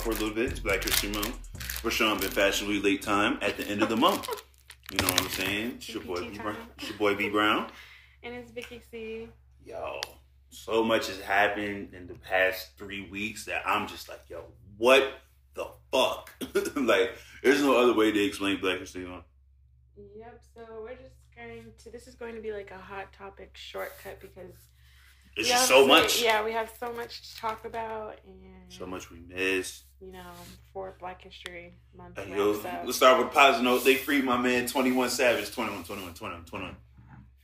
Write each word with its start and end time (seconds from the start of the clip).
for 0.00 0.10
a 0.10 0.14
little 0.14 0.30
bit. 0.30 0.50
It's 0.50 0.60
Black 0.60 0.82
History 0.82 1.10
Month. 1.10 1.36
For 1.58 1.90
I've 2.04 2.20
been 2.20 2.30
fashionably 2.30 2.80
late 2.80 3.02
time 3.02 3.38
at 3.42 3.58
the 3.58 3.66
end 3.68 3.82
of 3.82 3.90
the 3.90 3.96
month. 3.98 4.28
You 4.90 4.96
know 4.96 5.04
what 5.04 5.20
I'm 5.20 5.28
saying? 5.28 5.72
It's 5.76 5.90
your 5.90 6.02
boy 6.02 6.26
B 6.26 6.38
Brown. 6.38 6.56
It's 6.78 6.88
your 6.88 6.98
boy 6.98 7.14
B 7.14 7.28
Brown. 7.28 7.70
And 8.22 8.34
it's 8.34 8.50
Vicky 8.50 8.82
C. 8.90 9.28
Yo, 9.64 9.98
so 10.50 10.84
much 10.84 11.06
has 11.06 11.18
happened 11.20 11.94
in 11.94 12.06
the 12.06 12.12
past 12.12 12.76
three 12.76 13.08
weeks 13.08 13.46
that 13.46 13.62
I'm 13.66 13.88
just 13.88 14.10
like, 14.10 14.20
yo, 14.28 14.44
what 14.76 15.10
the 15.54 15.66
fuck? 15.90 16.30
like, 16.76 17.12
there's 17.42 17.62
no 17.62 17.80
other 17.80 17.94
way 17.94 18.12
to 18.12 18.22
explain 18.22 18.60
Black 18.60 18.78
History 18.78 19.06
Month. 19.06 19.24
Yep. 19.96 20.42
So 20.54 20.60
we're 20.82 20.96
just 20.96 21.14
going 21.34 21.64
to. 21.78 21.90
This 21.90 22.06
is 22.06 22.14
going 22.14 22.34
to 22.34 22.42
be 22.42 22.52
like 22.52 22.70
a 22.72 22.78
hot 22.78 23.10
topic 23.14 23.52
shortcut 23.54 24.20
because 24.20 24.52
it's 25.34 25.48
just 25.48 25.68
so 25.68 25.86
much. 25.86 26.22
Yeah, 26.22 26.44
we 26.44 26.52
have 26.52 26.70
so 26.78 26.92
much 26.92 27.22
to 27.22 27.40
talk 27.40 27.64
about 27.64 28.18
and 28.26 28.70
so 28.70 28.84
much 28.84 29.10
we 29.10 29.20
missed. 29.20 29.84
You 30.00 30.12
know, 30.12 30.32
for 30.72 30.96
Black 30.98 31.22
History 31.22 31.74
Month. 31.96 32.18
Hey, 32.18 32.34
yo, 32.34 32.52
let's 32.84 32.96
start 32.96 33.18
with 33.18 33.26
a 33.26 33.30
positive 33.30 33.64
note. 33.64 33.84
They 33.84 33.96
freed 33.96 34.24
my 34.24 34.38
man 34.38 34.66
21 34.66 35.10
Savage. 35.10 35.52
21, 35.54 35.84
21, 35.84 36.14
21, 36.14 36.44
21. 36.44 36.76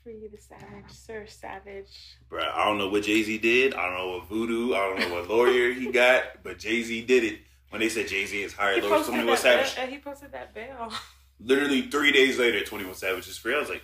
Free 0.02 0.28
the 0.32 0.38
Savage, 0.38 0.90
Sir 0.90 1.26
Savage. 1.26 2.16
Bro, 2.30 2.44
I 2.54 2.64
don't 2.64 2.78
know 2.78 2.88
what 2.88 3.02
Jay 3.02 3.22
Z 3.22 3.38
did. 3.38 3.74
I 3.74 3.84
don't 3.86 3.98
know 3.98 4.16
what 4.16 4.28
voodoo. 4.28 4.72
I 4.72 4.78
don't 4.78 5.00
know 5.00 5.14
what 5.16 5.28
lawyer 5.28 5.72
he 5.72 5.90
got, 5.92 6.42
but 6.42 6.58
Jay 6.58 6.82
Z 6.82 7.04
did 7.04 7.24
it. 7.24 7.40
When 7.68 7.80
they 7.80 7.88
said 7.90 8.08
Jay 8.08 8.24
Z 8.24 8.40
is 8.40 8.54
hired 8.54 8.84
lawyers, 8.84 9.06
21 9.06 9.36
Savage. 9.36 9.76
Uh, 9.76 9.86
he 9.86 9.98
posted 9.98 10.32
that 10.32 10.54
bail. 10.54 10.90
Literally 11.40 11.82
three 11.82 12.12
days 12.12 12.38
later, 12.38 12.64
21 12.64 12.94
Savage 12.94 13.28
is 13.28 13.36
free. 13.36 13.54
I 13.54 13.58
was 13.58 13.68
like, 13.68 13.82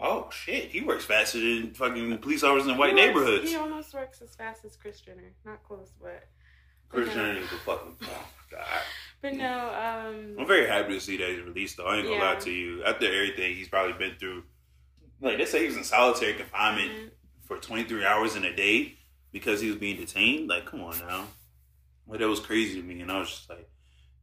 Oh 0.00 0.28
shit, 0.30 0.70
he 0.70 0.80
works 0.80 1.04
faster 1.04 1.38
than 1.40 1.74
fucking 1.74 2.18
police 2.18 2.44
officers 2.44 2.68
in 2.68 2.78
white 2.78 2.90
he 2.90 2.96
neighborhoods. 2.96 3.50
He 3.50 3.56
almost 3.56 3.92
works 3.94 4.22
as 4.22 4.34
fast 4.34 4.64
as 4.64 4.76
Kris 4.76 5.00
Jenner. 5.00 5.32
Not 5.44 5.62
close, 5.64 5.92
but 6.00 6.24
Jenner 6.92 7.38
is 7.38 7.50
the 7.50 7.56
fucking 7.56 7.96
oh 8.02 8.28
god. 8.50 8.64
But 9.20 9.34
no, 9.34 9.46
um 9.46 10.36
I'm 10.38 10.46
very 10.46 10.66
happy 10.66 10.94
to 10.94 11.00
see 11.00 11.16
that 11.16 11.28
he's 11.28 11.40
released 11.40 11.76
though. 11.76 11.86
I 11.86 11.96
ain't 11.96 12.04
gonna 12.04 12.16
yeah. 12.16 12.30
lie 12.30 12.36
to 12.36 12.50
you. 12.50 12.84
After 12.84 13.06
everything 13.06 13.54
he's 13.54 13.68
probably 13.68 13.92
been 13.94 14.18
through 14.18 14.44
like 15.20 15.38
they 15.38 15.44
say 15.44 15.60
he 15.60 15.66
was 15.66 15.76
in 15.76 15.84
solitary 15.84 16.34
confinement 16.34 16.90
mm-hmm. 16.90 17.06
for 17.44 17.58
23 17.58 18.04
hours 18.04 18.36
in 18.36 18.44
a 18.44 18.54
day 18.54 18.96
because 19.32 19.60
he 19.60 19.68
was 19.68 19.76
being 19.76 19.96
detained. 19.96 20.48
Like, 20.48 20.66
come 20.66 20.82
on 20.82 20.98
now. 21.00 21.24
Like 22.06 22.20
that 22.20 22.28
was 22.28 22.40
crazy 22.40 22.80
to 22.80 22.86
me 22.86 23.00
and 23.00 23.10
I 23.10 23.18
was 23.18 23.28
just 23.28 23.50
like, 23.50 23.68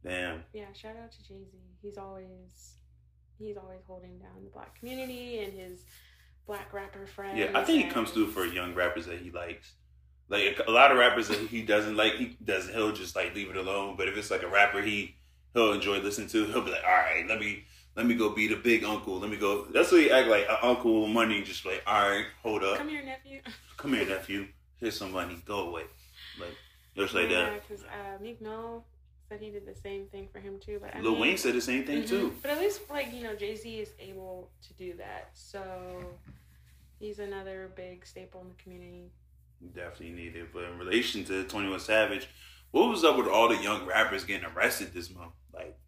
damn. 0.02 0.42
Yeah, 0.52 0.72
shout 0.72 0.96
out 0.96 1.12
to 1.12 1.18
Jay 1.22 1.44
Z. 1.50 1.58
He's 1.82 1.98
always 1.98 2.74
he's 3.38 3.56
always 3.56 3.80
holding 3.86 4.18
down 4.18 4.42
the 4.42 4.50
black 4.50 4.78
community 4.78 5.38
and 5.40 5.52
his 5.52 5.84
black 6.46 6.72
rapper 6.72 7.06
friends. 7.06 7.38
Yeah, 7.38 7.50
I 7.54 7.64
think 7.64 7.84
he 7.84 7.90
comes 7.90 8.10
through 8.10 8.28
for 8.28 8.44
young 8.44 8.74
rappers 8.74 9.06
that 9.06 9.18
he 9.18 9.30
likes. 9.30 9.74
Like 10.28 10.60
a 10.66 10.70
lot 10.70 10.90
of 10.90 10.98
rappers 10.98 11.28
that 11.28 11.38
he 11.38 11.62
doesn't 11.62 11.96
like, 11.96 12.14
he 12.14 12.36
doesn't. 12.44 12.74
He'll 12.74 12.92
just 12.92 13.14
like 13.14 13.34
leave 13.34 13.50
it 13.50 13.56
alone. 13.56 13.94
But 13.96 14.08
if 14.08 14.16
it's 14.16 14.30
like 14.30 14.42
a 14.42 14.48
rapper 14.48 14.82
he 14.82 15.14
he'll 15.54 15.72
enjoy 15.72 15.98
listening 15.98 16.28
to, 16.28 16.44
he'll 16.46 16.62
be 16.62 16.70
like, 16.70 16.84
all 16.84 16.90
right, 16.90 17.24
let 17.28 17.40
me 17.40 17.64
let 17.96 18.06
me 18.06 18.14
go 18.14 18.30
be 18.30 18.46
the 18.46 18.56
big 18.56 18.84
uncle. 18.84 19.18
Let 19.18 19.30
me 19.30 19.36
go. 19.36 19.64
That's 19.66 19.90
what 19.90 20.02
he 20.02 20.10
act 20.10 20.28
like, 20.28 20.46
an 20.48 20.56
uncle 20.62 21.02
with 21.02 21.10
money. 21.10 21.42
Just 21.42 21.64
like, 21.64 21.82
all 21.86 22.08
right, 22.08 22.26
hold 22.42 22.62
up. 22.62 22.76
Come 22.76 22.88
here, 22.88 23.04
nephew. 23.04 23.40
Come 23.76 23.94
here, 23.94 24.06
nephew. 24.06 24.48
Here's 24.78 24.96
some 24.96 25.12
money. 25.12 25.40
Go 25.46 25.68
away. 25.68 25.84
Like 26.38 26.54
just 26.96 27.14
like 27.14 27.30
yeah, 27.30 27.50
that. 27.50 27.68
Because 27.68 27.84
uh, 27.84 28.22
Meek 28.22 28.40
Mill 28.40 28.84
said 29.28 29.40
he 29.40 29.50
did 29.50 29.66
the 29.66 29.74
same 29.74 30.06
thing 30.06 30.28
for 30.30 30.38
him 30.40 30.58
too. 30.58 30.78
But 30.80 30.94
I 30.94 31.00
Lil 31.00 31.12
mean, 31.12 31.20
Wayne 31.20 31.36
said 31.38 31.54
the 31.54 31.60
same 31.60 31.84
thing 31.84 32.02
mm-hmm. 32.02 32.08
too. 32.08 32.34
But 32.42 32.52
at 32.52 32.58
least 32.58 32.82
like 32.90 33.12
you 33.12 33.22
know 33.22 33.34
Jay 33.34 33.56
Z 33.56 33.80
is 33.80 33.92
able 33.98 34.50
to 34.66 34.74
do 34.74 34.94
that, 34.98 35.30
so 35.32 35.62
he's 36.98 37.18
another 37.18 37.70
big 37.76 38.04
staple 38.06 38.42
in 38.42 38.48
the 38.48 38.62
community. 38.62 39.10
Definitely 39.74 40.12
needed. 40.12 40.46
But 40.52 40.64
in 40.64 40.78
relation 40.78 41.24
to 41.24 41.44
Twenty 41.44 41.68
One 41.68 41.80
Savage, 41.80 42.28
what 42.70 42.88
was 42.88 43.04
up 43.04 43.16
with 43.16 43.26
all 43.26 43.48
the 43.48 43.62
young 43.62 43.86
rappers 43.86 44.24
getting 44.24 44.46
arrested 44.46 44.92
this 44.92 45.14
month? 45.14 45.32
Like 45.52 45.78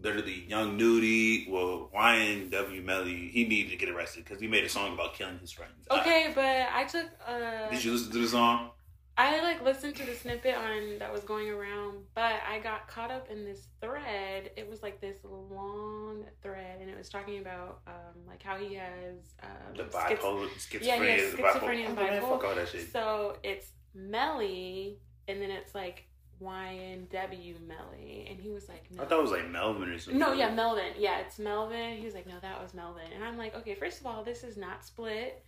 literally, 0.00 0.44
Young 0.46 0.76
Nudy, 0.76 1.46
well, 1.50 1.90
YNW 1.94 2.84
Melly, 2.84 3.28
he 3.28 3.46
needed 3.46 3.70
to 3.70 3.76
get 3.76 3.88
arrested 3.88 4.24
because 4.24 4.40
he 4.40 4.46
made 4.46 4.64
a 4.64 4.68
song 4.68 4.94
about 4.94 5.14
killing 5.14 5.38
his 5.38 5.52
friends. 5.52 5.86
Okay, 5.90 6.28
I, 6.28 6.34
but 6.34 6.68
I 6.72 6.84
took. 6.84 7.06
Uh, 7.26 7.70
did 7.70 7.84
you 7.84 7.92
listen 7.92 8.12
to 8.12 8.18
the 8.18 8.28
song? 8.28 8.70
I 9.18 9.42
like 9.42 9.64
listened 9.64 9.96
to 9.96 10.06
the 10.06 10.14
snippet 10.14 10.54
on 10.54 11.00
that 11.00 11.12
was 11.12 11.24
going 11.24 11.50
around, 11.50 12.04
but 12.14 12.36
I 12.48 12.60
got 12.60 12.86
caught 12.86 13.10
up 13.10 13.28
in 13.28 13.44
this 13.44 13.66
thread. 13.80 14.52
It 14.56 14.70
was 14.70 14.80
like 14.80 15.00
this 15.00 15.16
long 15.24 16.24
thread, 16.40 16.80
and 16.80 16.88
it 16.88 16.96
was 16.96 17.08
talking 17.08 17.40
about 17.40 17.80
um, 17.88 18.14
like 18.28 18.40
how 18.40 18.56
he 18.56 18.74
has 18.74 19.16
um, 19.42 19.76
the 19.76 19.82
bipolar, 19.84 20.46
schizophrenia, 20.50 20.84
yeah, 20.84 21.02
he 21.02 21.10
has 21.10 21.34
schizophrenia 21.34 21.88
and 21.88 21.98
bipolar. 21.98 22.10
Man, 22.10 22.20
fuck 22.20 22.44
all 22.44 22.54
that 22.54 22.68
shit. 22.68 22.92
So 22.92 23.36
it's 23.42 23.72
Melly, 23.92 25.00
and 25.26 25.42
then 25.42 25.50
it's 25.50 25.74
like 25.74 26.06
YNW 26.40 27.56
Melly, 27.66 28.28
and 28.30 28.40
he 28.40 28.50
was 28.50 28.68
like, 28.68 28.84
no. 28.92 29.02
I 29.02 29.06
thought 29.06 29.18
it 29.18 29.22
was 29.22 29.32
like 29.32 29.50
Melvin 29.50 29.88
or 29.88 29.98
something. 29.98 30.20
No, 30.20 30.32
yeah, 30.32 30.54
Melvin. 30.54 30.92
Yeah, 30.96 31.18
it's 31.18 31.40
Melvin. 31.40 31.96
He 31.96 32.04
was 32.04 32.14
like, 32.14 32.28
no, 32.28 32.38
that 32.40 32.62
was 32.62 32.72
Melvin, 32.72 33.10
and 33.12 33.24
I'm 33.24 33.36
like, 33.36 33.56
okay, 33.56 33.74
first 33.74 33.98
of 33.98 34.06
all, 34.06 34.22
this 34.22 34.44
is 34.44 34.56
not 34.56 34.84
split. 34.84 35.42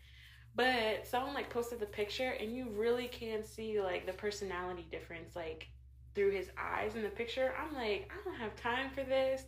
But 0.57 1.07
someone 1.07 1.35
like 1.35 1.49
posted 1.49 1.81
the 1.81 1.87
picture 1.87 2.31
and 2.41 2.55
you 2.55 2.69
really 2.75 3.07
can 3.07 3.45
see 3.45 3.81
like 3.81 4.07
the 4.07 4.13
personality 4.13 4.87
difference 4.91 5.37
like 5.37 5.69
through 6.15 6.33
his 6.33 6.51
eyes 6.59 6.97
in 6.97 7.03
the 7.03 7.09
picture. 7.09 7.55
I'm 7.59 7.75
like, 7.75 8.11
I 8.11 8.25
don't 8.25 8.39
have 8.39 8.57
time 8.57 8.91
for 8.91 9.05
this. 9.05 9.45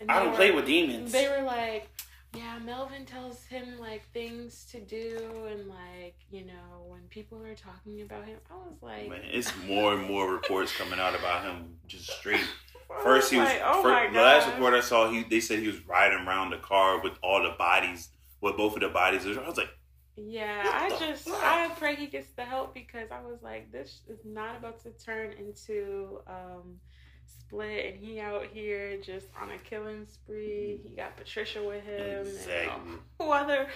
And 0.00 0.10
I 0.10 0.18
don't 0.18 0.30
were, 0.30 0.36
play 0.36 0.50
with 0.50 0.66
demons. 0.66 1.12
They 1.12 1.28
were 1.28 1.44
like, 1.44 1.88
yeah, 2.36 2.58
Melvin 2.58 3.04
tells 3.04 3.44
him 3.44 3.78
like 3.78 4.02
things 4.12 4.66
to 4.72 4.80
do, 4.80 5.46
and 5.48 5.68
like 5.68 6.16
you 6.30 6.44
know 6.44 6.84
when 6.88 7.00
people 7.08 7.40
are 7.44 7.54
talking 7.54 8.02
about 8.02 8.24
him, 8.24 8.38
I 8.50 8.54
was 8.54 8.82
like, 8.82 9.08
man, 9.08 9.20
it's 9.22 9.52
more 9.66 9.94
and 9.94 10.02
more 10.02 10.30
reports 10.32 10.76
coming 10.76 10.98
out 10.98 11.14
about 11.14 11.44
him 11.44 11.76
just 11.86 12.10
straight. 12.10 12.40
First, 13.02 13.30
he 13.30 13.38
was 13.38 13.48
like, 13.48 13.62
oh 13.64 13.82
first, 13.82 14.12
the 14.12 14.20
last 14.20 14.46
report 14.46 14.74
I 14.74 14.80
saw. 14.80 15.10
He 15.10 15.24
they 15.24 15.40
said 15.40 15.58
he 15.58 15.66
was 15.66 15.84
riding 15.86 16.26
around 16.26 16.50
the 16.50 16.58
car 16.58 17.00
with 17.02 17.14
all 17.22 17.42
the 17.42 17.54
bodies, 17.58 18.10
with 18.40 18.56
both 18.56 18.74
of 18.74 18.82
the 18.82 18.88
bodies. 18.88 19.26
I 19.26 19.46
was 19.46 19.56
like, 19.56 19.70
yeah, 20.16 20.62
I 20.64 20.90
just 20.98 21.28
fuck? 21.28 21.42
I 21.42 21.68
pray 21.76 21.96
he 21.96 22.06
gets 22.06 22.30
the 22.32 22.44
help 22.44 22.74
because 22.74 23.10
I 23.10 23.20
was 23.20 23.42
like, 23.42 23.72
this 23.72 24.00
is 24.08 24.20
not 24.24 24.56
about 24.56 24.82
to 24.84 24.90
turn 24.90 25.32
into 25.32 26.20
um 26.26 26.78
split 27.26 27.86
and 27.86 28.04
he 28.04 28.20
out 28.20 28.46
here 28.52 28.98
just 29.00 29.26
on 29.40 29.50
a 29.50 29.58
killing 29.58 30.06
spree. 30.06 30.80
He 30.82 30.94
got 30.94 31.16
Patricia 31.16 31.62
with 31.62 31.84
him 31.84 32.26
exactly. 32.26 32.64
and 32.92 32.98
who 33.18 33.30
other 33.30 33.68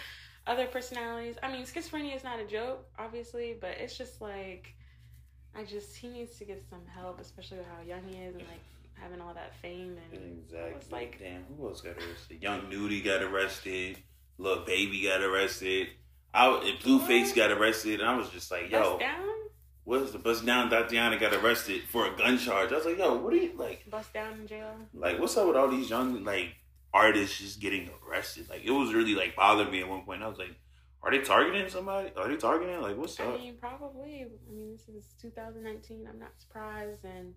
other 0.46 0.66
personalities. 0.66 1.36
I 1.42 1.52
mean, 1.52 1.64
schizophrenia 1.64 2.16
is 2.16 2.24
not 2.24 2.40
a 2.40 2.44
joke, 2.44 2.86
obviously, 2.98 3.56
but 3.60 3.72
it's 3.78 3.98
just 3.98 4.20
like 4.20 4.74
I 5.54 5.64
just 5.64 5.96
he 5.96 6.08
needs 6.08 6.38
to 6.38 6.44
get 6.44 6.64
some 6.68 6.86
help, 6.86 7.20
especially 7.20 7.58
with 7.58 7.66
how 7.66 7.82
young 7.86 8.02
he 8.08 8.16
is 8.16 8.34
and 8.34 8.44
like 8.44 8.62
having 8.94 9.20
all 9.20 9.34
that 9.34 9.54
fame 9.60 9.96
and 10.12 10.40
exactly. 10.44 10.92
like 10.92 11.18
damn, 11.18 11.44
who 11.56 11.68
else 11.68 11.80
got 11.80 11.96
arrested? 11.96 12.42
Young 12.42 12.68
Nudy 12.68 13.00
got 13.00 13.22
arrested. 13.22 13.98
Little 14.38 14.64
baby 14.64 15.02
got 15.02 15.20
arrested. 15.20 15.88
I 16.34 16.76
Blueface 16.82 17.34
got 17.34 17.50
arrested, 17.50 18.00
and 18.00 18.08
I 18.08 18.16
was 18.16 18.30
just 18.30 18.50
like, 18.50 18.70
yo. 18.70 18.98
What's 19.84 20.12
the 20.12 20.18
bust 20.18 20.44
down? 20.44 20.68
Thotiana 20.68 21.18
got 21.18 21.32
arrested 21.32 21.80
for 21.88 22.06
a 22.06 22.14
gun 22.14 22.36
charge. 22.36 22.72
I 22.72 22.76
was 22.76 22.84
like, 22.84 22.98
yo, 22.98 23.14
what 23.14 23.32
are 23.32 23.36
you 23.36 23.52
like? 23.56 23.88
Bust 23.90 24.12
down 24.12 24.34
in 24.34 24.46
jail. 24.46 24.74
Like, 24.92 25.18
what's 25.18 25.34
up 25.38 25.46
with 25.46 25.56
all 25.56 25.68
these 25.68 25.88
young 25.88 26.24
like 26.24 26.56
artists 26.92 27.38
just 27.38 27.58
getting 27.58 27.88
arrested? 28.06 28.50
Like, 28.50 28.66
it 28.66 28.70
was 28.70 28.92
really 28.92 29.14
like 29.14 29.34
bothering 29.34 29.70
me 29.70 29.80
at 29.80 29.88
one 29.88 30.02
point. 30.02 30.22
I 30.22 30.28
was 30.28 30.36
like, 30.36 30.54
are 31.02 31.10
they 31.10 31.20
targeting 31.20 31.70
somebody? 31.70 32.10
Are 32.18 32.28
they 32.28 32.36
targeting? 32.36 32.82
Like, 32.82 32.98
what's 32.98 33.18
up? 33.18 33.28
I 33.28 33.38
mean, 33.38 33.56
probably. 33.58 34.26
I 34.26 34.52
mean, 34.52 34.72
this 34.72 34.94
is 34.94 35.14
2019. 35.22 36.06
I'm 36.06 36.18
not 36.18 36.32
surprised, 36.38 37.04
and 37.04 37.32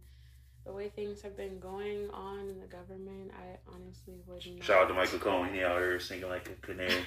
the 0.65 0.73
way 0.73 0.89
things 0.89 1.21
have 1.21 1.37
been 1.37 1.57
going 1.57 2.09
on 2.11 2.49
in 2.49 2.59
the 2.59 2.67
government, 2.67 3.31
I 3.31 3.59
honestly 3.73 4.15
wouldn't. 4.27 4.61
Shout 4.61 4.83
out 4.83 4.87
to 4.89 4.93
Michael 4.93 5.19
Cohen. 5.19 5.53
He 5.53 5.63
out 5.63 5.79
here 5.79 6.01
singing 6.01 6.27
like 6.27 6.49
a 6.49 6.65
canary. 6.65 6.91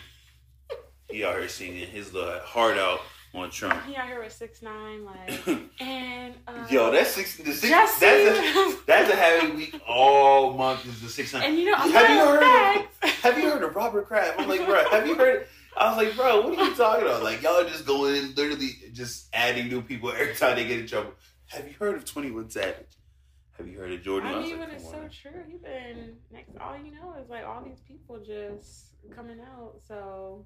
he 1.15 1.25
out 1.25 1.39
here 1.39 1.49
singing 1.49 1.87
his 1.87 2.13
little 2.13 2.41
heart 2.41 2.77
out 2.77 3.01
on 3.35 3.49
Trump. 3.51 3.81
He 3.87 3.95
out 3.95 4.09
here 4.09 4.21
with 4.21 4.33
six 4.33 4.63
nine, 4.63 5.05
like 5.05 5.47
and 5.81 6.35
uh, 6.49 6.67
yo, 6.69 6.91
that's 6.91 7.11
six. 7.11 7.37
The 7.37 7.53
six 7.53 7.71
that's 7.71 8.03
a 8.03 8.77
that's 8.87 9.13
a 9.13 9.17
heavy 9.17 9.57
week 9.57 9.81
all 9.87 10.55
month. 10.55 10.85
Is 10.87 11.01
the 11.01 11.09
six 11.09 11.33
nine. 11.33 11.45
And 11.45 11.59
you 11.59 11.67
know, 11.67 11.75
I'm 11.77 11.91
have 11.93 12.11
you 12.11 12.19
heard? 12.19 12.87
Of, 13.03 13.11
have 13.23 13.39
you 13.39 13.49
heard 13.49 13.63
of 13.63 13.77
Robert 13.77 14.09
Kraft? 14.09 14.41
I'm 14.41 14.49
like, 14.49 14.67
bro, 14.67 14.89
have 14.91 15.07
you 15.07 15.15
heard? 15.15 15.47
I 15.77 15.89
was 15.89 16.05
like, 16.05 16.17
bro, 16.17 16.49
what 16.49 16.59
are 16.59 16.65
you 16.65 16.75
talking 16.75 17.05
about? 17.05 17.23
Like, 17.23 17.43
y'all 17.43 17.65
just 17.65 17.85
going 17.85 18.15
in, 18.15 18.35
literally 18.35 18.71
just 18.93 19.29
adding 19.33 19.69
new 19.69 19.83
people 19.83 20.11
every 20.11 20.35
time 20.35 20.57
they 20.57 20.67
get 20.67 20.81
in 20.81 20.87
trouble. 20.87 21.13
Have 21.47 21.67
you 21.67 21.75
heard 21.79 21.95
of 21.95 22.05
Twenty 22.05 22.33
One 22.33 22.51
Savage? 22.51 22.87
Have 23.57 23.69
you 23.69 23.79
heard 23.79 23.93
of 23.93 24.03
Jordan? 24.03 24.35
I 24.35 24.41
mean, 24.41 24.59
but 24.59 24.71
it's 24.71 24.85
so 24.85 25.09
true. 25.13 25.43
He 25.47 25.59
been 25.59 26.17
next. 26.33 26.57
All 26.61 26.77
you 26.77 26.91
know 26.91 27.15
is 27.23 27.31
like 27.31 27.47
all 27.47 27.63
these 27.63 27.81
people 27.87 28.19
just 28.19 28.87
coming 29.15 29.39
out. 29.41 29.75
So 29.87 30.45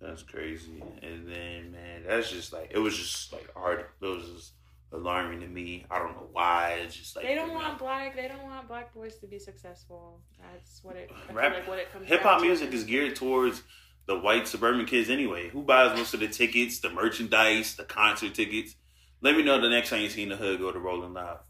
that's 0.00 0.22
crazy. 0.22 0.82
And 1.02 1.26
then 1.28 1.72
man, 1.72 2.04
that's 2.06 2.30
just 2.30 2.52
like 2.52 2.70
it 2.70 2.78
was 2.78 2.96
just 2.96 3.32
like 3.32 3.48
hard. 3.54 3.86
It 4.00 4.06
was 4.06 4.24
just 4.28 4.52
alarming 4.92 5.40
to 5.40 5.46
me. 5.46 5.84
I 5.90 5.98
don't 5.98 6.12
know 6.12 6.28
why. 6.32 6.80
It's 6.84 6.96
just 6.96 7.16
like 7.16 7.26
they 7.26 7.34
don't 7.34 7.54
want 7.54 7.78
black. 7.78 8.14
They 8.14 8.28
don't 8.28 8.44
want 8.44 8.68
black 8.68 8.94
boys 8.94 9.16
to 9.18 9.26
be 9.26 9.38
successful. 9.38 10.20
That's 10.40 10.82
what 10.82 10.96
it. 10.96 11.10
Rap, 11.32 11.54
like 11.54 11.68
what 11.68 11.78
it 11.78 11.92
comes. 11.92 12.08
Hip 12.08 12.22
hop 12.22 12.40
music 12.40 12.72
is 12.72 12.84
geared 12.84 13.16
towards 13.16 13.62
the 14.06 14.18
white 14.18 14.48
suburban 14.48 14.86
kids 14.86 15.10
anyway. 15.10 15.48
Who 15.50 15.62
buys 15.62 15.96
most 15.98 16.14
of 16.14 16.20
the 16.20 16.28
tickets, 16.28 16.78
the 16.78 16.90
merchandise, 16.90 17.74
the 17.74 17.84
concert 17.84 18.34
tickets? 18.34 18.74
Let 19.20 19.36
me 19.36 19.42
know 19.42 19.60
the 19.60 19.68
next 19.68 19.90
time 19.90 20.02
you 20.02 20.08
see 20.08 20.22
in 20.22 20.28
the 20.28 20.36
hood. 20.36 20.60
Go 20.60 20.70
to 20.70 20.78
Rolling 20.78 21.12
Loud. 21.12 21.40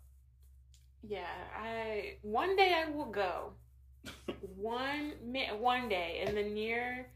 Yeah, 1.07 1.27
I 1.57 2.17
one 2.23 2.57
day 2.57 2.75
I 2.75 2.91
will 2.91 3.11
go. 3.11 3.53
one 4.57 5.13
one 5.59 5.89
day 5.89 6.25
in 6.27 6.35
the 6.35 6.43
near 6.43 7.09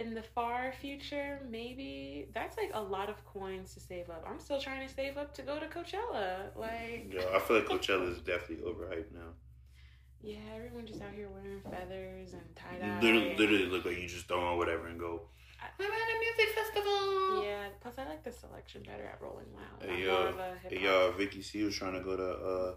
in 0.00 0.14
the 0.14 0.22
far 0.22 0.72
future, 0.80 1.40
maybe 1.48 2.28
that's 2.32 2.56
like 2.56 2.70
a 2.74 2.80
lot 2.80 3.08
of 3.08 3.24
coins 3.24 3.74
to 3.74 3.80
save 3.80 4.10
up. 4.10 4.24
I'm 4.28 4.38
still 4.38 4.60
trying 4.60 4.86
to 4.86 4.92
save 4.92 5.16
up 5.16 5.34
to 5.34 5.42
go 5.42 5.58
to 5.58 5.66
Coachella. 5.66 6.56
Like 6.56 7.12
Yo, 7.12 7.20
I 7.34 7.38
feel 7.40 7.56
like 7.56 7.66
Coachella 7.66 8.10
is 8.12 8.18
definitely 8.18 8.64
overhyped 8.64 9.12
now. 9.12 9.30
Yeah, 10.20 10.36
everyone 10.56 10.86
just 10.86 11.00
out 11.00 11.12
here 11.14 11.28
wearing 11.28 11.60
feathers 11.62 12.32
and 12.32 12.42
tie 12.56 12.78
dye. 12.80 13.00
Literally, 13.00 13.36
literally 13.36 13.66
look 13.66 13.84
like 13.84 14.00
you 14.00 14.08
just 14.08 14.26
throw 14.26 14.40
on 14.40 14.58
whatever 14.58 14.86
and 14.88 14.98
go. 14.98 15.22
I'm 15.60 15.86
at 15.86 15.90
a 15.90 16.18
music 16.20 16.54
festival. 16.54 17.44
Yeah, 17.44 17.68
plus 17.80 17.94
I 17.98 18.08
like 18.08 18.22
the 18.24 18.32
selection 18.32 18.82
better 18.84 19.04
at 19.04 19.20
Rolling 19.20 19.46
Loud. 19.54 19.90
Hey 19.90 20.04
yo, 20.04 20.12
more 20.12 20.28
of 20.28 20.38
a 20.38 20.56
hey 20.68 20.82
yo, 20.82 21.12
Vicky 21.16 21.42
C 21.42 21.62
was 21.64 21.74
trying 21.76 21.94
to 21.94 22.00
go 22.00 22.16
to 22.16 22.30
uh, 22.30 22.74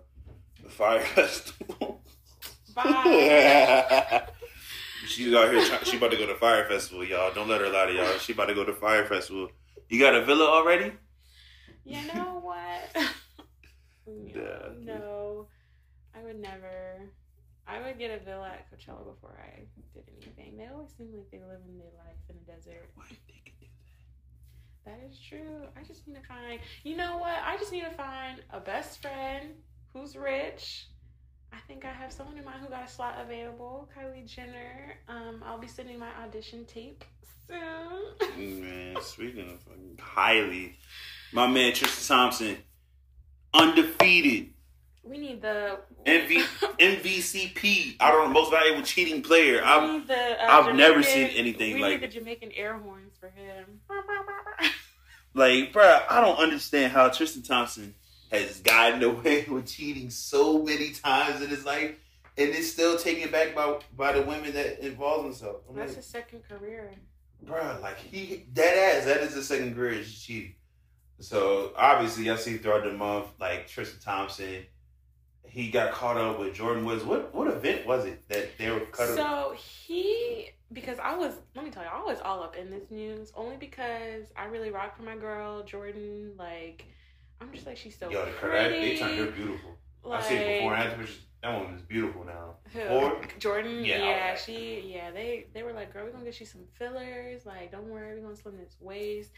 the 0.64 0.70
Fyre 0.70 1.00
Festival. 1.16 2.04
Bye. 2.76 4.28
She's 5.12 5.34
out 5.34 5.52
here. 5.52 5.62
She 5.84 5.98
about 5.98 6.12
to 6.12 6.18
go 6.18 6.26
to 6.26 6.36
Fyre 6.36 6.66
Festival, 6.70 7.04
y'all. 7.04 7.34
Don't 7.34 7.50
let 7.50 7.60
her 7.60 7.68
lie 7.68 7.88
to 7.88 7.94
y'all. 7.94 8.18
She 8.18 8.32
about 8.32 8.46
to 8.46 8.56
go 8.56 8.64
to 8.64 8.72
Fyre 8.72 9.06
Festival. 9.06 9.50
You 9.90 10.00
got 10.00 10.16
a 10.16 10.24
villa 10.24 10.46
already? 10.46 10.94
You 11.84 12.00
know 12.14 12.40
what? 12.42 12.96
no, 14.08 14.74
no, 14.80 15.48
I 16.16 16.24
would 16.24 16.40
never. 16.40 17.10
I 17.68 17.82
would 17.82 18.00
get 18.00 18.12
a 18.12 18.24
villa 18.24 18.48
at 18.48 18.72
Coachella 18.72 19.04
before 19.04 19.38
I 19.38 19.64
did 19.94 20.04
anything. 20.22 20.58
They 20.58 20.68
always 20.74 20.92
seem 20.98 21.10
like 21.14 21.30
they 21.30 21.40
live 21.40 21.60
in 21.68 21.78
their 21.78 21.92
life 21.98 22.16
in 22.30 22.36
the 22.38 22.54
desert. 22.54 22.90
Why 22.96 23.04
they 23.28 23.42
can 23.44 23.54
do 23.60 23.68
that? 24.86 24.92
That 24.92 25.10
is 25.10 25.20
true. 25.20 25.68
I 25.78 25.84
just 25.84 26.08
need 26.08 26.16
to 26.16 26.28
find. 26.28 26.62
You 26.84 26.96
know 26.96 27.18
what? 27.18 27.38
I 27.46 27.58
just 27.58 27.74
need 27.74 27.84
to 27.84 27.92
find 27.92 28.42
a 28.52 28.62
best 28.62 29.02
friend 29.02 29.56
who's 29.94 30.16
rich. 30.16 30.88
I 31.54 31.58
think 31.68 31.86
I 31.86 31.92
have 31.92 32.12
someone 32.12 32.38
in 32.38 32.46
mind 32.46 32.62
who 32.62 32.70
got 32.70 32.86
a 32.86 32.88
slot 32.92 33.16
available. 33.20 33.90
Kylie 33.98 34.26
Jenner. 34.26 34.96
Um, 35.08 35.44
I'll 35.46 35.58
be 35.60 35.68
sending 35.68 36.00
my 36.00 36.10
audition 36.24 36.66
tape 36.66 37.04
soon. 37.48 38.62
Man, 38.62 38.96
speaking 39.02 39.50
of 39.52 39.60
fucking 39.62 40.00
highly, 40.02 40.78
my 41.34 41.48
man 41.48 41.74
Tristan 41.74 42.18
Thompson, 42.18 42.58
undefeated. 43.54 44.54
we 45.04 45.18
need 45.18 45.42
the 45.42 45.80
MV, 46.06 46.44
MVCP. 46.80 47.96
I 48.00 48.12
don't 48.12 48.28
know, 48.28 48.34
most 48.34 48.52
valuable 48.52 48.84
cheating 48.84 49.22
player. 49.22 49.62
I've, 49.64 50.08
the, 50.08 50.14
uh, 50.44 50.48
I've 50.48 50.76
never 50.76 51.04
seen 51.04 51.28
anything 51.36 51.76
we 51.76 51.82
like 51.82 52.02
need 52.02 52.10
the 52.10 52.14
Jamaican 52.14 52.52
air 52.54 52.78
horns 52.78 53.14
for 53.20 53.30
him. 53.30 53.82
like, 55.34 55.74
bruh, 55.74 56.04
I 56.10 56.22
don't 56.22 56.38
understand 56.38 56.94
how 56.94 57.10
Tristan 57.10 57.44
Thompson 57.44 57.96
has 58.32 58.60
gotten 58.62 59.04
away 59.10 59.46
with 59.50 59.68
cheating 59.68 60.10
so 60.10 60.64
many 60.64 60.92
times 60.92 61.42
in 61.42 61.50
his 61.50 61.66
life, 61.66 61.96
and 62.38 62.50
is 62.50 62.72
still 62.72 62.98
taken 62.98 63.32
back 63.32 63.54
by 63.54 63.80
by 63.96 64.14
the 64.14 64.22
women 64.22 64.54
that 64.54 64.80
involve 64.86 65.24
themselves. 65.24 65.64
I'm 65.70 65.76
That's 65.76 65.90
like, 65.90 65.98
his 65.98 66.06
second 66.06 66.44
career. 66.48 66.92
bruh, 67.46 67.82
like 67.82 67.98
he 68.00 68.46
that 68.54 68.78
ass, 68.78 69.06
that 69.06 69.22
is 69.22 69.36
the 69.36 69.44
second 69.44 69.76
career 69.76 69.92
is 69.92 70.20
cheating. 70.20 70.56
So 71.20 71.72
obviously, 71.78 72.30
I 72.32 72.36
see 72.36 72.58
throughout 72.58 72.84
the 72.84 72.94
month, 72.94 73.28
like 73.40 73.68
Tristan 73.68 74.00
Thompson, 74.00 74.66
he 75.44 75.70
got 75.70 75.92
caught 75.92 76.18
up 76.18 76.40
with 76.40 76.56
Jordyn 76.56 76.84
Woods. 76.86 77.04
What 77.04 77.34
what 77.36 77.48
event 77.48 77.86
was 77.86 78.06
it 78.06 78.28
that 78.30 78.58
they 78.58 78.72
were 78.72 78.80
cut 78.92 79.10
up? 79.10 79.18
So 79.18 79.56
he, 79.56 80.50
because 80.74 80.98
I 81.00 81.16
was, 81.16 81.34
let 81.56 81.66
me 81.66 81.72
tell 81.72 81.84
you, 81.84 81.90
I 81.94 82.02
was 82.04 82.20
all 82.22 82.42
up 82.42 82.56
in 82.56 82.72
this 82.72 82.90
news 82.90 83.32
only 83.36 83.58
because 83.58 84.32
I 84.36 84.46
really 84.46 84.72
rock 84.72 84.96
for 84.96 85.04
my 85.04 85.16
girl 85.16 85.62
Jordyn. 85.64 86.38
Like, 86.40 86.86
I'm 87.42 87.52
just 87.52 87.66
like 87.66 87.78
she's 87.78 87.98
so 87.98 88.10
Yo, 88.10 88.24
the 88.26 88.32
pretty. 88.32 88.76
Kardashians, 88.76 88.82
they 88.82 88.98
turned 88.98 89.18
her 89.18 89.32
beautiful. 89.32 89.72
Like, 90.04 90.24
I 90.24 90.28
see 90.28 90.36
it 90.36 90.60
before 90.60 90.74
and 90.76 90.84
after. 90.84 91.14
That 91.44 91.60
woman 91.60 91.74
is 91.76 91.82
beautiful 91.82 92.24
now. 92.24 92.58
Who? 92.72 92.82
Or 92.82 93.22
Jordyn, 93.40 93.84
Yeah, 93.84 93.98
yeah, 93.98 94.36
she, 94.36 94.94
yeah, 94.94 95.10
they, 95.10 95.48
they 95.56 95.64
were 95.64 95.74
like, 95.74 95.92
girl, 95.92 96.06
we're 96.06 96.12
gonna 96.12 96.24
get 96.24 96.40
you 96.40 96.46
some 96.46 96.62
fillers. 96.78 97.48
Like, 97.48 97.72
don't 97.72 97.88
worry, 97.88 98.14
we're 98.14 98.22
gonna 98.22 98.36
slim 98.36 98.58
this 98.58 98.76
waist. 98.80 99.32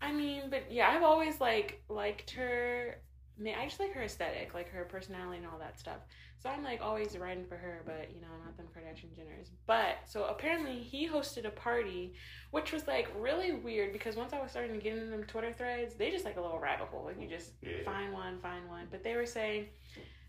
I 0.00 0.12
mean, 0.12 0.44
but 0.48 0.72
yeah, 0.72 0.88
I've 0.90 1.02
always 1.02 1.40
like 1.40 1.82
liked 1.88 2.30
her. 2.32 2.98
Man, 3.38 3.58
I 3.58 3.66
just 3.66 3.80
like 3.80 3.92
her 3.92 4.02
aesthetic, 4.02 4.54
like 4.54 4.70
her 4.70 4.84
personality 4.84 5.38
and 5.38 5.46
all 5.46 5.58
that 5.58 5.78
stuff. 5.78 5.98
So 6.42 6.50
I'm 6.50 6.64
like 6.64 6.80
always 6.82 7.16
riding 7.16 7.44
for 7.46 7.56
her, 7.56 7.82
but 7.86 8.10
you 8.12 8.20
know, 8.20 8.26
not 8.44 8.56
them 8.56 8.66
Kardashian 8.74 9.16
Jenners. 9.16 9.50
But 9.66 9.98
so 10.06 10.24
apparently 10.24 10.78
he 10.80 11.08
hosted 11.08 11.44
a 11.46 11.50
party, 11.50 12.14
which 12.50 12.72
was 12.72 12.88
like 12.88 13.08
really 13.16 13.52
weird 13.52 13.92
because 13.92 14.16
once 14.16 14.32
I 14.32 14.40
was 14.40 14.50
starting 14.50 14.72
to 14.72 14.78
get 14.82 14.94
into 14.94 15.06
them 15.06 15.22
Twitter 15.22 15.52
threads, 15.52 15.94
they 15.94 16.10
just 16.10 16.24
like 16.24 16.36
a 16.38 16.40
little 16.40 16.58
rabbit 16.58 16.88
hole. 16.88 17.04
Like 17.04 17.20
you 17.20 17.28
just 17.28 17.52
Yeah. 17.62 17.84
find 17.84 18.12
one, 18.12 18.40
find 18.40 18.68
one. 18.68 18.88
But 18.90 19.04
they 19.04 19.14
were 19.14 19.26
saying 19.26 19.66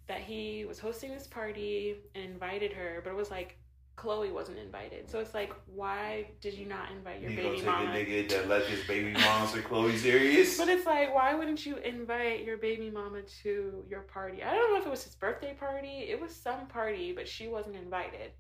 that 0.07 0.19
he 0.19 0.65
was 0.68 0.77
hosting 0.77 1.12
this 1.12 1.25
party 1.25 1.95
and 2.13 2.24
invited 2.25 2.74
her, 2.74 3.01
but 3.04 3.10
it 3.10 3.15
was 3.15 3.31
like 3.31 3.57
Khloe 3.98 4.31
wasn't 4.34 4.57
invited. 4.57 5.10
So 5.10 5.19
it's 5.19 5.34
like, 5.34 5.54
why 5.68 6.28
did 6.42 6.56
you 6.56 6.66
not 6.66 6.92
invite 6.92 7.22
your 7.22 7.30
you 7.30 7.38
gonna 7.38 7.50
baby 7.50 7.62
take 7.62 7.66
mama? 7.68 7.92
a 7.92 7.94
nigga 7.94 8.30
that 8.30 8.48
let 8.50 8.66
his 8.66 8.84
baby 8.88 9.13
mom 9.13 9.48
say 9.48 9.60
Khloe 9.60 9.95
serious? 9.98 10.57
But 10.57 10.68
it's 10.69 10.86
like, 10.86 11.13
why 11.13 11.36
wouldn't 11.36 11.66
you 11.66 11.78
invite 11.78 12.44
your 12.44 12.57
baby 12.57 12.90
mama 12.90 13.22
to 13.44 13.86
your 13.90 14.01
party? 14.01 14.44
I 14.44 14.54
don't 14.56 14.74
know 14.74 14.80
if 14.80 14.86
it 14.88 14.90
was 14.90 15.04
his 15.04 15.16
birthday 15.16 15.54
party. 15.54 16.07
It 16.10 16.19
was 16.19 16.36
some 16.36 16.66
party, 16.68 17.13
but 17.13 17.28
she 17.28 17.48
wasn't 17.48 17.75
invited. 17.75 18.31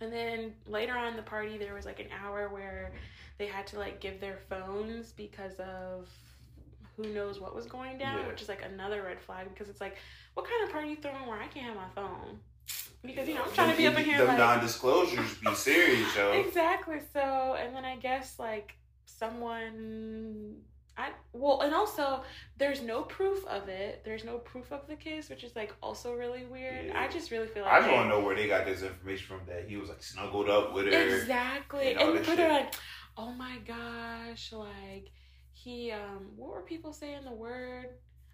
And 0.00 0.12
then 0.12 0.52
later 0.66 0.94
on 0.94 1.08
in 1.08 1.16
the 1.16 1.22
party, 1.22 1.56
there 1.58 1.72
was 1.74 1.86
like 1.86 2.00
an 2.00 2.08
hour 2.22 2.48
where 2.48 2.92
they 3.38 3.46
had 3.46 3.66
to 3.68 3.78
like 3.78 4.00
give 4.00 4.20
their 4.20 4.38
phones 4.50 5.12
because 5.12 5.54
of 5.60 6.08
who 6.96 7.04
knows 7.14 7.38
what 7.40 7.54
was 7.54 7.66
going 7.66 7.98
down, 7.98 8.18
Yeah. 8.18 8.26
which 8.28 8.42
is 8.42 8.48
like 8.48 8.62
another 8.64 9.02
red 9.02 9.20
flag 9.20 9.48
because 9.48 9.68
it's 9.68 9.80
like, 9.80 9.96
what 10.34 10.44
kind 10.46 10.64
of 10.64 10.70
party 10.72 10.88
you 10.90 10.96
throwing 10.96 11.26
where 11.26 11.38
I 11.40 11.46
can't 11.46 11.66
have 11.66 11.76
my 11.76 11.88
phone? 11.94 12.40
Because 13.04 13.28
you 13.28 13.34
know 13.34 13.44
I'm 13.44 13.52
trying 13.52 13.70
to 13.70 13.76
be 13.76 13.86
up 13.86 13.96
in 13.98 14.04
here 14.04 14.18
Them 14.18 14.28
like 14.28 14.38
non-disclosures 14.38 15.34
be 15.38 15.54
serious, 15.54 16.14
yo. 16.16 16.32
Exactly. 16.32 16.98
So, 17.12 17.56
and 17.58 17.74
then 17.74 17.84
I 17.84 17.96
guess 17.96 18.38
like 18.38 18.76
someone, 19.04 20.56
I 20.96 21.10
well, 21.32 21.60
and 21.60 21.74
also 21.74 22.22
there's 22.56 22.82
no 22.82 23.02
proof 23.02 23.46
of 23.46 23.68
it. 23.68 24.02
There's 24.04 24.24
no 24.24 24.38
proof 24.38 24.72
of 24.72 24.86
the 24.88 24.96
kiss, 24.96 25.28
which 25.30 25.44
is 25.44 25.54
like 25.54 25.72
also 25.82 26.14
really 26.14 26.46
weird. 26.46 26.86
Yeah. 26.86 27.00
I 27.00 27.08
just 27.08 27.30
really 27.30 27.46
feel 27.46 27.62
like 27.64 27.72
I 27.72 27.80
just 27.80 27.92
want 27.92 28.06
to 28.06 28.08
know 28.08 28.20
where 28.24 28.34
they 28.34 28.48
got 28.48 28.66
this 28.66 28.82
information 28.82 29.26
from. 29.26 29.46
That 29.46 29.68
he 29.68 29.76
was 29.76 29.88
like 29.88 30.02
snuggled 30.02 30.48
up 30.48 30.74
with 30.74 30.86
her. 30.86 31.18
exactly, 31.18 31.92
and 31.92 32.00
and 32.00 32.24
put 32.24 32.38
her 32.38 32.48
like, 32.48 32.74
oh 33.16 33.30
my 33.32 33.58
gosh, 33.66 34.52
like 34.52 35.10
he, 35.52 35.90
um, 35.90 36.30
what 36.36 36.50
were 36.50 36.62
people 36.62 36.92
saying 36.92 37.24
the 37.24 37.32
word? 37.32 37.88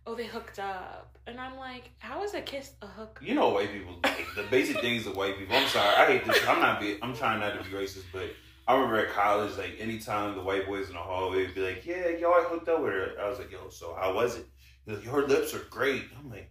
Oh, 0.04 0.14
they 0.16 0.26
hooked 0.26 0.58
up, 0.58 1.16
and 1.28 1.38
I'm 1.38 1.56
like, 1.56 1.90
how 1.98 2.24
is 2.24 2.34
a 2.34 2.40
kiss 2.40 2.72
a 2.82 2.86
hook? 2.88 3.20
You 3.22 3.34
know, 3.36 3.50
white 3.50 3.72
people. 3.72 3.94
The 4.34 4.42
basic 4.50 4.80
things 4.80 5.06
of 5.06 5.16
white 5.16 5.38
people. 5.38 5.54
I'm 5.54 5.68
sorry, 5.68 5.94
I 5.96 6.06
hate 6.06 6.24
this. 6.24 6.44
I'm 6.48 6.60
not. 6.60 6.80
Be, 6.80 6.98
I'm 7.02 7.14
trying 7.14 7.38
not 7.40 7.56
to 7.56 7.70
be 7.70 7.76
racist, 7.76 8.04
but 8.12 8.24
I 8.66 8.74
remember 8.74 8.96
at 9.06 9.12
college, 9.12 9.56
like 9.56 9.76
anytime 9.78 10.34
the 10.34 10.42
white 10.42 10.66
boys 10.66 10.88
in 10.88 10.94
the 10.94 10.98
hallway 11.00 11.46
would 11.46 11.54
be 11.54 11.60
like, 11.60 11.86
"Yeah, 11.86 12.08
yo, 12.08 12.32
I 12.32 12.42
hooked 12.42 12.68
up 12.68 12.82
with 12.82 12.92
her." 12.92 13.10
I 13.20 13.28
was 13.28 13.38
like, 13.38 13.52
"Yo, 13.52 13.68
so 13.70 13.94
how 14.00 14.12
was 14.14 14.36
it?" 14.38 14.46
He's 14.86 14.96
like, 14.96 15.04
"Her 15.06 15.22
lips 15.26 15.54
are 15.54 15.64
great." 15.70 16.04
I'm 16.18 16.30
like, 16.30 16.50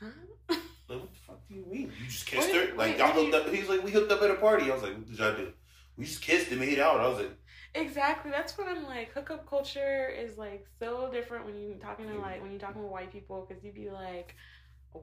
Huh? 0.00 0.06
like, 0.48 0.58
"What 1.00 1.12
the 1.12 1.18
fuck 1.26 1.48
do 1.48 1.54
you 1.54 1.66
mean? 1.70 1.92
You 2.00 2.06
just 2.06 2.24
kissed 2.26 2.48
What- 2.48 2.56
her?" 2.56 2.74
Like, 2.74 2.78
wait, 2.92 2.98
y'all 2.98 3.08
hooked 3.12 3.34
up. 3.34 3.48
He's 3.52 3.68
like, 3.68 3.82
"We 3.84 3.90
hooked 3.90 4.10
up 4.10 4.22
at 4.22 4.30
a 4.30 4.34
party." 4.36 4.70
I 4.70 4.74
was 4.74 4.82
like, 4.82 4.94
"What 4.94 5.06
did 5.06 5.18
y'all 5.18 5.36
do?" 5.36 5.52
We 5.98 6.04
just 6.06 6.22
kissed 6.22 6.50
and 6.50 6.60
made 6.60 6.78
out. 6.78 7.00
I 7.00 7.08
was 7.08 7.18
like, 7.18 7.30
Exactly. 7.76 8.30
That's 8.30 8.56
what 8.58 8.68
I'm 8.68 8.84
like. 8.86 9.12
Hookup 9.12 9.48
culture 9.48 10.08
is 10.08 10.36
like 10.38 10.66
so 10.80 11.10
different 11.12 11.46
when 11.46 11.56
you're 11.60 11.76
talking 11.76 12.08
to 12.08 12.14
like 12.18 12.40
when 12.42 12.50
you're 12.50 12.60
talking 12.60 12.82
with 12.82 12.90
white 12.90 13.12
people 13.12 13.46
because 13.48 13.62
you'd 13.64 13.74
be 13.74 13.90
like, 13.90 14.34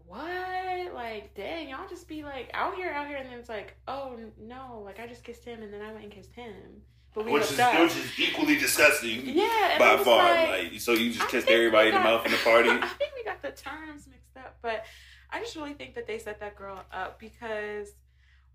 what? 0.07 0.93
Like, 0.93 1.33
dang, 1.35 1.69
y'all 1.69 1.87
just 1.89 2.07
be 2.07 2.23
like 2.23 2.49
out 2.53 2.75
here, 2.75 2.91
out 2.91 3.07
here, 3.07 3.17
and 3.17 3.29
then 3.29 3.39
it's 3.39 3.49
like, 3.49 3.75
oh 3.87 4.17
no, 4.39 4.81
like 4.85 4.99
I 4.99 5.07
just 5.07 5.23
kissed 5.23 5.45
him 5.45 5.61
and 5.61 5.73
then 5.73 5.81
I 5.81 5.91
went 5.91 6.03
and 6.05 6.11
kissed 6.13 6.33
him, 6.33 6.81
but 7.13 7.25
we 7.25 7.31
which 7.31 7.43
is 7.51 7.59
up. 7.59 7.79
which 7.79 7.95
is 7.95 8.19
equally 8.19 8.57
disgusting 8.57 9.21
yeah, 9.25 9.75
by 9.79 9.97
far. 10.03 10.23
like- 10.35 10.71
Like, 10.71 10.79
so 10.81 10.93
you 10.93 11.11
just 11.11 11.25
I 11.25 11.29
kissed 11.29 11.47
everybody 11.47 11.89
we 11.91 11.95
in 11.95 12.01
the 12.01 12.09
mouth 12.09 12.25
in 12.25 12.31
the 12.31 12.37
party. 12.39 12.69
I 12.71 12.87
think 12.87 13.11
we 13.15 13.23
got 13.23 13.41
the 13.41 13.51
terms 13.51 14.07
mixed 14.07 14.37
up, 14.37 14.57
but 14.61 14.83
I 15.29 15.39
just 15.39 15.55
really 15.55 15.73
think 15.73 15.95
that 15.95 16.07
they 16.07 16.19
set 16.19 16.39
that 16.41 16.55
girl 16.55 16.79
up 16.91 17.19
because, 17.19 17.89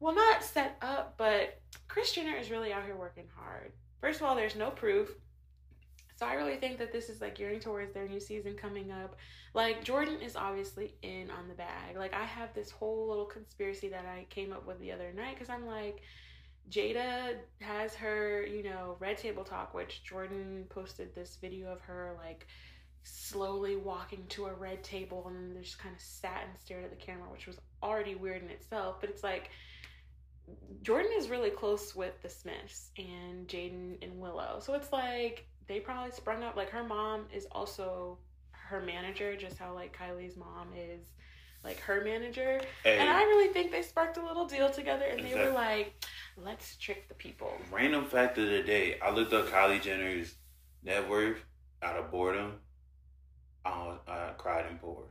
well, 0.01 0.15
not 0.15 0.45
set 0.45 0.77
up, 0.81 1.15
but 1.19 1.61
Kris 1.89 2.13
Jenner 2.13 2.37
is 2.37 2.51
really 2.51 2.73
out 2.73 2.85
here 2.85 2.97
working 2.97 3.27
hard. 3.37 3.73
First 4.01 4.21
of 4.21 4.27
all, 4.27 4.37
there's 4.37 4.57
no 4.57 4.71
proof. 4.71 5.11
So 6.17 6.27
I 6.27 6.35
really 6.35 6.57
think 6.57 6.79
that 6.79 6.93
this 6.93 7.09
is 7.09 7.21
like 7.21 7.37
gearing 7.37 7.61
towards 7.61 7.95
their 7.95 8.09
new 8.09 8.19
season 8.19 8.55
coming 8.55 8.91
up. 8.91 9.17
Like 9.55 9.85
Jordyn 9.85 10.21
is 10.21 10.35
obviously 10.35 10.95
in 11.03 11.31
on 11.31 11.47
the 11.49 11.55
bag. 11.55 11.97
Like 11.97 12.13
I 12.13 12.25
have 12.25 12.53
this 12.55 12.71
whole 12.71 13.09
little 13.09 13.25
conspiracy 13.25 13.89
that 13.91 14.05
I 14.05 14.27
came 14.29 14.53
up 14.53 14.67
with 14.67 14.81
the 14.81 14.91
other 14.91 15.13
night 15.13 15.35
because 15.35 15.49
I'm 15.49 15.67
like, 15.67 16.01
Jada 16.71 17.37
has 17.61 17.95
her, 17.95 18.45
you 18.45 18.65
know, 18.65 18.97
Red 18.99 19.17
Table 19.17 19.45
Talk, 19.45 19.75
which 19.75 20.03
Jordyn 20.09 20.69
posted 20.69 21.15
this 21.15 21.39
video 21.41 21.73
of 21.73 21.81
her 21.83 22.17
like 22.19 22.47
slowly 23.05 23.77
walking 23.77 24.25
to 24.29 24.47
a 24.47 24.53
red 24.53 24.83
table 24.83 25.25
and 25.29 25.55
then 25.55 25.63
just 25.63 25.79
kind 25.79 25.95
of 25.95 26.01
sat 26.01 26.45
and 26.49 26.59
stared 26.59 26.85
at 26.85 26.91
the 26.91 26.97
camera, 26.97 27.31
which 27.31 27.47
was 27.47 27.59
already 27.83 28.17
weird 28.17 28.43
in 28.43 28.51
itself. 28.51 29.01
But 29.01 29.11
it's 29.11 29.23
like 29.23 29.51
Jordyn 30.83 31.17
is 31.17 31.29
really 31.29 31.51
close 31.51 31.95
with 31.95 32.21
the 32.23 32.29
Smiths 32.29 32.91
and 32.99 33.47
Jaden 33.49 34.03
and 34.03 34.19
Willow. 34.19 34.59
So 34.61 34.75
it's 34.75 34.93
like 34.93 35.47
they 35.67 35.81
probably 35.81 36.13
sprung 36.13 36.43
up 36.43 36.57
like 36.57 36.71
her 36.71 36.85
mom 36.85 37.27
is 37.35 37.47
also 37.53 38.19
her 38.51 38.81
manager, 38.81 39.37
just 39.37 39.59
how 39.59 39.75
like 39.75 39.97
Kylie's 39.97 40.37
mom 40.37 40.69
is 40.77 41.07
like 41.65 41.81
her 41.81 42.03
manager. 42.05 42.61
Hey, 42.85 42.99
And 42.99 43.09
I 43.11 43.23
really 43.25 43.53
think 43.53 43.73
they 43.73 43.83
sparked 43.83 44.17
a 44.17 44.25
little 44.25 44.47
deal 44.47 44.71
together 44.71 45.05
and 45.07 45.25
they 45.25 45.35
were 45.35 45.51
like, 45.51 45.95
let's 46.37 46.77
trick 46.77 47.09
the 47.09 47.15
people. 47.15 47.53
random 47.73 48.05
fact 48.07 48.39
of 48.39 48.47
the 48.49 48.63
day. 48.63 48.99
I 49.01 49.11
looked 49.11 49.33
up 49.33 49.49
Kylie 49.49 49.83
Jenner's 49.83 50.35
net 50.85 51.09
worth 51.09 51.39
out 51.83 51.97
of 51.97 52.11
boredom. 52.11 52.55
I, 53.65 53.71
was- 53.71 54.01
I 54.07 54.31
cried 54.39 54.67
and 54.67 54.81
poured. 54.81 55.07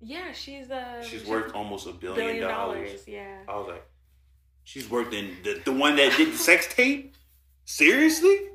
Yeah, 0.00 0.32
she's 0.32 0.70
uh 0.70 1.02
She's 1.02 1.24
worth 1.26 1.54
almost 1.54 1.86
a 1.86 1.92
billion, 1.92 2.26
billion 2.26 2.48
dollars. 2.48 2.88
dollars. 2.88 3.04
Yeah. 3.08 3.38
I 3.48 3.56
was 3.56 3.68
like, 3.68 3.84
she's 4.64 4.88
worth 4.90 5.12
in 5.12 5.36
the, 5.44 5.60
the 5.64 5.72
one 5.72 5.96
that 5.96 6.16
did 6.16 6.32
the 6.32 6.38
sex 6.38 6.66
tape? 6.72 7.14
Seriously? 7.64 8.48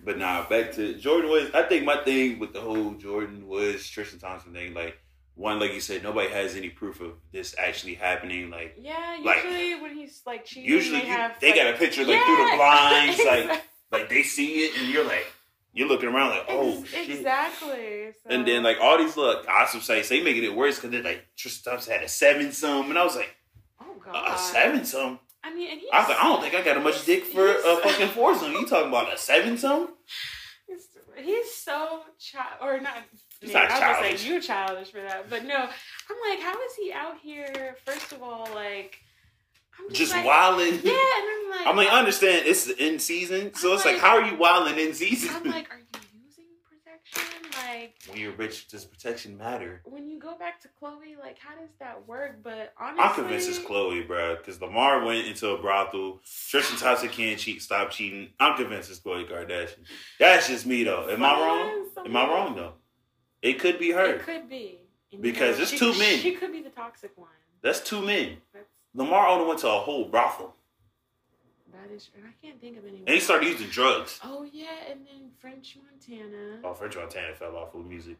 But 0.00 0.18
nah, 0.18 0.48
back 0.48 0.72
to 0.74 0.94
Jordyn 0.94 1.28
Woods. 1.28 1.50
I 1.54 1.62
think 1.62 1.84
my 1.84 2.02
thing 2.04 2.38
with 2.38 2.52
the 2.52 2.60
whole 2.60 2.92
Jordyn 2.94 3.44
Woods, 3.44 3.88
Tristan 3.88 4.18
Thompson 4.20 4.52
thing, 4.52 4.72
like, 4.74 4.96
one, 5.34 5.60
like 5.60 5.72
you 5.72 5.80
said, 5.80 6.02
nobody 6.02 6.28
has 6.30 6.56
any 6.56 6.68
proof 6.68 7.00
of 7.00 7.12
this 7.32 7.54
actually 7.58 7.94
happening. 7.94 8.50
Like, 8.50 8.74
Yeah, 8.80 9.18
Like, 9.24 9.44
usually 9.44 9.80
when 9.80 9.94
he's 9.96 10.22
like 10.26 10.44
cheating, 10.44 10.68
usually 10.68 11.00
they 11.00 11.06
you- 11.06 11.12
have 11.12 11.38
they 11.40 11.48
like, 11.50 11.56
got 11.56 11.74
a 11.74 11.78
picture, 11.78 12.04
like, 12.04 12.24
through 12.24 12.36
the 12.36 12.52
blinds, 12.56 13.18
like, 13.24 13.62
like 13.92 14.08
they 14.08 14.22
see 14.22 14.64
it, 14.66 14.78
and 14.80 14.88
you're 14.90 15.04
like, 15.04 15.26
you're 15.72 15.86
looking 15.88 16.08
around 16.08 16.30
like, 16.30 16.44
oh, 16.48 16.80
Ex- 16.80 16.88
shit. 16.90 17.10
exactly. 17.10 18.12
So. 18.22 18.30
And 18.30 18.46
then 18.48 18.62
like 18.64 18.78
all 18.80 18.98
these 18.98 19.16
little 19.16 19.42
gossip 19.44 19.82
sites, 19.82 20.08
they 20.08 20.20
making 20.22 20.42
it 20.44 20.54
worse 20.54 20.76
because 20.76 20.90
they're 20.90 21.02
like 21.02 21.24
Tristan 21.36 21.72
Thompson 21.72 21.92
had 21.92 22.02
a 22.02 22.08
seven 22.08 22.50
some, 22.52 22.88
and 22.90 22.98
I 22.98 23.04
was 23.04 23.14
like, 23.14 23.34
god, 24.12 24.30
uh, 24.30 24.34
a 24.34 24.38
seven 24.38 24.84
some. 24.84 25.18
I 25.44 25.54
mean, 25.54 25.70
and 25.70 25.80
he's, 25.80 25.88
I 25.92 26.00
was 26.00 26.08
like, 26.08 26.18
I 26.18 26.22
don't 26.24 26.40
think 26.42 26.54
I 26.54 26.62
got 26.62 26.76
a 26.76 26.80
much 26.80 27.04
dick 27.04 27.24
for 27.24 27.46
a 27.46 27.52
uh, 27.52 27.76
fucking 27.80 28.08
four 28.08 28.34
foursome. 28.34 28.52
You 28.52 28.66
talking 28.66 28.88
about 28.88 29.12
a 29.12 29.16
seven 29.18 29.56
some? 29.56 29.94
He's, 31.16 31.52
so 31.52 32.00
child 32.20 32.58
or 32.62 32.80
not. 32.80 32.98
He's 33.40 33.52
man, 33.52 33.68
not 33.68 33.82
I 33.82 34.10
was 34.10 34.20
say 34.20 34.28
you 34.28 34.40
childish 34.40 34.90
for 34.92 35.00
that, 35.00 35.28
but 35.28 35.44
no. 35.44 35.56
I'm 35.56 36.30
like, 36.30 36.40
how 36.40 36.52
is 36.52 36.74
he 36.80 36.92
out 36.92 37.18
here? 37.20 37.76
First 37.84 38.12
of 38.12 38.22
all, 38.22 38.48
like, 38.54 38.98
I'm 39.78 39.88
just, 39.88 40.00
Just 40.00 40.12
like, 40.12 40.24
wilding. 40.24 40.80
Yeah, 40.82 40.92
and 40.92 41.26
I'm 41.28 41.50
like, 41.50 41.66
I 41.66 41.72
mean, 41.76 41.88
I 41.88 41.98
understand 41.98 42.46
it's 42.46 42.68
in 42.68 42.98
season, 42.98 43.54
so 43.54 43.70
I'm 43.70 43.76
it's 43.76 43.84
like, 43.84 43.94
like- 43.94 44.02
how 44.02 44.16
are 44.18 44.24
you 44.24 44.36
wilding 44.36 44.78
in 44.78 44.94
season? 44.94 45.30
I'm 45.34 45.50
like, 45.50 45.70
are 45.72 45.78
you 45.78 45.86
Like, 47.66 47.94
when 48.08 48.18
you're 48.18 48.32
rich, 48.32 48.68
does 48.68 48.84
protection 48.84 49.36
matter? 49.36 49.82
when 49.84 50.08
you 50.08 50.18
go 50.18 50.36
back 50.38 50.60
to 50.62 50.68
Khloe, 50.80 51.18
like, 51.20 51.38
how 51.38 51.54
does 51.60 51.70
that 51.80 52.06
work? 52.06 52.42
But 52.42 52.72
honestly, 52.80 53.02
I'm 53.04 53.14
convinced 53.14 53.48
it's 53.48 53.58
Khloe, 53.58 54.06
bro, 54.06 54.36
because 54.36 54.60
Lamar 54.60 55.04
went 55.04 55.26
into 55.26 55.48
a 55.50 55.58
brothel. 55.60 56.20
Tristan 56.48 56.78
Thompson 56.78 57.08
can't 57.08 57.38
cheat, 57.38 57.60
stop 57.62 57.90
cheating. 57.90 58.30
I'm 58.40 58.56
convinced 58.56 58.90
it's 58.90 59.00
Khloe 59.00 59.28
Kardashian. 59.30 59.84
That's 60.18 60.48
just 60.48 60.66
me, 60.66 60.84
though. 60.84 61.08
Am 61.10 61.22
I 61.24 61.32
wrong? 61.32 61.86
Am 62.06 62.16
I 62.16 62.26
wrong 62.28 62.54
though? 62.56 62.72
It 63.42 63.58
could 63.60 63.78
be 63.78 63.90
her. 63.92 64.14
It 64.14 64.22
could 64.22 64.48
be 64.48 64.80
And, 65.12 65.22
Because 65.22 65.58
it's 65.60 65.70
she- 65.72 65.78
two 65.78 65.96
men. 65.98 66.18
She 66.18 66.34
could 66.34 66.52
be 66.52 66.62
the 66.62 66.70
toxic 66.70 67.12
one. 67.16 67.28
That's 67.62 67.80
two 67.80 68.00
men. 68.02 68.38
That's 68.52 68.66
Lamar 68.94 69.26
only 69.28 69.46
went 69.46 69.60
to 69.60 69.68
a 69.68 69.78
whole 69.78 70.06
brothel, 70.06 70.54
that 71.72 71.90
is. 71.94 72.10
And 72.16 72.24
I 72.26 72.32
can't 72.44 72.60
think 72.60 72.76
of 72.78 72.84
any. 72.86 72.98
and 72.98 73.08
he 73.10 73.20
started 73.20 73.46
using 73.48 73.68
drugs. 73.68 74.18
Oh 74.24 74.44
yeah, 74.50 74.66
and 74.90 75.06
then 75.06 75.30
French 75.40 75.76
Montana. 75.82 76.60
Oh, 76.64 76.74
French 76.74 76.96
Montana 76.96 77.34
fell 77.34 77.56
off 77.56 77.74
with 77.74 77.86
music. 77.86 78.16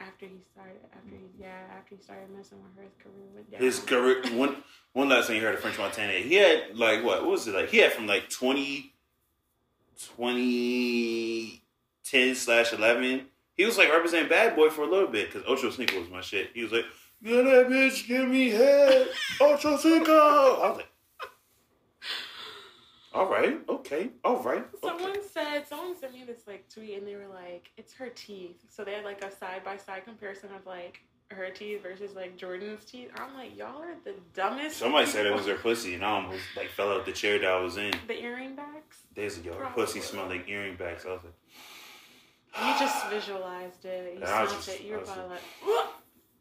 After 0.00 0.26
he 0.26 0.38
started, 0.52 0.76
after 0.94 1.10
he 1.10 1.26
yeah, 1.40 1.62
after 1.76 1.96
he 1.96 2.02
started 2.02 2.30
messing 2.30 2.58
with 2.62 2.76
her, 2.76 2.82
his 2.84 2.92
career 3.02 3.26
went 3.34 3.50
down. 3.50 3.60
His 3.60 3.80
career. 3.80 4.22
One 4.38 4.62
one 4.92 5.08
last 5.08 5.26
thing 5.26 5.36
you 5.36 5.42
heard 5.42 5.54
of 5.54 5.60
French 5.60 5.76
Montana, 5.78 6.12
he 6.12 6.34
had 6.36 6.76
like 6.76 7.02
what? 7.04 7.22
What 7.22 7.30
was 7.32 7.48
it 7.48 7.54
like? 7.54 7.68
He 7.70 7.78
had 7.78 7.92
from 7.92 8.06
like 8.06 8.30
20, 8.30 8.92
2010 10.16 12.34
slash 12.34 12.72
eleven. 12.72 13.26
He 13.56 13.64
was 13.64 13.76
like 13.76 13.90
representing 13.90 14.28
Bad 14.28 14.54
Boy 14.54 14.70
for 14.70 14.82
a 14.82 14.86
little 14.86 15.08
bit 15.08 15.32
because 15.32 15.46
Ocho 15.48 15.70
Cinco 15.70 15.98
was 16.00 16.08
my 16.10 16.20
shit. 16.20 16.50
He 16.54 16.62
was 16.62 16.70
like, 16.72 16.84
"Yeah, 17.20 17.42
that 17.42 17.68
bitch, 17.68 18.06
give 18.06 18.28
me 18.28 18.50
head, 18.50 19.08
Ocho 19.40 19.76
Cinco." 19.76 20.12
I 20.12 20.68
was 20.68 20.76
like, 20.76 20.88
"All 23.18 23.30
right, 23.30 23.58
okay, 23.68 24.10
all 24.24 24.38
right." 24.42 24.64
Someone 24.80 25.10
Okay. 25.10 25.20
said 25.32 25.66
someone 25.68 25.96
sent 25.96 26.12
me 26.14 26.24
this 26.24 26.46
like 26.46 26.68
tweet 26.68 26.96
and 26.98 27.06
they 27.06 27.16
were 27.16 27.28
like, 27.28 27.70
"It's 27.76 27.92
her 27.94 28.08
teeth." 28.10 28.56
So 28.68 28.84
they 28.84 28.92
had 28.94 29.04
like 29.04 29.24
a 29.24 29.30
side 29.34 29.64
by 29.64 29.76
side 29.76 30.04
comparison 30.04 30.50
of 30.54 30.64
like 30.66 31.00
her 31.30 31.50
teeth 31.50 31.82
versus 31.82 32.14
like 32.14 32.38
Jordyn's 32.38 32.84
teeth. 32.86 33.10
I'm 33.16 33.34
like, 33.34 33.54
y'all 33.56 33.82
are 33.82 33.94
the 34.04 34.14
dumbest. 34.34 34.78
Somebody 34.78 35.04
said 35.06 35.26
it 35.26 35.34
was 35.34 35.46
her 35.46 35.56
pussy, 35.56 35.94
and 35.94 36.02
I 36.04 36.10
almost 36.12 36.42
like 36.56 36.70
fell 36.70 36.90
out 36.90 37.04
the 37.04 37.12
chair 37.12 37.38
that 37.38 37.48
I 37.50 37.60
was 37.60 37.76
in. 37.76 37.92
the 38.06 38.18
earring 38.22 38.54
backs. 38.56 39.02
Days 39.14 39.36
ago, 39.36 39.52
her 39.54 39.70
pussy 39.74 40.00
smelled 40.00 40.30
like 40.30 40.48
earring 40.48 40.76
backs. 40.76 41.04
I 41.04 41.10
was 41.10 41.20
like, 41.24 41.34
You 42.56 42.78
just 42.78 43.06
visualized 43.10 43.84
it. 43.84 44.14
You 44.14 44.20
And 44.22 44.24
I 44.24 44.42
was 44.42 44.50
snapped 44.52 44.66
just- 44.66 44.80
it. 44.80 44.84
You 44.86 44.92
were 44.94 44.98
probably 45.00 45.24
like. 45.28 45.88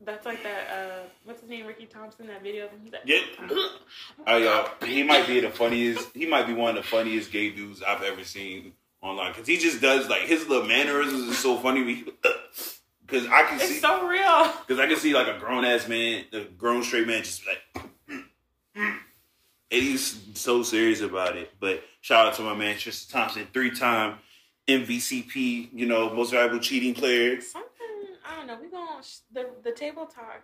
That's 0.01 0.25
like 0.25 0.43
that. 0.43 0.67
Uh, 0.71 1.07
what's 1.23 1.41
his 1.41 1.49
name? 1.49 1.65
Ricky 1.65 1.85
Thompson. 1.85 2.27
That 2.27 2.43
video. 2.43 2.69
He's 2.83 2.91
like, 2.93 3.01
Yep. 3.05 3.21
Oh, 4.27 4.37
yo, 4.37 4.67
he 4.85 5.03
might 5.03 5.27
be 5.27 5.39
the 5.39 5.49
funniest. 5.49 6.09
He 6.13 6.25
might 6.25 6.47
be 6.47 6.53
one 6.53 6.77
of 6.77 6.83
the 6.83 6.87
funniest 6.89 7.31
gay 7.31 7.49
dudes 7.51 7.81
I've 7.83 8.03
ever 8.03 8.23
seen 8.23 8.73
online 9.01 9.31
because 9.31 9.47
he 9.47 9.57
just 9.57 9.81
does 9.81 10.09
like 10.09 10.21
his 10.23 10.47
little 10.47 10.67
mannerisms 10.67 11.27
is 11.29 11.37
so 11.37 11.57
funny. 11.57 12.03
Because 13.05 13.25
I 13.31 13.43
can 13.43 13.59
see, 13.59 13.65
It's 13.73 13.81
so 13.81 14.07
real. 14.07 14.51
because 14.67 14.79
I 14.79 14.87
can 14.87 14.97
see 14.97 15.13
like 15.13 15.27
a 15.27 15.39
grown 15.39 15.65
ass 15.65 15.87
man, 15.87 16.25
a 16.33 16.41
grown 16.45 16.83
straight 16.83 17.07
man, 17.07 17.23
just 17.23 17.43
like, 17.47 17.83
and 18.75 18.93
he's 19.83 20.19
so 20.35 20.63
serious 20.63 21.01
about 21.01 21.35
it. 21.37 21.51
But 21.59 21.83
shout 22.01 22.27
out 22.27 22.33
to 22.35 22.41
my 22.43 22.53
man 22.55 22.77
Tristan 22.77 23.19
Thompson, 23.21 23.47
three 23.53 23.71
time 23.71 24.17
MVCP, 24.67 25.69
you 25.73 25.85
know, 25.85 26.13
most 26.13 26.31
valuable 26.31 26.59
cheating 26.59 26.93
player. 26.93 27.39
I 28.29 28.35
don't 28.35 28.47
know. 28.47 28.57
We 28.61 28.69
going 28.69 28.87
the 29.31 29.49
the 29.63 29.71
table 29.71 30.05
talk 30.05 30.43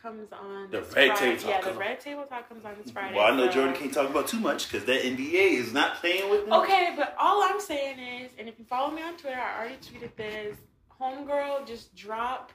comes 0.00 0.30
on. 0.32 0.70
The 0.70 0.82
red 0.82 1.16
table 1.16 1.36
talk 1.40 1.50
Yeah, 1.50 1.60
the 1.62 1.72
on. 1.72 1.78
red 1.78 2.00
table 2.00 2.24
talk 2.24 2.48
comes 2.48 2.64
on 2.64 2.74
this 2.82 2.92
Friday. 2.92 3.14
Well, 3.16 3.32
I 3.32 3.36
know 3.36 3.50
so- 3.50 3.58
Jordyn 3.58 3.74
can't 3.74 3.92
talk 3.92 4.10
about 4.10 4.28
too 4.28 4.38
much 4.40 4.70
because 4.70 4.86
that 4.86 5.02
NBA 5.04 5.58
is 5.58 5.72
not 5.72 5.96
playing 5.96 6.30
with 6.30 6.46
me. 6.46 6.52
Okay, 6.52 6.92
but 6.96 7.16
all 7.18 7.42
I'm 7.42 7.60
saying 7.60 7.98
is, 7.98 8.30
and 8.38 8.48
if 8.48 8.58
you 8.58 8.64
follow 8.64 8.94
me 8.94 9.02
on 9.02 9.16
Twitter, 9.16 9.38
I 9.38 9.58
already 9.58 9.76
tweeted 9.76 10.14
this. 10.16 10.56
Homegirl, 11.00 11.66
just 11.66 11.94
drop, 11.94 12.52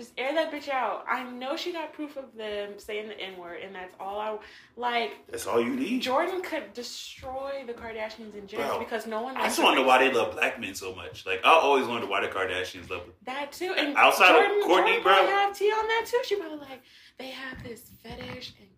just 0.00 0.12
air 0.16 0.34
that 0.34 0.50
bitch 0.50 0.68
out. 0.68 1.04
I 1.08 1.22
know 1.30 1.56
she 1.56 1.72
got 1.72 1.92
proof 1.92 2.16
of 2.16 2.34
them 2.34 2.78
saying 2.78 3.08
the 3.08 3.20
N 3.20 3.36
word, 3.38 3.60
and 3.62 3.74
that's 3.74 3.94
all 4.00 4.18
I 4.18 4.38
like. 4.76 5.12
That's 5.30 5.46
all 5.46 5.60
you 5.60 5.74
need. 5.76 6.02
Jordyn 6.02 6.42
could 6.42 6.72
destroy 6.72 7.64
the 7.66 7.74
Kardashians 7.74 8.32
and 8.34 8.48
Jenners 8.48 8.68
Bro, 8.68 8.78
because 8.78 9.06
no 9.06 9.20
one. 9.22 9.36
I 9.36 9.44
just 9.44 9.62
want 9.62 9.76
to 9.76 9.82
know 9.82 9.86
why 9.88 9.98
they 9.98 10.12
love 10.12 10.32
black 10.32 10.58
men 10.58 10.74
so 10.74 10.94
much. 10.94 11.26
Like 11.26 11.40
I 11.44 11.50
always 11.50 11.86
wondered 11.86 12.08
why 12.08 12.20
the 12.22 12.28
Kardashians 12.28 12.88
love 12.88 13.02
them. 13.02 13.12
That 13.26 13.52
too, 13.52 13.74
and 13.76 13.94
Outside 13.96 14.30
of 14.30 14.42
Jordan, 14.46 14.62
Courtney, 14.64 14.92
Jordan 14.92 15.02
bro. 15.02 15.26
have 15.26 15.56
tea 15.56 15.70
on 15.70 15.86
that 15.86 16.06
too. 16.06 16.20
She 16.24 16.36
probably 16.36 16.58
like 16.58 16.82
they 17.18 17.28
have 17.28 17.62
this 17.62 17.90
fetish 18.02 18.54
and 18.58 18.68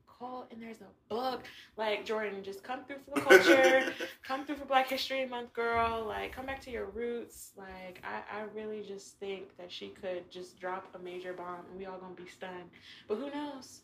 and 0.51 0.63
there's 0.63 0.81
a 0.81 1.13
book. 1.13 1.43
Like 1.77 2.07
Jordyn, 2.07 2.43
just 2.43 2.63
come 2.63 2.85
through 2.85 2.97
for 3.05 3.15
the 3.15 3.21
culture, 3.21 3.93
come 4.23 4.45
through 4.45 4.57
for 4.57 4.65
Black 4.65 4.89
History 4.89 5.27
Month, 5.27 5.53
girl. 5.53 6.05
Like 6.07 6.33
come 6.33 6.47
back 6.47 6.61
to 6.63 6.71
your 6.71 6.87
roots. 6.87 7.53
Like 7.57 8.03
I, 8.05 8.41
I 8.41 8.43
really 8.55 8.83
just 8.83 9.19
think 9.19 9.57
that 9.57 9.71
she 9.71 9.89
could 9.89 10.31
just 10.31 10.61
drop 10.61 10.87
a 10.95 10.99
major 10.99 11.33
bomb, 11.33 11.65
and 11.71 11.79
we 11.79 11.87
all 11.87 11.99
gonna 11.99 12.15
be 12.15 12.29
stunned. 12.29 12.71
But 13.09 13.17
who 13.17 13.31
knows? 13.31 13.81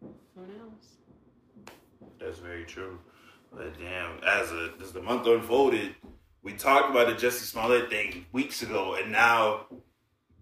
Who 0.00 0.42
knows? 0.42 0.96
That's 2.18 2.38
very 2.38 2.64
true. 2.64 2.98
But 3.52 3.78
damn, 3.78 4.18
as 4.24 4.52
a 4.52 4.72
as 4.80 4.92
the 4.92 5.02
month 5.02 5.26
unfolded, 5.26 5.94
we 6.42 6.52
talked 6.52 6.90
about 6.90 7.06
the 7.08 7.14
Jussie 7.14 7.44
Smollett 7.44 7.90
thing 7.90 8.26
weeks 8.32 8.62
ago, 8.62 8.96
and 9.00 9.10
now 9.10 9.66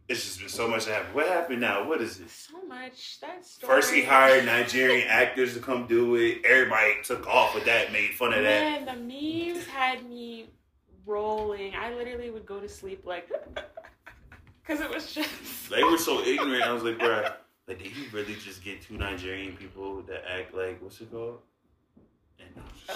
it's 0.09 0.25
just 0.25 0.39
been 0.41 0.49
so 0.49 0.69
much 0.69 0.85
that 0.87 0.93
happened. 0.95 1.15
What 1.15 1.29
happened 1.29 1.61
now? 1.61 1.89
What 1.89 2.01
is 2.03 2.19
this? 2.19 2.49
So 2.51 2.63
much 2.67 3.21
that 3.21 3.45
story. 3.47 3.73
First, 3.73 3.93
he 3.95 4.03
hired 4.03 4.45
Nigerian 4.45 5.07
actors 5.09 5.55
to 5.55 5.61
come 5.61 5.87
do 5.87 6.15
it. 6.17 6.45
Everybody 6.45 6.97
took 7.03 7.27
off 7.27 7.55
with 7.55 7.65
that, 7.65 7.93
made 7.93 8.11
fun 8.15 8.35
of 8.35 8.43
that. 8.43 8.85
Man, 8.85 8.85
the 8.85 9.55
memes 9.55 9.67
had 9.67 10.09
me 10.09 10.51
rolling. 11.07 11.75
I 11.75 11.95
literally 11.95 12.31
would 12.31 12.45
go 12.47 12.61
to 12.61 12.69
sleep 12.69 13.03
like, 13.07 13.31
because 14.63 14.81
it 14.81 14.91
was 14.91 15.13
just. 15.13 15.31
They 15.71 15.83
were 15.85 15.99
so 15.99 16.21
ignorant. 16.25 16.65
I 16.65 16.73
was 16.73 16.83
like, 16.83 16.99
bruh, 16.99 17.33
like, 17.67 17.79
did 17.79 17.87
he 17.87 18.09
really 18.15 18.35
just 18.35 18.63
get 18.63 18.83
two 18.83 18.99
Nigerian 18.99 19.57
people 19.57 20.03
that 20.03 20.25
act 20.31 20.55
like 20.55 20.83
what's 20.83 21.01
it 21.01 21.11
called? 21.11 21.39
And 21.97 22.03
I 22.03 22.03
was 22.03 22.11
just- 22.11 22.24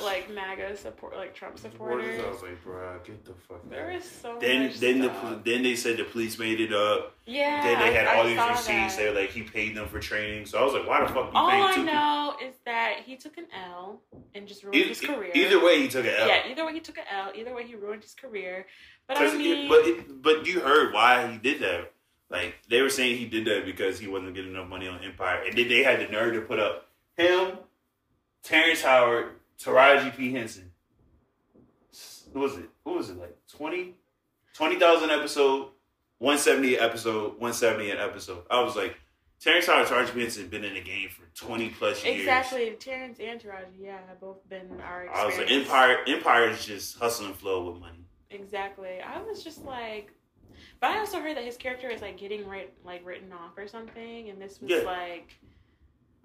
like 0.02 0.30
MAGA 0.30 0.76
support, 0.76 1.16
like 1.16 1.34
Trump 1.34 1.58
supporters. 1.58 2.20
I 2.22 2.28
was 2.30 2.42
like, 2.42 2.62
bruh, 2.64 3.02
get 3.04 3.24
the 3.24 3.32
fuck 3.48 3.56
out. 3.58 3.70
There 3.70 3.90
is 3.90 4.04
so 4.04 4.36
Then, 4.40 4.66
much 4.66 4.78
then 4.80 5.00
the 5.00 5.40
then 5.44 5.62
they 5.62 5.74
said 5.76 5.96
the 5.96 6.04
police 6.04 6.38
made 6.38 6.60
it 6.60 6.72
up. 6.74 7.14
yeah. 7.26 7.62
then 7.62 7.78
they 7.80 7.94
had 7.94 8.06
I, 8.06 8.16
all 8.16 8.24
I 8.24 8.28
these 8.28 8.38
receipts. 8.38 8.96
that. 8.96 9.02
They 9.02 9.08
were 9.08 9.20
like, 9.20 9.30
he 9.30 9.42
paid 9.42 9.74
them 9.74 9.88
for 9.88 9.98
training. 9.98 10.44
So 10.46 10.58
I 10.58 10.62
was 10.64 10.74
like, 10.74 10.86
why 10.86 11.00
the 11.00 11.06
fuck 11.06 11.32
you 11.32 11.38
All 11.38 11.50
paying 11.50 11.62
I 11.62 11.74
two? 11.74 11.84
know 11.84 12.34
is 12.46 12.54
that 12.66 12.96
he 13.06 13.16
took 13.16 13.38
an 13.38 13.46
L 13.72 14.00
and 14.34 14.46
just 14.46 14.62
ruined 14.62 14.76
Either, 14.78 14.88
his 14.88 15.00
career. 15.00 15.32
either 15.34 15.64
way, 15.64 15.80
he 15.80 15.88
took 15.88 16.04
an 16.04 16.14
L. 16.18 16.28
Yeah, 16.28 16.42
either 16.50 16.66
way 16.66 16.74
he 16.74 16.80
took 16.80 16.98
an 16.98 17.04
L. 17.10 17.32
Either 17.34 17.54
way 17.54 17.66
he 17.66 17.74
ruined 17.74 18.02
his 18.02 18.14
career. 18.14 18.66
But 19.06 19.16
'Cause 19.16 19.32
I 19.32 19.36
it- 19.36 19.38
mean, 19.38 19.68
but 19.68 19.86
it, 19.86 20.22
but 20.22 20.46
you 20.46 20.60
heard 20.60 20.92
why 20.92 21.26
he 21.32 21.38
did 21.38 21.60
that. 21.60 21.92
Like 22.30 22.56
they 22.68 22.82
were 22.82 22.90
saying 22.90 23.16
he 23.16 23.24
did 23.26 23.46
that 23.46 23.64
because 23.64 23.98
he 23.98 24.06
wasn't 24.06 24.34
getting 24.34 24.50
enough 24.50 24.68
money 24.68 24.86
on 24.86 25.02
Empire, 25.02 25.42
and 25.46 25.56
then 25.56 25.66
they 25.66 25.82
had 25.82 25.98
the 25.98 26.08
nerve 26.12 26.34
to 26.34 26.42
put 26.42 26.58
up 26.60 26.88
him, 27.16 27.56
Terrence 28.48 28.82
Howard, 28.82 29.32
Taraji 29.58 30.16
P 30.16 30.32
Henson. 30.32 30.70
Who 32.32 32.40
was 32.40 32.56
it? 32.56 32.68
Who 32.84 32.92
was 32.94 33.10
it? 33.10 33.18
Like 33.18 33.36
20 33.56 33.94
20,000 34.54 35.10
episode. 35.10 35.68
170 36.20 36.78
episode, 36.78 37.26
170 37.38 37.92
an 37.92 37.98
episode. 37.98 38.42
I 38.50 38.60
was 38.62 38.74
like, 38.74 38.96
Terrence 39.40 39.66
Howard 39.66 39.86
Taraji 39.86 40.12
P. 40.14 40.20
Henson 40.22 40.48
been 40.48 40.64
in 40.64 40.74
the 40.74 40.80
game 40.80 41.08
for 41.10 41.22
20 41.36 41.68
plus 41.68 42.04
years. 42.04 42.18
Exactly. 42.18 42.70
Terrence 42.80 43.20
and 43.20 43.40
Taraji, 43.40 43.78
yeah, 43.78 43.98
have 44.08 44.20
both 44.20 44.38
been 44.48 44.80
our 44.84 45.04
experience. 45.04 45.12
I 45.14 45.26
was 45.26 45.38
like, 45.38 45.50
Empire, 45.52 45.98
Empire 46.08 46.48
is 46.50 46.64
just 46.64 46.98
hustle 46.98 47.26
and 47.26 47.36
flow 47.36 47.70
with 47.70 47.80
money. 47.80 48.04
Exactly. 48.30 49.00
I 49.00 49.22
was 49.22 49.44
just 49.44 49.64
like, 49.64 50.10
but 50.80 50.90
I 50.90 50.98
also 50.98 51.20
heard 51.20 51.36
that 51.36 51.44
his 51.44 51.56
character 51.56 51.88
is 51.88 52.02
like 52.02 52.18
getting 52.18 52.48
right, 52.48 52.72
like 52.84 53.06
written 53.06 53.32
off 53.32 53.56
or 53.56 53.68
something, 53.68 54.28
and 54.28 54.42
this 54.42 54.60
was 54.60 54.70
Yeah. 54.72 54.78
like 54.78 55.38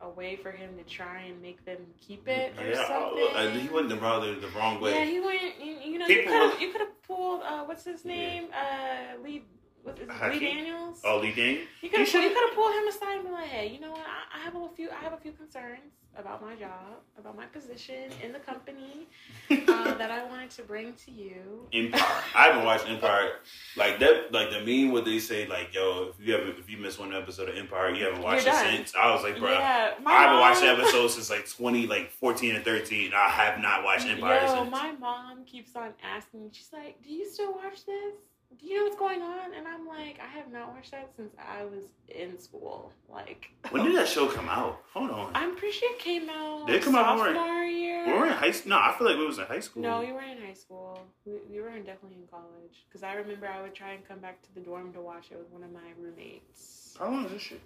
a 0.03 0.09
way 0.09 0.35
for 0.35 0.51
him 0.51 0.71
to 0.77 0.83
try 0.83 1.21
and 1.21 1.41
make 1.41 1.63
them 1.65 1.77
keep 2.05 2.27
it 2.27 2.53
or 2.59 2.65
Yeah, 2.65 2.87
something. 2.87 3.27
uh, 3.35 3.49
he 3.51 3.67
went 3.69 3.89
the 3.89 3.95
wrong, 3.97 4.21
the 4.21 4.47
wrong 4.55 4.79
way. 4.81 4.91
Yeah, 4.99 5.05
he 5.05 5.19
went. 5.19 5.41
You, 5.63 5.91
you 5.91 5.99
know, 5.99 6.07
you 6.07 6.15
People 6.17 6.33
could 6.33 6.51
have 6.51 6.61
you 6.61 6.71
could 6.71 6.81
have 6.81 7.01
pulled 7.03 7.41
uh, 7.43 7.63
what's 7.63 7.83
his 7.85 8.03
name? 8.05 8.45
Uh, 8.53 9.21
Lee. 9.23 9.43
What's 9.83 9.99
his, 9.99 10.07
Lee 10.09 10.39
Daniels. 10.39 11.01
Oh, 11.03 11.19
Lee 11.19 11.33
Daniel? 11.33 11.63
You 11.81 11.89
could 11.89 11.99
have 11.99 12.07
should've- 12.07 12.23
you 12.23 12.33
could 12.33 12.47
have 12.47 12.55
pulled 12.55 12.73
him 12.73 12.87
aside 12.87 13.15
and 13.17 13.25
be 13.25 13.31
like, 13.31 13.47
hey, 13.47 13.67
you 13.67 13.79
know 13.81 13.91
what? 13.91 14.01
I, 14.01 14.39
I 14.39 14.43
have 14.43 14.55
a 14.55 14.69
few 14.75 14.89
I 14.89 14.95
have 15.03 15.13
a 15.13 15.17
few 15.17 15.33
concerns 15.33 15.91
about 16.15 16.41
my 16.43 16.53
job, 16.55 17.01
about 17.17 17.35
my 17.35 17.45
position 17.47 18.11
in 18.23 18.31
the 18.31 18.37
company 18.39 19.07
uh, 19.51 19.55
that 19.95 20.11
I 20.11 20.23
wanted 20.25 20.51
to 20.51 20.61
bring 20.61 20.93
to 21.05 21.11
you. 21.11 21.67
Empire. 21.73 22.01
I 22.35 22.43
haven't 22.47 22.63
watched 22.65 22.87
Empire. 22.87 23.31
Like 23.75 23.99
that, 23.99 24.31
like 24.31 24.51
the 24.51 24.59
meme 24.63 24.93
where 24.93 25.01
they 25.01 25.17
say 25.19 25.47
like, 25.47 25.73
"Yo, 25.73 26.11
if 26.17 26.25
you 26.25 26.35
ever 26.37 26.51
if 26.51 26.69
you 26.69 26.77
miss 26.77 26.97
one 26.99 27.13
episode 27.13 27.49
of 27.49 27.57
Empire, 27.57 27.89
you 27.95 28.05
haven't 28.05 28.21
watched 28.21 28.45
You're 28.45 28.53
it 28.53 28.57
done. 28.57 28.75
since." 28.77 28.93
I 28.95 29.11
was 29.13 29.23
like, 29.23 29.39
bro, 29.39 29.51
yeah, 29.51 29.95
I 30.05 30.13
haven't 30.21 30.33
mom, 30.35 30.39
watched 30.41 30.61
the 30.61 30.67
episode 30.67 31.07
since 31.09 31.29
like 31.31 31.49
twenty, 31.49 31.87
like 31.87 32.11
fourteen 32.11 32.55
and 32.55 32.63
thirteen. 32.63 33.11
I 33.15 33.27
have 33.29 33.59
not 33.59 33.83
watched 33.83 34.05
Empire 34.05 34.45
Yo, 34.45 34.55
since. 34.59 34.71
my 34.71 34.91
mom 34.93 35.43
keeps 35.45 35.75
on 35.75 35.89
asking 36.03 36.43
me. 36.43 36.49
She's 36.53 36.69
like, 36.71 37.01
"Do 37.03 37.11
you 37.11 37.27
still 37.27 37.53
watch 37.55 37.85
this? 37.87 38.13
Do 38.59 38.65
you 38.65 38.77
know 38.77 38.83
what's 38.85 38.97
going 38.97 39.21
on?" 39.21 39.53
And 39.53 39.67
I'm 39.67 39.87
like, 39.87 40.19
"I 40.19 40.27
have 40.37 40.51
not 40.51 40.73
watched 40.73 40.91
that 40.91 41.09
since 41.15 41.33
I 41.39 41.65
was 41.65 41.85
in 42.07 42.39
school. 42.39 42.91
Like, 43.09 43.49
When 43.71 43.85
did 43.85 43.95
that 43.95 44.07
show 44.07 44.27
come 44.27 44.49
out? 44.49 44.81
Hold 44.93 45.11
on. 45.11 45.31
I'm 45.35 45.55
pretty 45.55 45.77
sure 45.77 45.91
it 45.93 45.99
came 45.99 46.29
out 46.29 46.67
Did 46.67 46.77
it 46.77 46.83
come 46.83 46.95
out 46.95 47.15
we 47.15 47.21
sophomore 47.21 47.63
year. 47.63 48.05
we 48.05 48.13
were 48.13 48.25
in 48.27 48.33
high 48.33 48.51
school. 48.51 48.69
No, 48.71 48.77
I 48.77 48.93
feel 48.97 49.07
like 49.07 49.17
we 49.17 49.25
was 49.25 49.39
in 49.39 49.45
high 49.45 49.59
school. 49.59 49.81
No, 49.83 50.01
you 50.01 50.13
were 50.13 50.21
in 50.21 50.37
high 50.37 50.53
school. 50.53 50.99
We, 51.25 51.33
we 51.49 51.61
were 51.61 51.69
in, 51.69 51.83
definitely 51.83 52.17
in 52.21 52.27
college. 52.27 52.85
Because 52.87 53.03
I 53.03 53.13
remember 53.13 53.47
I 53.47 53.61
would 53.61 53.73
try 53.75 53.91
and 53.91 54.07
come 54.07 54.19
back 54.19 54.41
to 54.43 54.53
the 54.53 54.61
dorm 54.61 54.93
to 54.93 55.01
watch 55.01 55.27
it 55.31 55.37
with 55.37 55.49
one 55.49 55.63
of 55.63 55.71
my 55.71 55.91
roommates. 55.99 56.95
How 56.99 57.05
long 57.05 57.25
is 57.25 57.31
this 57.31 57.41
shit? 57.41 57.61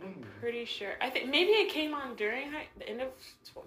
I'm 0.00 0.24
pretty 0.40 0.64
sure. 0.64 0.92
I 1.00 1.10
think 1.10 1.28
maybe 1.28 1.50
it 1.50 1.70
came 1.70 1.92
on 1.94 2.16
during 2.16 2.50
high, 2.50 2.66
the 2.78 2.88
end 2.88 3.02
of. 3.02 3.08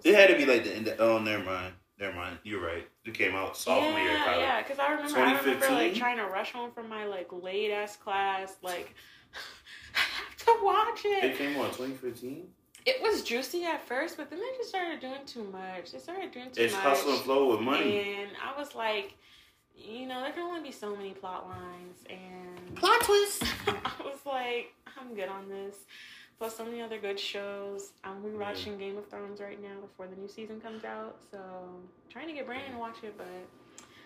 It 0.02 0.14
had 0.14 0.28
to 0.30 0.36
be 0.36 0.44
like 0.44 0.64
the 0.64 0.74
end. 0.74 0.88
Of, 0.88 1.00
oh, 1.00 1.18
never 1.18 1.44
mind. 1.44 1.74
Never 1.98 2.14
mind. 2.14 2.38
You're 2.44 2.60
right. 2.64 2.86
It 3.04 3.14
came 3.14 3.34
out 3.34 3.56
sophomore 3.56 3.98
year 3.98 4.10
of 4.12 4.16
yeah, 4.18 4.38
yeah. 4.38 4.62
Because 4.62 4.78
I 4.78 4.90
remember, 4.92 5.16
I 5.18 5.20
remember 5.22 5.42
2015? 5.54 5.74
like 5.76 5.94
trying 5.94 6.16
to 6.18 6.24
rush 6.26 6.52
home 6.52 6.70
from 6.72 6.88
my 6.88 7.06
like 7.06 7.28
late 7.32 7.70
ass 7.70 7.96
class. 7.96 8.56
Like, 8.62 8.94
I 9.94 9.98
have 9.98 10.36
to 10.44 10.64
watch 10.64 11.04
It 11.04 11.24
it. 11.24 11.38
came 11.38 11.56
out 11.58 11.72
2015. 11.72 12.46
It 12.84 13.02
was 13.02 13.22
juicy 13.22 13.64
at 13.64 13.84
first, 13.86 14.16
but 14.16 14.30
then 14.30 14.38
they 14.38 14.56
just 14.58 14.68
started 14.68 15.00
doing 15.00 15.24
too 15.26 15.42
much. 15.44 15.90
They 15.90 15.98
started 15.98 16.30
doing 16.32 16.50
too 16.52 16.60
much. 16.62 16.66
It's 16.66 16.74
much. 16.74 16.82
hustle 16.82 17.12
and 17.14 17.20
flow 17.22 17.50
with 17.50 17.60
money. 17.60 18.14
And 18.20 18.30
I 18.44 18.56
was 18.58 18.74
like, 18.76 19.14
you 19.74 20.06
know, 20.06 20.20
there 20.22 20.32
can 20.32 20.42
only 20.42 20.60
be 20.62 20.70
so 20.72 20.94
many 20.94 21.10
plot 21.10 21.48
lines, 21.48 22.04
and 22.08 22.76
Plot 22.76 23.00
twist. 23.02 23.42
I 23.66 23.90
was 24.04 24.18
like, 24.24 24.72
I'm 25.00 25.14
good 25.14 25.28
on 25.28 25.48
this. 25.48 25.76
Plus, 26.38 26.56
so 26.56 26.64
many 26.64 26.82
other 26.82 26.98
good 26.98 27.18
shows. 27.18 27.92
I'm 28.04 28.22
rewatching 28.22 28.78
Game 28.78 28.98
of 28.98 29.08
Thrones 29.08 29.40
right 29.40 29.60
now 29.62 29.80
before 29.80 30.06
the 30.06 30.16
new 30.16 30.28
season 30.28 30.60
comes 30.60 30.84
out. 30.84 31.16
So, 31.30 31.40
trying 32.10 32.26
to 32.28 32.34
get 32.34 32.46
Brandon 32.46 32.72
to 32.72 32.78
watch 32.78 32.96
it, 33.02 33.16
but 33.16 33.26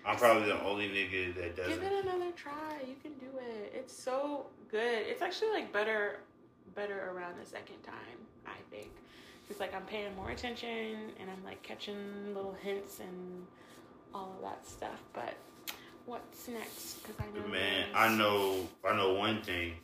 I'm 0.06 0.16
probably 0.16 0.46
the 0.46 0.62
only 0.62 0.88
nigga 0.88 1.34
that 1.36 1.56
doesn't. 1.56 1.74
Give 1.74 1.82
it 1.82 2.04
another 2.04 2.30
try. 2.32 2.78
You 2.86 2.94
can 3.02 3.14
do 3.14 3.26
it. 3.38 3.72
It's 3.74 3.96
so 3.96 4.46
good. 4.70 5.06
It's 5.06 5.22
actually 5.22 5.50
like 5.50 5.72
better, 5.72 6.20
better 6.74 7.10
around 7.10 7.34
the 7.42 7.46
second 7.46 7.82
time. 7.82 7.96
I 8.46 8.56
think. 8.70 8.90
It's 9.48 9.60
like 9.60 9.74
I'm 9.74 9.82
paying 9.82 10.14
more 10.14 10.30
attention 10.30 11.10
and 11.18 11.28
I'm 11.28 11.44
like 11.44 11.62
catching 11.62 11.96
little 12.34 12.56
hints 12.62 13.00
and 13.00 13.44
all 14.14 14.32
of 14.36 14.42
that 14.42 14.66
stuff. 14.66 15.02
But 15.12 15.34
what's 16.06 16.48
next? 16.48 17.02
Because 17.02 17.16
I 17.18 17.38
know. 17.38 17.48
Man, 17.48 17.86
I 17.94 18.08
know. 18.14 18.68
I 18.88 18.96
know 18.96 19.14
one 19.14 19.42
thing. 19.42 19.74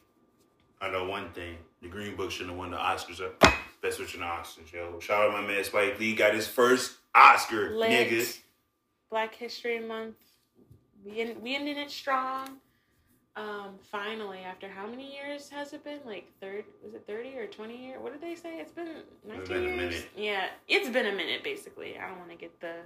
I 0.81 0.91
know 0.91 1.09
one 1.09 1.31
thing. 1.31 1.57
The 1.87 1.93
Green 1.93 2.17
Book 2.17 2.33
shouldn't 2.33 2.51
have 2.51 2.59
won 2.59 2.73
the 2.73 2.77
Oscars. 2.77 3.21
Up. 3.25 3.41
Best 3.81 3.99
Picture 4.01 4.19
the 4.19 4.25
Oscars, 4.25 4.73
yo. 4.73 4.99
Shout 4.99 5.25
out 5.29 5.33
my 5.33 5.47
man 5.47 5.63
Spike 5.63 6.01
Lee. 6.01 6.17
Got 6.17 6.35
his 6.35 6.49
first 6.49 6.95
Oscar, 7.15 7.71
Lit. 7.71 7.91
nigga. 8.11 8.39
Black 9.09 9.33
History 9.37 9.79
Month. 9.79 10.17
We 11.05 11.21
in, 11.21 11.41
we 11.41 11.55
ended 11.55 11.77
it 11.77 11.93
strong. 11.93 12.57
Um, 13.37 13.75
finally, 13.83 14.39
after 14.41 14.69
how 14.69 14.89
many 14.89 15.15
years 15.15 15.49
has 15.51 15.75
it 15.75 15.85
been? 15.85 16.01
Like 16.05 16.27
third? 16.41 16.65
Was 16.83 16.95
it 16.95 17.05
thirty 17.07 17.39
or 17.39 17.47
twenty 17.47 17.87
years? 17.87 18.01
What 18.01 18.13
did 18.13 18.21
they 18.21 18.35
say? 18.35 18.59
It's 18.59 18.73
been 18.73 18.89
nineteen 19.25 19.47
been 19.47 19.57
a 19.59 19.67
years. 19.69 19.77
minute. 19.77 20.09
Yeah, 20.17 20.47
it's 20.67 20.89
been 20.89 21.07
a 21.07 21.13
minute. 21.13 21.45
Basically, 21.45 21.97
I 21.97 22.09
don't 22.09 22.19
want 22.19 22.31
to 22.31 22.37
get 22.37 22.59
the 22.61 22.79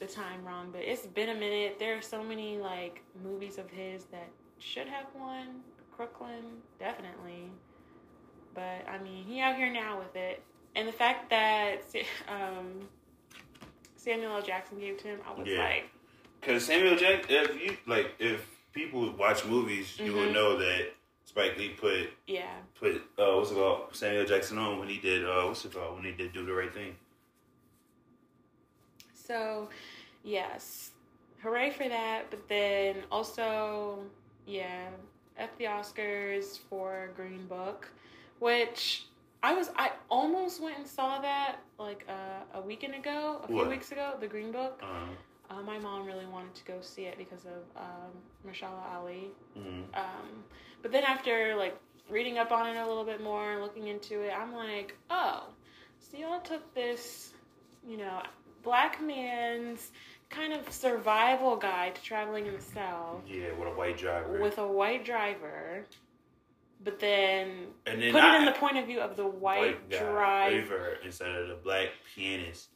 the 0.00 0.06
time 0.06 0.44
wrong, 0.44 0.70
but 0.72 0.80
it's 0.82 1.06
been 1.06 1.28
a 1.28 1.34
minute. 1.34 1.78
There 1.78 1.96
are 1.96 2.02
so 2.02 2.24
many 2.24 2.58
like 2.58 3.04
movies 3.22 3.58
of 3.58 3.70
his 3.70 4.06
that 4.06 4.28
should 4.58 4.88
have 4.88 5.06
won. 5.16 5.60
Crooklyn, 5.96 6.42
definitely. 6.80 7.52
But 8.56 8.88
I 8.90 8.98
mean, 9.04 9.24
he 9.24 9.40
out 9.40 9.54
here 9.56 9.70
now 9.70 9.98
with 9.98 10.16
it, 10.16 10.42
and 10.74 10.88
the 10.88 10.92
fact 10.92 11.30
that 11.30 11.82
um, 12.28 12.88
Samuel 13.96 14.32
L. 14.36 14.42
Jackson 14.42 14.80
gave 14.80 14.96
to 15.02 15.08
him, 15.08 15.20
I 15.28 15.38
was 15.38 15.46
Yeah. 15.46 15.62
like, 15.62 15.90
Because 16.40 16.64
Samuel 16.64 16.96
Jackson, 16.96 17.26
if 17.34 17.62
you 17.62 17.76
like, 17.86 18.14
if 18.18 18.48
people 18.72 19.12
watch 19.12 19.44
movies, 19.44 19.98
you 20.00 20.14
would 20.14 20.30
Mhm. 20.30 20.32
know 20.32 20.56
that 20.56 20.94
Spike 21.26 21.56
Lee 21.58 21.70
put 21.70 22.08
yeah, 22.26 22.56
put 22.74 22.94
uh 23.18 23.36
what's 23.36 23.50
it 23.50 23.54
called 23.54 23.94
Samuel 23.94 24.24
Jackson 24.24 24.56
on 24.58 24.78
when 24.78 24.88
he 24.88 24.98
did 24.98 25.24
uh 25.24 25.44
what's 25.44 25.64
it 25.66 25.72
called 25.74 25.96
when 25.96 26.04
he 26.04 26.12
did 26.12 26.32
Do 26.32 26.44
the 26.46 26.52
Right 26.52 26.72
Thing. 26.72 26.96
So, 29.12 29.68
yes, 30.22 30.92
hooray 31.42 31.70
for 31.70 31.88
that. 31.88 32.30
But 32.30 32.48
then 32.48 33.02
also, 33.10 34.04
yeah, 34.46 34.88
at 35.36 35.56
the 35.58 35.64
Oscars 35.64 36.58
for 36.70 37.10
Green 37.16 37.44
Book, 37.48 37.88
which 38.38 39.06
I 39.42 39.54
was, 39.54 39.70
I 39.76 39.92
almost 40.08 40.60
went 40.62 40.78
and 40.78 40.86
saw 40.86 41.20
that 41.20 41.56
like 41.78 42.04
uh, 42.08 42.58
a 42.58 42.60
weekend 42.60 42.94
ago, 42.94 43.40
a 43.44 43.46
few 43.46 43.56
What? 43.56 43.68
weeks 43.68 43.92
ago, 43.92 44.14
the 44.20 44.26
Green 44.28 44.52
Book. 44.52 44.80
Um, 44.82 45.10
Uh, 45.48 45.62
my 45.62 45.78
mom 45.78 46.04
really 46.04 46.26
wanted 46.26 46.52
to 46.56 46.64
go 46.64 46.74
see 46.80 47.04
it 47.04 47.16
because 47.18 47.44
of 47.46 47.62
um, 47.76 48.10
Mahershala 48.44 48.82
Ali. 48.96 49.30
mhm. 49.56 49.84
Um, 49.94 50.42
but 50.82 50.90
then 50.90 51.04
after 51.04 51.54
like 51.54 51.76
reading 52.10 52.36
up 52.38 52.50
on 52.50 52.66
it 52.68 52.76
a 52.80 52.86
little 52.86 53.04
bit 53.04 53.22
more 53.22 53.52
and 53.52 53.62
looking 53.62 53.86
into 53.88 54.22
it, 54.22 54.32
I'm 54.36 54.52
like, 54.52 54.96
oh, 55.10 55.44
so 56.00 56.16
y'all 56.18 56.40
took 56.40 56.74
this, 56.74 57.32
you 57.88 57.96
know, 57.96 58.22
black 58.64 59.00
man's 59.00 59.92
kind 60.30 60.52
of 60.52 60.68
survival 60.72 61.54
guide 61.56 61.94
to 61.94 62.02
traveling 62.02 62.46
in 62.46 62.54
the 62.54 62.60
South 62.60 63.20
Yeah, 63.28 63.52
with 63.58 63.68
a 63.68 63.76
white 63.76 63.96
driver. 63.98 64.40
with 64.40 64.58
a 64.58 64.66
white 64.66 65.04
driver, 65.04 65.84
but 66.82 66.98
then 67.00 67.68
and 67.86 68.00
then 68.02 68.12
put 68.12 68.22
I, 68.22 68.36
it 68.36 68.38
in 68.40 68.44
the 68.46 68.52
point 68.52 68.76
of 68.78 68.86
view 68.86 69.00
of 69.00 69.16
the 69.16 69.26
white, 69.26 69.88
driver. 69.90 70.98
instead 71.04 71.28
of 71.30 71.48
the 71.48 71.54
black 71.54 71.88
pianist. 72.14 72.68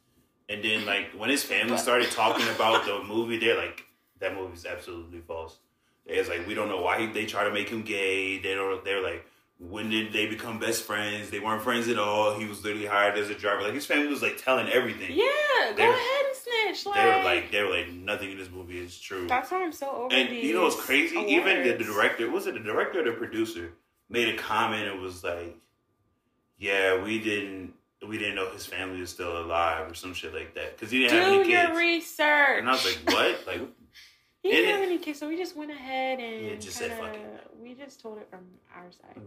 And 0.49 0.65
then 0.65 0.85
like 0.87 1.13
when 1.17 1.31
his 1.31 1.43
family 1.45 1.77
started 1.79 2.11
talking 2.11 2.47
about 2.55 2.85
the 2.85 3.03
movie, 3.05 3.39
they're 3.39 3.57
like, 3.57 3.85
that 4.19 4.35
movie's 4.35 4.67
absolutely 4.67 5.21
false. 5.21 5.59
It's 6.07 6.29
like 6.29 6.47
we 6.47 6.55
don't 6.55 6.69
know 6.69 6.81
why 6.83 7.01
he, 7.01 7.07
they 7.07 7.27
try 7.27 7.45
to 7.45 7.53
make 7.53 7.69
him 7.69 7.83
gay. 7.83 8.39
They 8.41 8.55
don't. 8.55 8.85
They're 8.85 9.03
like, 9.03 9.25
when 9.61 9.91
did 9.91 10.13
they 10.13 10.27
become 10.27 10.59
best 10.59 10.83
friends? 10.83 11.31
They 11.31 11.39
weren't 11.39 11.63
friends 11.63 11.87
at 11.89 11.99
all. 11.99 12.37
He 12.39 12.47
was 12.47 12.65
literally 12.65 12.87
hired 12.87 13.17
as 13.17 13.31
a 13.31 13.35
driver. 13.35 13.63
Like 13.63 13.75
his 13.75 13.87
family 13.87 14.09
was 14.09 14.23
like 14.23 14.43
telling 14.43 14.69
everything. 14.71 15.11
Yeah, 15.13 15.27
go 15.71 15.75
They're- 15.77 15.91
ahead 15.91 16.25
and 16.27 16.37
snitch. 16.37 16.87
Like, 16.87 16.95
They 16.97 17.05
were 17.05 17.25
like, 17.25 17.51
they 17.53 17.63
were 17.63 17.71
like, 17.71 17.93
nothing 17.93 18.33
in 18.33 18.39
this 18.39 18.51
movie 18.51 18.79
is 18.79 18.99
true. 18.99 19.27
that's 19.29 19.51
why 19.53 19.63
I'm 19.63 19.73
so 19.73 19.89
over 19.91 20.15
And 20.15 20.31
you 20.35 20.55
know 20.55 20.63
what's 20.63 20.81
crazy? 20.81 21.17
Even 21.17 21.63
the, 21.63 21.73
the 21.75 21.85
director, 21.85 22.29
was 22.31 22.47
it 22.47 22.55
the 22.55 22.61
director 22.61 23.01
or 23.01 23.05
the 23.05 23.13
producer, 23.13 23.73
made 24.11 24.29
a 24.35 24.37
comment. 24.37 24.87
It 24.87 24.99
was 25.01 25.25
like, 25.25 25.57
"Yeah, 26.59 27.03
we 27.03 27.19
didn't, 27.21 27.73
we 28.07 28.19
didn't 28.19 28.35
know 28.35 28.51
his 28.51 28.67
family 28.67 29.01
was 29.01 29.11
still 29.11 29.41
alive 29.41 29.91
or 29.91 29.95
some 29.95 30.13
shit 30.15 30.35
like 30.35 30.55
that 30.55 30.77
because 30.77 30.91
he 30.91 30.99
didn't 31.01 31.13
have 31.19 31.27
Do 31.33 31.41
any 31.41 31.51
your 31.51 31.67
kids." 31.67 31.79
research. 31.79 32.59
And 32.59 32.69
I 32.69 32.73
was 32.73 32.85
like, 32.85 33.15
"What? 33.15 33.47
Like, 33.47 33.61
He 34.43 34.51
didn't 34.53 34.71
have 34.71 34.81
it- 34.81 34.87
any 34.87 34.99
kids, 34.99 35.19
so 35.19 35.29
we 35.29 35.37
just 35.37 35.55
went 35.55 35.71
ahead 35.71 36.19
and 36.19 36.47
Yeah, 36.47 36.55
just 36.57 36.81
kinda- 36.81 36.97
"Fuck 36.97 37.15
it." 37.15 37.51
we 37.61 37.75
just 37.75 38.01
told 38.01 38.19
it 38.19 38.27
from 38.31 38.41
our 38.75 38.91
side. 38.91 39.21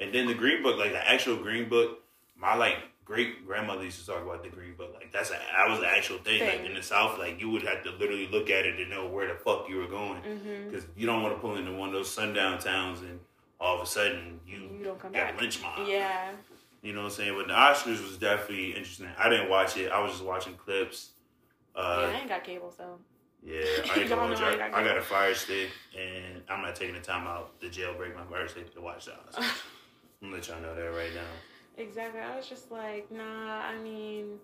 And 0.00 0.12
then 0.14 0.26
the 0.26 0.34
Green 0.34 0.62
Book, 0.62 0.76
like 0.78 0.92
the 0.92 1.08
actual 1.10 1.36
Green 1.36 1.68
Book, 1.68 2.02
my 2.36 2.54
like 2.54 2.76
great 3.06 3.46
grandmother 3.46 3.84
used 3.84 4.00
to 4.00 4.06
talk 4.06 4.22
about 4.22 4.42
the 4.42 4.50
Green 4.50 4.74
Book. 4.74 4.92
Like 4.94 5.10
that's 5.12 5.30
a 5.30 5.32
that 5.34 5.68
was 5.70 5.80
the 5.80 5.86
actual 5.88 6.18
thing. 6.18 6.40
Like 6.46 6.66
in 6.68 6.74
the 6.74 6.82
South, 6.82 7.18
like 7.18 7.40
you 7.40 7.48
would 7.50 7.62
have 7.62 7.82
to 7.84 7.90
literally 7.92 8.26
look 8.28 8.50
at 8.50 8.66
it 8.66 8.76
to 8.76 8.86
know 8.86 9.06
where 9.06 9.28
the 9.28 9.34
fuck 9.38 9.66
you 9.68 9.76
were 9.76 9.86
going 9.86 10.20
Mm-hmm. 10.20 10.68
because 10.70 10.84
you 10.94 11.06
don't 11.06 11.22
want 11.22 11.34
to 11.34 11.40
pull 11.40 11.56
into 11.56 11.72
one 11.72 11.88
of 11.88 11.94
those 11.94 12.10
sundown 12.12 12.58
towns 12.58 13.00
and 13.00 13.20
all 13.60 13.76
of 13.76 13.82
a 13.82 13.86
sudden 13.86 14.40
you, 14.46 14.56
You 14.78 14.84
don't 14.84 14.98
come 14.98 15.12
got 15.12 15.32
back. 15.32 15.40
lynch 15.40 15.60
mob. 15.62 15.86
Yeah, 15.88 16.30
You 16.82 16.92
know 16.92 17.00
what 17.00 17.06
I'm 17.06 17.10
saying? 17.12 17.34
But 17.36 17.48
the 17.48 17.54
Oscars 17.54 18.02
was 18.02 18.18
definitely 18.18 18.70
interesting. 18.70 19.08
I 19.18 19.28
didn't 19.28 19.48
watch 19.48 19.76
it. 19.76 19.90
I 19.90 20.00
was 20.00 20.12
just 20.12 20.24
watching 20.24 20.54
clips. 20.54 21.10
yeah, 21.76 21.82
Uh, 21.82 22.12
I 22.14 22.18
ain't 22.20 22.28
got 22.28 22.44
cable, 22.44 22.70
so 22.76 22.98
Yeah, 23.42 23.60
I 23.94 23.98
ain't 24.00 24.08
gonna 24.08 24.34
lie. 24.34 24.50
I 24.50 24.56
got 24.56 24.74
I 24.74 24.84
got 24.84 24.96
a 24.98 25.02
fire 25.02 25.34
stick, 25.34 25.68
and 25.98 26.42
I'm 26.48 26.62
not 26.62 26.74
taking 26.76 26.94
the 26.94 27.00
time 27.00 27.26
out 27.26 27.58
to 27.60 27.66
jailbreak 27.68 28.14
my 28.14 28.24
fire 28.24 28.48
stick 28.48 28.72
to 28.74 28.80
watch 28.80 29.06
that. 29.06 29.20
I'm 29.38 29.44
gonna 30.30 30.34
let 30.34 30.48
y'all 30.48 30.60
know 30.60 30.74
that 30.74 30.82
right 30.96 31.14
now. 31.14 31.20
Exactly. 31.76 32.20
I 32.20 32.36
was 32.36 32.46
just 32.48 32.70
like, 32.70 33.10
nah. 33.10 33.60
I 33.60 33.76
mean, 33.78 34.38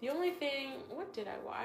the 0.00 0.08
only 0.10 0.30
thing. 0.30 0.72
What 0.88 1.12
did 1.12 1.28
I 1.28 1.36
watch? 1.44 1.56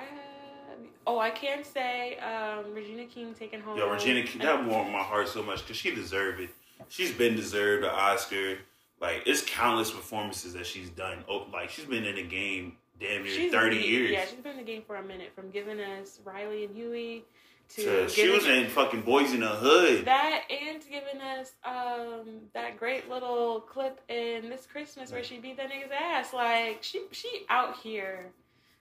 Oh, 1.06 1.20
I 1.20 1.30
can't 1.30 1.66
say 1.66 2.18
um, 2.18 2.74
Regina 2.74 3.06
King 3.06 3.34
taking 3.38 3.60
home. 3.62 3.78
Yo, 3.78 3.90
Regina, 3.90 4.24
King- 4.24 4.42
that 4.42 4.66
warmed 4.66 4.92
my 4.92 5.00
heart 5.04 5.28
so 5.28 5.44
much 5.44 5.62
because 5.62 5.76
she 5.78 5.94
deserved 5.94 6.40
it. 6.42 6.50
She's 6.90 7.12
been 7.12 7.36
deserved 7.36 7.84
an 7.84 7.92
Oscar. 7.92 8.58
Like 9.00 9.24
it's 9.26 9.42
countless 9.46 9.92
performances 9.92 10.54
that 10.54 10.66
she's 10.66 10.90
done. 10.90 11.24
Oh, 11.30 11.48
like 11.52 11.70
she's 11.70 11.86
been 11.86 12.04
in 12.06 12.16
the 12.16 12.24
game 12.24 12.78
damn 13.00 13.24
near 13.24 13.32
She's 13.34 13.52
thirty 13.52 13.80
been- 13.80 13.90
years. 13.90 14.12
Yeah, 14.12 14.26
she's 14.26 14.40
been 14.40 14.52
in 14.54 14.58
the 14.60 14.64
game 14.64 14.84
for 14.86 14.96
a 14.98 15.04
minute. 15.04 15.32
From 15.36 15.50
giving 15.50 15.80
us 15.80 16.20
Riley 16.24 16.66
and 16.66 16.76
Huey 16.76 17.24
to 17.70 17.84
to, 18.04 18.10
she 18.10 18.30
was 18.30 18.46
in 18.48 18.68
fucking 18.68 19.02
Boys 19.02 19.34
in 19.34 19.40
the 19.40 19.48
Hood. 19.48 20.06
that 20.06 20.44
and 20.52 20.82
giving 20.90 21.22
us 21.22 21.54
um 21.66 22.42
that 22.54 22.78
great 22.78 23.10
little 23.10 23.62
clip 23.62 24.02
in 24.10 24.50
this 24.50 24.68
Christmas 24.68 25.12
where 25.12 25.24
she 25.24 25.40
beat 25.40 25.58
that 25.58 25.72
nigga's 25.72 25.92
ass. 25.98 26.34
Like 26.34 26.80
she 26.84 27.02
she 27.12 27.46
out 27.50 27.78
here. 27.78 28.28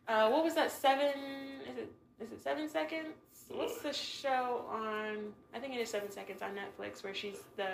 Uh, 0.09 0.29
what 0.29 0.43
was 0.45 0.55
that? 0.57 0.71
Seven? 0.73 1.13
Is 1.71 1.79
it 1.79 1.93
is 2.21 2.33
it 2.33 2.43
seven 2.43 2.69
seconds? 2.69 3.15
What's 3.53 3.79
the 3.83 3.93
show 3.93 4.65
on? 4.71 5.33
I 5.55 5.59
think 5.59 5.75
it 5.75 5.81
is 5.81 5.91
Seven 5.91 6.11
Seconds 6.11 6.41
on 6.43 6.51
Netflix 6.51 7.03
where 7.05 7.15
she's 7.15 7.41
the 7.57 7.69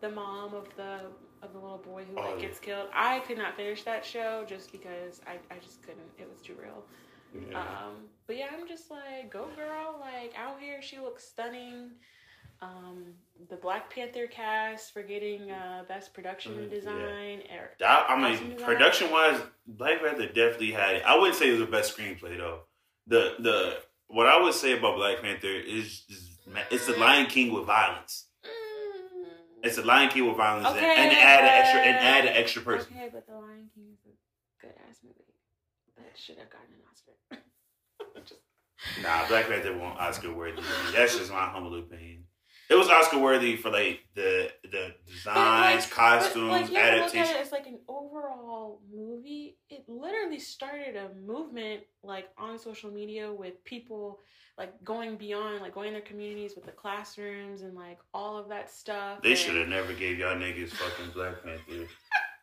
the 0.00 0.08
mom 0.10 0.54
of 0.54 0.68
the 0.76 1.00
of 1.42 1.52
the 1.52 1.58
little 1.58 1.78
boy 1.78 2.04
who 2.08 2.16
like 2.16 2.34
Oh, 2.36 2.40
gets 2.40 2.58
killed. 2.58 2.88
I 2.94 3.20
could 3.20 3.38
not 3.38 3.56
finish 3.56 3.82
that 3.84 4.04
show 4.04 4.44
just 4.48 4.72
because 4.72 5.20
I 5.26 5.32
I 5.54 5.58
just 5.62 5.82
couldn't. 5.82 6.02
It 6.18 6.28
was 6.30 6.40
too 6.40 6.54
real. 6.60 6.84
Yeah. 7.50 7.60
Um, 7.60 7.94
but 8.26 8.36
yeah, 8.36 8.46
I'm 8.52 8.66
just 8.66 8.90
like, 8.90 9.30
go 9.30 9.46
girl! 9.54 9.96
Like 10.00 10.32
out 10.36 10.58
here, 10.60 10.82
she 10.82 10.98
looks 10.98 11.24
stunning. 11.24 11.90
Um, 12.62 13.04
the 13.48 13.56
Black 13.56 13.88
Panther 13.94 14.26
cast 14.26 14.92
for 14.92 15.02
getting 15.02 15.50
uh, 15.50 15.84
best 15.88 16.12
production 16.12 16.52
and 16.58 16.68
Mm, 16.68 16.72
yeah. 16.72 16.76
design. 16.76 17.42
That- 17.78 18.10
I 18.10 18.16
mean, 18.20 18.56
production 18.58 19.10
wise, 19.10 19.40
Black 19.66 20.02
Panther 20.02 20.26
definitely 20.26 20.72
had 20.72 20.96
it. 20.96 21.02
I 21.06 21.16
wouldn't 21.16 21.36
say 21.38 21.48
it 21.48 21.52
was 21.52 21.60
the 21.60 21.66
best 21.66 21.96
screenplay 21.96 22.36
though. 22.36 22.60
The 23.06 23.36
the 23.38 23.78
what 24.10 24.26
I 24.26 24.40
would 24.42 24.54
say 24.54 24.76
about 24.78 24.96
Black 24.96 25.20
Panther 25.22 25.46
is, 25.48 26.04
is 26.08 26.38
it's 26.70 26.86
the 26.86 26.96
Lion 26.96 27.26
King 27.26 27.52
with 27.52 27.64
violence. 27.66 28.26
Mm. 28.44 29.28
It's 29.64 29.78
a 29.78 29.82
Lion 29.82 30.08
King 30.10 30.26
with 30.28 30.36
violence 30.36 30.66
and- 30.66 30.76
Okay, 30.76 30.94
and 30.96 31.12
add 31.12 31.40
an 31.44 31.50
extra 31.50 31.80
and 31.80 31.96
add 31.96 32.24
an 32.26 32.32
extra 32.34 32.62
person. 32.62 32.92
Okay, 32.96 33.08
but 33.12 33.26
The 33.26 33.34
Lion 33.34 33.68
King 33.74 33.88
is 33.92 33.98
a 34.06 34.66
good 34.66 34.74
ass 34.88 34.96
movie. 35.04 35.16
That 35.96 36.18
should 36.18 36.38
have 36.38 36.50
gotten 36.50 36.68
an 36.74 36.82
Oscar. 36.90 37.42
Just- 38.26 38.40
Nah, 39.02 39.28
Black 39.28 39.46
Panther 39.46 39.76
won't 39.76 39.98
Oscar 40.00 40.32
worthy. 40.32 40.62
That's 40.94 41.14
just 41.18 41.30
my 41.30 41.44
humble 41.44 41.78
opinion. 41.78 42.24
It 42.70 42.76
was 42.76 42.88
Oscar 42.88 43.18
worthy 43.18 43.56
for 43.56 43.70
like 43.70 44.00
the 44.14 44.50
the 44.62 44.94
designs, 45.06 45.86
But, 45.86 45.90
costumes, 45.94 46.34
but, 46.34 46.60
like, 46.62 46.70
you 46.70 46.76
have 46.76 46.94
look 46.94 47.14
at 47.16 47.16
adaptation. 47.16 47.36
it 47.36 47.40
as 47.40 47.50
like 47.52 47.66
an 47.66 47.80
overall 47.88 48.80
movie. 48.94 49.56
It 49.68 49.84
literally 49.88 50.38
started 50.38 50.94
a 50.94 51.08
movement 51.26 51.82
like 52.04 52.28
on 52.38 52.58
social 52.60 52.90
media 52.92 53.32
with 53.32 53.62
people 53.64 54.20
like 54.56 54.72
going 54.84 55.16
beyond, 55.16 55.62
like 55.62 55.74
going 55.74 55.88
in 55.88 55.94
their 55.94 56.02
communities 56.02 56.52
with 56.54 56.64
the 56.64 56.70
classrooms 56.72 57.62
and 57.62 57.74
like 57.74 57.98
all 58.14 58.36
of 58.38 58.48
that 58.50 58.70
stuff. 58.70 59.20
They 59.22 59.34
should 59.34 59.56
have 59.56 59.68
never 59.68 59.92
gave 59.92 60.18
y'all 60.18 60.36
niggas 60.36 60.70
fucking 60.70 61.12
Black 61.12 61.42
Panther. 61.42 61.88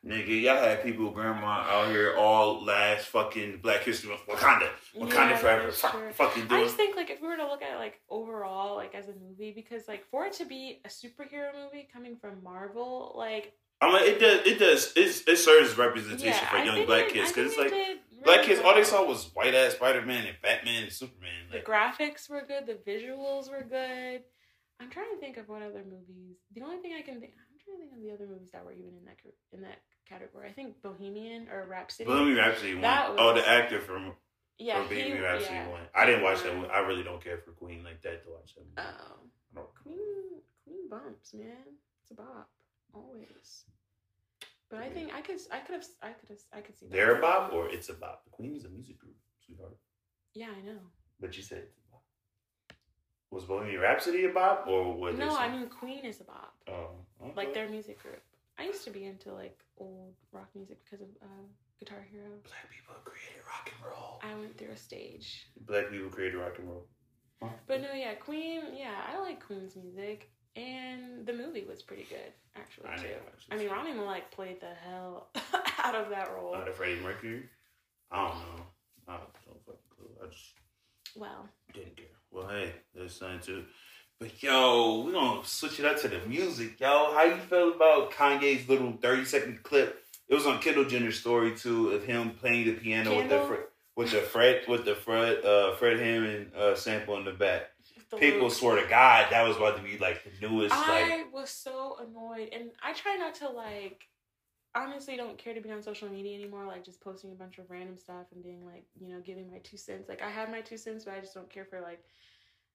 Nigga, 0.07 0.41
y'all 0.41 0.55
had 0.55 0.83
people, 0.83 1.11
grandma 1.11 1.65
out 1.67 1.89
here 1.89 2.15
all 2.17 2.63
last 2.63 3.07
fucking 3.07 3.59
Black 3.61 3.83
History 3.83 4.09
Month. 4.09 4.21
Wakanda. 4.27 4.69
Wakanda 4.95 5.31
Yeah, 5.31 5.37
forever. 5.37 5.71
Fuck, 5.71 6.13
fucking 6.13 6.47
I 6.49 6.63
just 6.63 6.77
think 6.77 6.95
like 6.95 7.09
if 7.09 7.21
we 7.21 7.27
were 7.27 7.35
to 7.35 7.45
look 7.45 7.61
at 7.61 7.73
it 7.73 7.77
like 7.77 7.99
overall 8.09 8.77
like 8.77 8.95
as 8.95 9.09
a 9.09 9.13
movie 9.13 9.51
because 9.51 9.85
like 9.87 10.05
for 10.09 10.25
it 10.25 10.33
to 10.33 10.45
be 10.45 10.79
a 10.85 10.87
superhero 10.87 11.51
movie 11.53 11.89
coming 11.91 12.15
from 12.15 12.41
Marvel 12.41 13.13
like 13.17 13.53
I 13.81 13.91
mean, 13.91 14.09
it 14.09 14.19
does. 14.19 14.47
It 14.47 14.57
does. 14.57 14.93
It's, 14.95 15.27
it 15.27 15.37
serves 15.37 15.71
as 15.71 15.77
representation 15.77 16.27
yeah, 16.27 16.49
for 16.49 16.57
young 16.57 16.85
black 16.85 17.07
it- 17.07 17.13
kids 17.13 17.31
because 17.31 17.51
it's 17.51 17.59
like 17.59 17.69
did 17.69 17.99
black 18.23 18.37
really 18.37 18.47
kids. 18.47 18.61
All 18.65 18.73
they 18.73 18.83
saw 18.83 19.05
was 19.05 19.29
white 19.33 19.53
ass 19.53 19.73
Spider 19.73 20.01
Man 20.03 20.25
and 20.25 20.37
Batman 20.41 20.83
and 20.83 20.91
Superman. 20.91 21.51
The 21.51 21.59
graphics 21.59 22.29
were 22.29 22.43
good. 22.47 22.65
The 22.65 22.79
visuals 22.89 23.51
were 23.51 23.63
good. 23.63 24.23
I'm 24.79 24.89
trying 24.89 25.09
to 25.13 25.19
think 25.19 25.37
of 25.37 25.47
what 25.49 25.61
other 25.61 25.83
movies. 25.83 26.37
The 26.53 26.61
only 26.61 26.77
thing 26.77 26.93
I 26.97 27.01
can 27.01 27.19
think, 27.19 27.33
trying 27.67 27.77
to 27.77 27.81
think 27.83 27.93
of 27.93 28.01
the 28.01 28.11
other 28.15 28.31
movies 28.31 28.51
that 28.51 28.63
were 28.63 28.71
even 28.71 28.95
in 28.95 29.05
that 29.05 29.19
in 29.51 29.61
that 29.61 29.79
category. 30.07 30.47
I 30.49 30.53
think 30.53 30.81
Bohemian 30.81 31.47
or 31.51 31.67
Rhapsody. 31.67 32.07
Bohemian 32.07 32.37
Rhapsody 32.37 32.73
won. 32.73 32.81
That 32.81 33.11
oh, 33.17 33.33
was- 33.33 33.43
the 33.43 33.49
actor 33.49 33.79
from 33.81 34.13
yeah, 34.57 34.79
from 34.79 34.87
Bohemian 34.87 35.17
he, 35.17 35.23
Rhapsody 35.23 35.55
yeah. 35.55 35.69
won. 35.69 35.81
I 35.93 36.05
didn't 36.05 36.23
watch 36.23 36.41
that 36.43 36.51
uh-huh. 36.51 36.61
one. 36.61 36.71
I 36.71 36.79
really 36.79 37.03
don't 37.03 37.23
care 37.23 37.37
for 37.37 37.51
Queen 37.51 37.83
like 37.83 38.01
that 38.01 38.23
to 38.23 38.29
watch 38.31 38.55
that. 38.55 38.63
Movie. 38.63 38.87
Oh. 38.87 39.19
Don't- 39.53 39.75
Queen 39.83 40.41
Queen 40.63 40.89
bumps, 40.89 41.33
man. 41.33 41.75
It's 42.01 42.11
a 42.11 42.15
bop 42.15 42.49
always. 42.93 43.65
But 44.69 44.79
I 44.79 44.89
think 44.89 45.13
I 45.13 45.21
could 45.21 45.39
I 45.51 45.59
could 45.59 45.75
have 45.75 45.85
I 46.01 46.11
could 46.11 46.29
have 46.29 46.39
I 46.53 46.61
could 46.61 46.77
see. 46.77 46.87
that. 46.87 46.91
They're 46.91 47.17
a 47.17 47.21
bop 47.21 47.53
or 47.53 47.69
it's 47.69 47.89
a 47.89 47.93
bop. 47.93 48.23
The 48.25 48.31
Queen 48.31 48.55
is 48.55 48.65
a 48.65 48.69
music 48.69 48.97
group, 48.99 49.15
sweetheart. 49.45 49.77
Yeah, 50.33 50.47
I 50.47 50.65
know. 50.65 50.79
But 51.19 51.35
you 51.37 51.43
said 51.43 51.59
it's 51.59 51.77
a 51.77 51.81
bop. 51.86 51.86
Was 53.31 53.43
Bohemian 53.43 53.81
Rhapsody 53.81 54.25
a 54.25 54.29
bop 54.29 54.65
or 54.67 54.93
was 54.93 55.17
No, 55.17 55.35
I 55.35 55.49
mean 55.49 55.67
Queen 55.67 56.05
is 56.05 56.21
a 56.21 56.23
bop. 56.23 56.53
Oh, 56.69 56.91
okay. 57.21 57.33
Like 57.35 57.53
their 57.53 57.67
music 57.69 58.01
group. 58.01 58.21
I 58.57 58.63
used 58.63 58.83
to 58.85 58.89
be 58.89 59.05
into 59.05 59.33
like 59.33 59.57
old 59.77 60.13
rock 60.31 60.47
music 60.55 60.77
because 60.85 61.01
of 61.01 61.09
uh, 61.21 61.43
Guitar 61.79 62.05
Hero. 62.11 62.29
Black 62.43 62.69
people 62.71 62.95
created 63.03 63.41
rock 63.45 63.69
and 63.75 63.85
roll. 63.91 64.21
I 64.23 64.39
went 64.39 64.57
through 64.57 64.71
a 64.71 64.77
stage. 64.77 65.47
Black 65.67 65.91
people 65.91 66.09
created 66.09 66.39
rock 66.39 66.53
and 66.57 66.69
roll. 66.69 66.85
Huh? 67.43 67.49
But 67.67 67.81
no, 67.81 67.89
yeah, 67.93 68.13
Queen. 68.15 68.61
Yeah, 68.75 68.95
I 69.13 69.19
like 69.19 69.45
Queen's 69.45 69.75
music, 69.75 70.31
and 70.55 71.25
the 71.25 71.33
movie 71.33 71.65
was 71.69 71.83
pretty 71.83 72.07
good 72.09 72.31
actually 72.55 72.89
I 72.89 72.95
too. 72.97 73.07
it. 73.07 73.23
I 73.51 73.57
mean, 73.57 73.69
Rami 73.69 73.93
Malek 73.93 74.31
played 74.31 74.59
the 74.59 74.73
hell 74.89 75.27
out 75.83 75.93
of 75.95 76.09
that 76.09 76.31
role. 76.33 76.55
Uh, 76.55 76.65
the 76.65 76.71
Freddie 76.71 76.99
Mercury. 77.01 77.43
I 78.09 78.27
don't 78.29 78.37
know. 78.39 78.63
I 79.09 79.17
don't 79.17 79.33
fucking 79.65 79.79
clue. 79.95 80.09
I 80.23 80.27
just 80.31 80.53
Wow. 81.15 81.43
didn't 81.73 81.95
care. 81.97 82.05
Well, 82.31 82.47
hey, 82.47 82.73
there's 82.93 83.15
something 83.15 83.39
too. 83.39 83.65
But 84.19 84.41
yo, 84.41 85.03
we 85.05 85.11
gonna 85.11 85.45
switch 85.45 85.79
it 85.79 85.85
up 85.85 85.99
to 86.01 86.07
the 86.07 86.19
music, 86.27 86.79
yo. 86.79 87.13
How 87.13 87.23
you 87.23 87.37
feel 87.37 87.73
about 87.73 88.11
Kanye's 88.11 88.67
little 88.67 88.93
thirty 88.93 89.25
second 89.25 89.61
clip? 89.63 90.03
It 90.27 90.33
was 90.33 90.45
on 90.45 90.59
Kendall 90.59 90.85
Jenner's 90.85 91.19
story 91.19 91.55
too 91.55 91.91
of 91.91 92.03
him 92.03 92.31
playing 92.31 92.65
the 92.65 92.73
piano 92.73 93.15
with 93.15 93.29
the 93.29 93.39
Fred, 93.39 93.59
with 93.95 94.11
the 94.11 94.21
Fred 94.21 94.61
with 94.67 94.85
the 94.85 94.95
Fred 94.95 95.45
uh, 95.45 95.75
Fred 95.75 95.99
Hammond 95.99 96.53
uh, 96.55 96.75
sample 96.75 97.17
in 97.17 97.25
the 97.25 97.31
back. 97.31 97.69
The 98.09 98.17
People 98.17 98.49
swear 98.49 98.81
to 98.81 98.87
God 98.89 99.27
that 99.31 99.47
was 99.47 99.57
about 99.57 99.77
to 99.77 99.83
be 99.83 99.97
like 99.97 100.23
the 100.23 100.47
newest 100.47 100.71
like 100.75 100.83
I 101.11 101.25
was 101.31 101.49
so 101.49 101.97
annoyed, 101.99 102.49
and 102.53 102.71
I 102.83 102.93
try 102.93 103.15
not 103.17 103.35
to 103.35 103.49
like. 103.49 104.07
Honestly, 104.77 105.17
don't 105.17 105.37
care 105.37 105.53
to 105.53 105.61
be 105.61 105.71
on 105.71 105.81
social 105.81 106.09
media 106.09 106.35
anymore. 106.35 106.65
Like 106.65 106.83
just 106.85 107.01
posting 107.01 107.31
a 107.31 107.35
bunch 107.35 107.57
of 107.57 107.69
random 107.69 107.97
stuff 107.97 108.27
and 108.33 108.43
being 108.43 108.65
like, 108.65 108.85
you 108.99 109.07
know, 109.09 109.19
giving 109.21 109.49
my 109.49 109.57
two 109.59 109.77
cents. 109.77 110.07
Like 110.07 110.21
I 110.21 110.29
have 110.29 110.49
my 110.51 110.61
two 110.61 110.77
cents, 110.77 111.05
but 111.05 111.13
I 111.15 111.19
just 111.19 111.33
don't 111.33 111.49
care 111.49 111.65
for 111.65 111.81
like, 111.81 112.03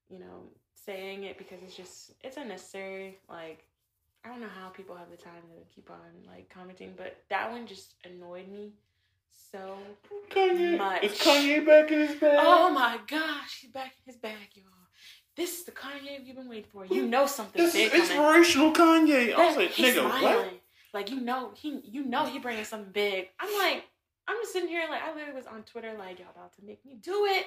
you 0.08 0.18
know, 0.18 0.48
saying 0.74 1.24
it 1.24 1.38
because 1.38 1.58
it's 1.62 1.76
just 1.76 2.12
it's 2.22 2.36
unnecessary. 2.36 3.18
Like 3.28 3.66
I 4.24 4.28
don't 4.28 4.40
know 4.40 4.48
how 4.60 4.68
people 4.68 4.96
have 4.96 5.10
the 5.10 5.16
time 5.16 5.42
to 5.48 5.74
keep 5.74 5.90
on 5.90 6.26
like 6.26 6.48
commenting, 6.48 6.94
but 6.96 7.22
that 7.30 7.50
one 7.50 7.66
just 7.66 7.94
annoyed 8.04 8.48
me 8.48 8.72
so. 9.50 9.76
Kanye. 10.30 10.78
much. 10.78 11.04
Is 11.04 11.12
Kanye 11.12 11.64
back 11.64 11.90
in 11.90 12.06
his 12.06 12.16
bag? 12.16 12.38
Oh 12.40 12.70
my 12.70 12.98
gosh, 13.06 13.60
he's 13.60 13.70
back 13.70 13.92
in 14.04 14.12
his 14.12 14.20
bag, 14.20 14.48
y'all. 14.54 14.64
This 15.36 15.58
is 15.60 15.64
the 15.64 15.72
Kanye 15.72 16.24
you've 16.24 16.36
been 16.36 16.48
waiting 16.48 16.70
for. 16.70 16.84
You 16.84 17.06
know 17.06 17.26
something 17.26 17.62
This 17.62 17.74
is 17.74 17.90
big 17.90 17.92
coming. 17.92 18.06
inspirational 18.06 18.72
Kanye. 18.72 19.34
I 19.34 19.46
was 19.46 19.56
like, 19.56 19.72
nigga, 19.74 20.04
what? 20.04 20.61
Like 20.92 21.10
you 21.10 21.20
know, 21.20 21.52
he 21.54 21.80
you 21.84 22.04
know 22.04 22.26
he 22.26 22.38
bringing 22.38 22.64
something 22.64 22.92
big. 22.92 23.28
I'm 23.40 23.52
like, 23.58 23.84
I'm 24.28 24.36
just 24.42 24.52
sitting 24.52 24.68
here 24.68 24.86
like 24.90 25.02
I 25.02 25.14
literally 25.14 25.34
was 25.36 25.46
on 25.46 25.62
Twitter 25.62 25.94
like 25.98 26.18
y'all 26.18 26.28
about 26.34 26.54
to 26.56 26.64
make 26.64 26.84
me 26.84 26.96
do 27.00 27.26
it. 27.26 27.46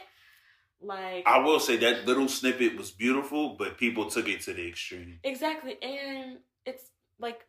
Like 0.82 1.24
I 1.26 1.40
will 1.40 1.60
say 1.60 1.78
that 1.78 2.06
little 2.06 2.28
snippet 2.28 2.76
was 2.78 2.92
beautiful, 2.92 3.56
but 3.58 3.78
people 3.78 4.10
took 4.10 4.28
it 4.28 4.42
to 4.42 4.54
the 4.54 4.68
extreme. 4.68 5.20
exactly, 5.24 5.82
and 5.82 6.38
it's 6.66 6.84
like 7.20 7.46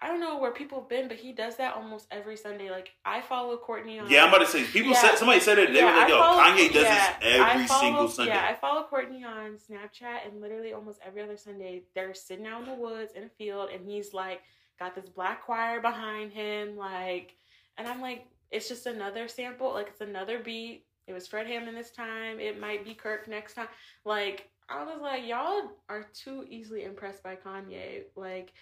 I 0.00 0.08
don't 0.08 0.18
know 0.20 0.38
where 0.38 0.50
people 0.50 0.80
have 0.80 0.88
been, 0.88 1.06
but 1.06 1.16
he 1.16 1.32
does 1.32 1.56
that 1.58 1.76
almost 1.76 2.08
every 2.10 2.36
Sunday. 2.36 2.70
Like 2.70 2.90
I 3.04 3.20
follow 3.22 3.56
Kourtney 3.56 4.02
on. 4.02 4.10
Yeah, 4.10 4.24
I'm 4.24 4.28
about 4.28 4.40
to 4.40 4.46
say 4.46 4.64
people 4.64 4.90
Yeah. 4.90 4.98
said 5.00 5.16
somebody 5.18 5.40
said 5.40 5.58
it. 5.60 5.72
They 5.72 5.78
Yeah, 5.78 5.92
were 5.92 5.98
like, 5.98 6.08
"Yo, 6.08 6.18
follow- 6.18 6.42
Kanye 6.42 6.72
does 6.72 6.82
yeah, 6.82 7.18
this 7.20 7.28
every 7.48 7.66
follow- 7.66 7.80
single 7.80 8.08
Sunday." 8.08 8.32
Yeah, 8.32 8.48
I 8.50 8.54
follow 8.54 8.86
Kourtney 8.90 9.24
on 9.24 9.56
Snapchat, 9.58 10.26
and 10.26 10.40
literally 10.40 10.72
almost 10.72 11.00
every 11.06 11.22
other 11.22 11.36
Sunday, 11.36 11.84
they're 11.94 12.14
sitting 12.14 12.46
out 12.46 12.62
in 12.62 12.68
the 12.68 12.74
woods 12.74 13.12
in 13.14 13.22
a 13.22 13.28
field, 13.28 13.70
and 13.72 13.88
he's 13.88 14.12
like 14.12 14.42
got 14.82 14.94
this 14.94 15.08
black 15.08 15.44
choir 15.44 15.80
behind 15.80 16.32
him, 16.32 16.76
like, 16.76 17.36
and 17.78 17.86
I'm 17.86 18.00
like, 18.00 18.26
it's 18.50 18.68
just 18.68 18.86
another 18.86 19.28
sample, 19.28 19.72
like 19.72 19.88
it's 19.88 20.00
another 20.00 20.40
beat. 20.40 20.84
It 21.06 21.12
was 21.12 21.26
Fred 21.26 21.46
Hammond 21.46 21.76
this 21.76 21.90
time. 21.90 22.40
It 22.40 22.60
might 22.60 22.84
be 22.84 22.94
Kirk 22.94 23.28
next 23.28 23.54
time. 23.54 23.68
Like, 24.04 24.48
I 24.68 24.84
was 24.84 25.00
like, 25.00 25.26
y'all 25.26 25.72
are 25.88 26.06
too 26.14 26.44
easily 26.48 26.84
impressed 26.84 27.22
by 27.22 27.36
Kanye. 27.36 28.04
Like, 28.14 28.52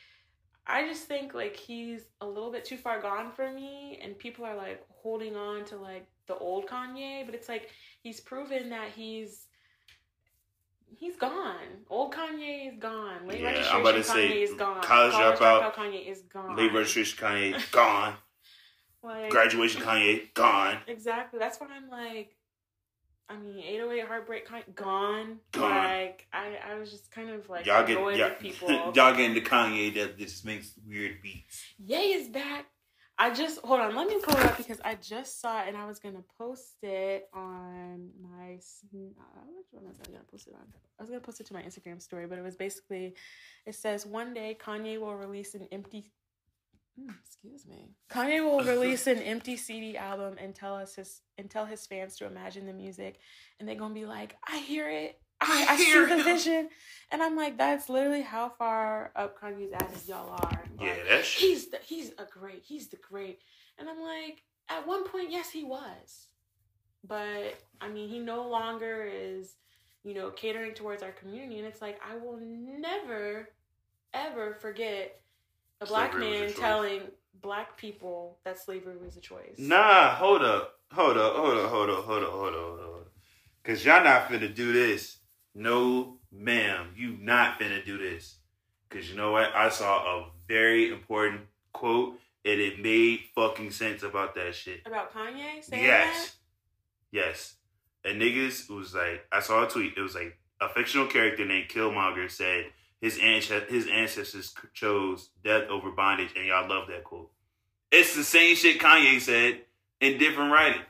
I 0.67 0.87
just 0.87 1.05
think 1.05 1.35
like 1.35 1.57
he's 1.57 2.03
a 2.21 2.27
little 2.27 2.53
bit 2.53 2.65
too 2.65 2.77
far 2.77 3.01
gone 3.01 3.33
for 3.33 3.51
me, 3.51 3.99
and 4.03 4.19
people 4.19 4.45
are 4.45 4.57
like 4.57 4.85
holding 4.91 5.37
on 5.37 5.65
to 5.67 5.77
like 5.77 6.07
the 6.27 6.37
old 6.37 6.67
Kanye, 6.67 7.25
but 7.27 7.35
it's 7.35 7.49
like 7.49 7.71
he's 8.03 8.21
proven 8.21 8.71
that 8.71 8.91
he's 8.95 9.47
he's 10.99 11.17
gone. 11.17 11.57
Old 11.89 12.15
Kanye 12.15 12.73
is 12.73 12.79
gone. 12.79 13.27
Late 13.27 13.41
Yeah, 13.41 13.69
I'm 13.73 13.81
about 13.81 13.93
to 13.93 14.01
Kanye 14.01 14.05
say, 14.05 14.43
is 14.43 14.55
gone. 14.55 14.83
college 14.83 15.15
dropout, 15.15 15.75
Kanye 15.75 16.09
is 16.11 16.23
gone. 16.23 16.57
Late 16.57 16.73
registration 16.73 17.19
Kanye 17.19 17.71
gone. 17.73 18.15
Like, 19.03 19.31
Graduation 19.31 19.81
Kanye 19.83 20.33
gone. 20.35 20.79
Exactly. 20.87 21.39
That's 21.39 21.59
why 21.61 21.69
I'm 21.75 21.89
like, 21.89 22.37
I 23.29 23.37
mean, 23.37 23.59
808 23.59 24.07
Heartbreak 24.07 24.49
Kanye, 24.49 24.75
gone. 24.75 25.39
Gone. 25.53 25.71
Like, 25.71 26.27
I, 26.33 26.59
I 26.73 26.79
was 26.79 26.91
just 26.91 27.11
kind 27.11 27.31
of 27.31 27.49
like 27.49 27.65
y'all 27.65 27.87
get 27.87 27.99
y'all, 27.99 28.17
y'all 28.95 29.15
getting 29.15 29.35
the 29.35 29.41
Kanye 29.41 29.95
that 29.95 30.19
just 30.19 30.45
makes 30.45 30.73
weird 30.87 31.23
beats. 31.23 31.65
Yay 31.79 32.13
is 32.13 32.29
back. 32.29 32.67
I 33.21 33.29
just 33.35 33.61
hold 33.61 33.81
on. 33.81 33.95
Let 33.95 34.09
me 34.09 34.17
pull 34.23 34.35
it 34.35 34.47
up 34.47 34.57
because 34.57 34.81
I 34.83 34.95
just 34.95 35.43
saw 35.43 35.61
it 35.61 35.69
and 35.69 35.77
I 35.77 35.85
was 35.85 35.99
gonna 35.99 36.25
post 36.39 36.77
it 36.83 37.29
on 37.35 38.09
my. 38.19 38.55
Uh, 38.55 39.45
which 39.57 39.67
one 39.73 39.85
was 39.87 39.99
I 40.01 40.11
gonna 40.11 40.25
post 40.31 40.47
it 40.47 40.55
on? 40.55 40.67
I 40.99 41.03
was 41.03 41.11
gonna 41.11 41.21
post 41.21 41.39
it 41.39 41.47
to 41.49 41.53
my 41.53 41.61
Instagram 41.61 42.01
story, 42.01 42.27
but 42.27 42.39
it 42.39 42.43
was 42.43 42.57
basically, 42.57 43.15
it 43.67 43.75
says 43.75 44.07
one 44.07 44.33
day 44.33 44.57
Kanye 44.59 44.99
will 44.99 45.15
release 45.15 45.55
an 45.55 45.69
empty. 45.71 46.11
Hmm, 46.99 47.11
excuse 47.23 47.67
me. 47.67 47.91
Kanye 48.11 48.43
will 48.43 48.65
release 48.75 49.07
an 49.07 49.19
empty 49.19 49.59
CD 49.59 49.99
album 49.99 50.37
and 50.41 50.55
tell 50.55 50.75
us 50.75 50.95
his 50.95 51.21
and 51.37 51.51
tell 51.51 51.67
his 51.67 51.85
fans 51.87 52.17
to 52.17 52.27
imagine 52.27 52.65
the 52.65 52.73
music, 52.73 53.19
and 53.59 53.69
they're 53.69 53.77
gonna 53.77 53.93
be 53.93 54.07
like, 54.07 54.39
"I 54.49 54.61
hear 54.61 54.89
it. 54.89 55.20
I, 55.41 55.67
I 55.71 55.77
see 55.79 56.07
the 56.07 56.23
vision," 56.23 56.69
and 57.11 57.23
I'm 57.23 57.37
like, 57.37 57.59
"That's 57.59 57.89
literally 57.89 58.23
how 58.23 58.51
far 58.51 59.13
up 59.17 59.41
Kanye's 59.41 59.73
ass 59.73 60.09
y'all 60.09 60.31
are." 60.31 60.65
Yeah, 60.81 60.91
Like, 60.91 61.09
that's 61.09 61.33
he's 61.33 61.69
the, 61.71 61.79
he's 61.85 62.11
a 62.19 62.25
great 62.31 62.63
he's 62.65 62.89
the 62.89 62.97
great. 62.97 63.41
And 63.79 63.89
i'm 63.89 64.01
like 64.01 64.43
at 64.69 64.87
one 64.87 65.05
point 65.09 65.31
yes 65.31 65.51
he 65.51 65.65
was. 65.65 66.27
But 67.07 67.59
i 67.81 67.89
mean 67.89 68.09
he 68.09 68.19
no 68.19 68.49
longer 68.49 69.09
is 69.11 69.55
you 70.05 70.15
know 70.15 70.31
catering 70.31 70.75
towards 70.75 71.03
our 71.03 71.13
community. 71.13 71.59
And 71.59 71.67
it's 71.67 71.83
like 71.83 72.01
i 72.09 72.17
will 72.17 72.39
never 72.41 73.49
ever 74.13 74.55
forget 74.55 75.21
a 75.81 75.87
black 75.87 76.13
Slavery 76.13 76.29
was 76.29 76.41
a 76.41 76.45
man 76.45 76.55
telling 76.55 77.01
black 77.43 77.77
people 77.77 78.39
that 78.45 78.59
slavery 78.59 78.97
was 78.97 79.17
a 79.17 79.21
choice. 79.21 79.57
Nah, 79.59 80.15
hold 80.15 80.43
up. 80.43 80.75
Hold 80.93 81.17
up, 81.17 81.37
hold 81.37 81.57
up, 81.57 81.71
hold 81.71 81.91
up, 81.91 82.05
hold 82.05 82.23
up, 82.25 82.31
hold 82.31 82.55
up, 82.55 82.61
hold 82.61 82.81
up. 82.81 83.09
Cause 83.63 83.85
y'all 83.85 84.03
not 84.03 84.29
finna 84.29 84.53
do 84.55 84.73
this. 84.73 85.19
No, 85.55 86.19
ma'am, 86.33 86.89
you 86.97 87.17
not 87.21 87.59
finna 87.61 87.85
do 87.85 87.99
this. 87.99 88.37
Cause 88.89 89.09
you 89.09 89.17
know 89.17 89.33
what? 89.33 89.55
I 89.55 89.69
saw 89.69 89.99
a 90.21 90.27
very 90.49 90.91
important 90.91 91.43
quote 91.73 92.19
and 92.45 92.61
it 92.61 92.81
made 92.81 93.21
fucking 93.35 93.71
sense 93.71 94.03
about 94.03 94.35
that 94.35 94.55
shit. 94.55 94.81
about 94.87 95.13
kanye 95.13 95.63
saying 95.63 95.85
Yes. 95.85 96.37
Yes. 97.13 97.55
And 98.05 98.21
niggas 98.21 98.69
was 98.71 98.95
like, 98.95 99.25
I 99.31 99.41
saw 99.41 99.65
a 99.65 99.69
tweet. 99.69 99.95
It 99.97 100.01
was 100.01 100.15
like 100.15 100.39
a 100.61 100.69
fictional 100.69 101.07
character 101.07 101.45
named 101.45 101.69
Killmonger 101.69 102.31
said 102.31 102.67
his 103.01 103.19
ance- 103.19 103.49
his 103.69 103.87
ancestors 103.89 104.55
chose 104.75 105.31
death 105.43 105.69
over 105.69 105.91
bondage, 105.91 106.31
and 106.37 106.47
y'all 106.47 106.69
love 106.69 106.89
that 106.89 107.05
quote. 107.05 107.31
It's 107.91 108.15
the 108.15 108.25
same 108.25 108.55
shit 108.57 108.79
Kanye 108.81 109.21
said 109.21 109.63
in 110.01 110.19
different 110.19 110.53
writing. 110.53 110.83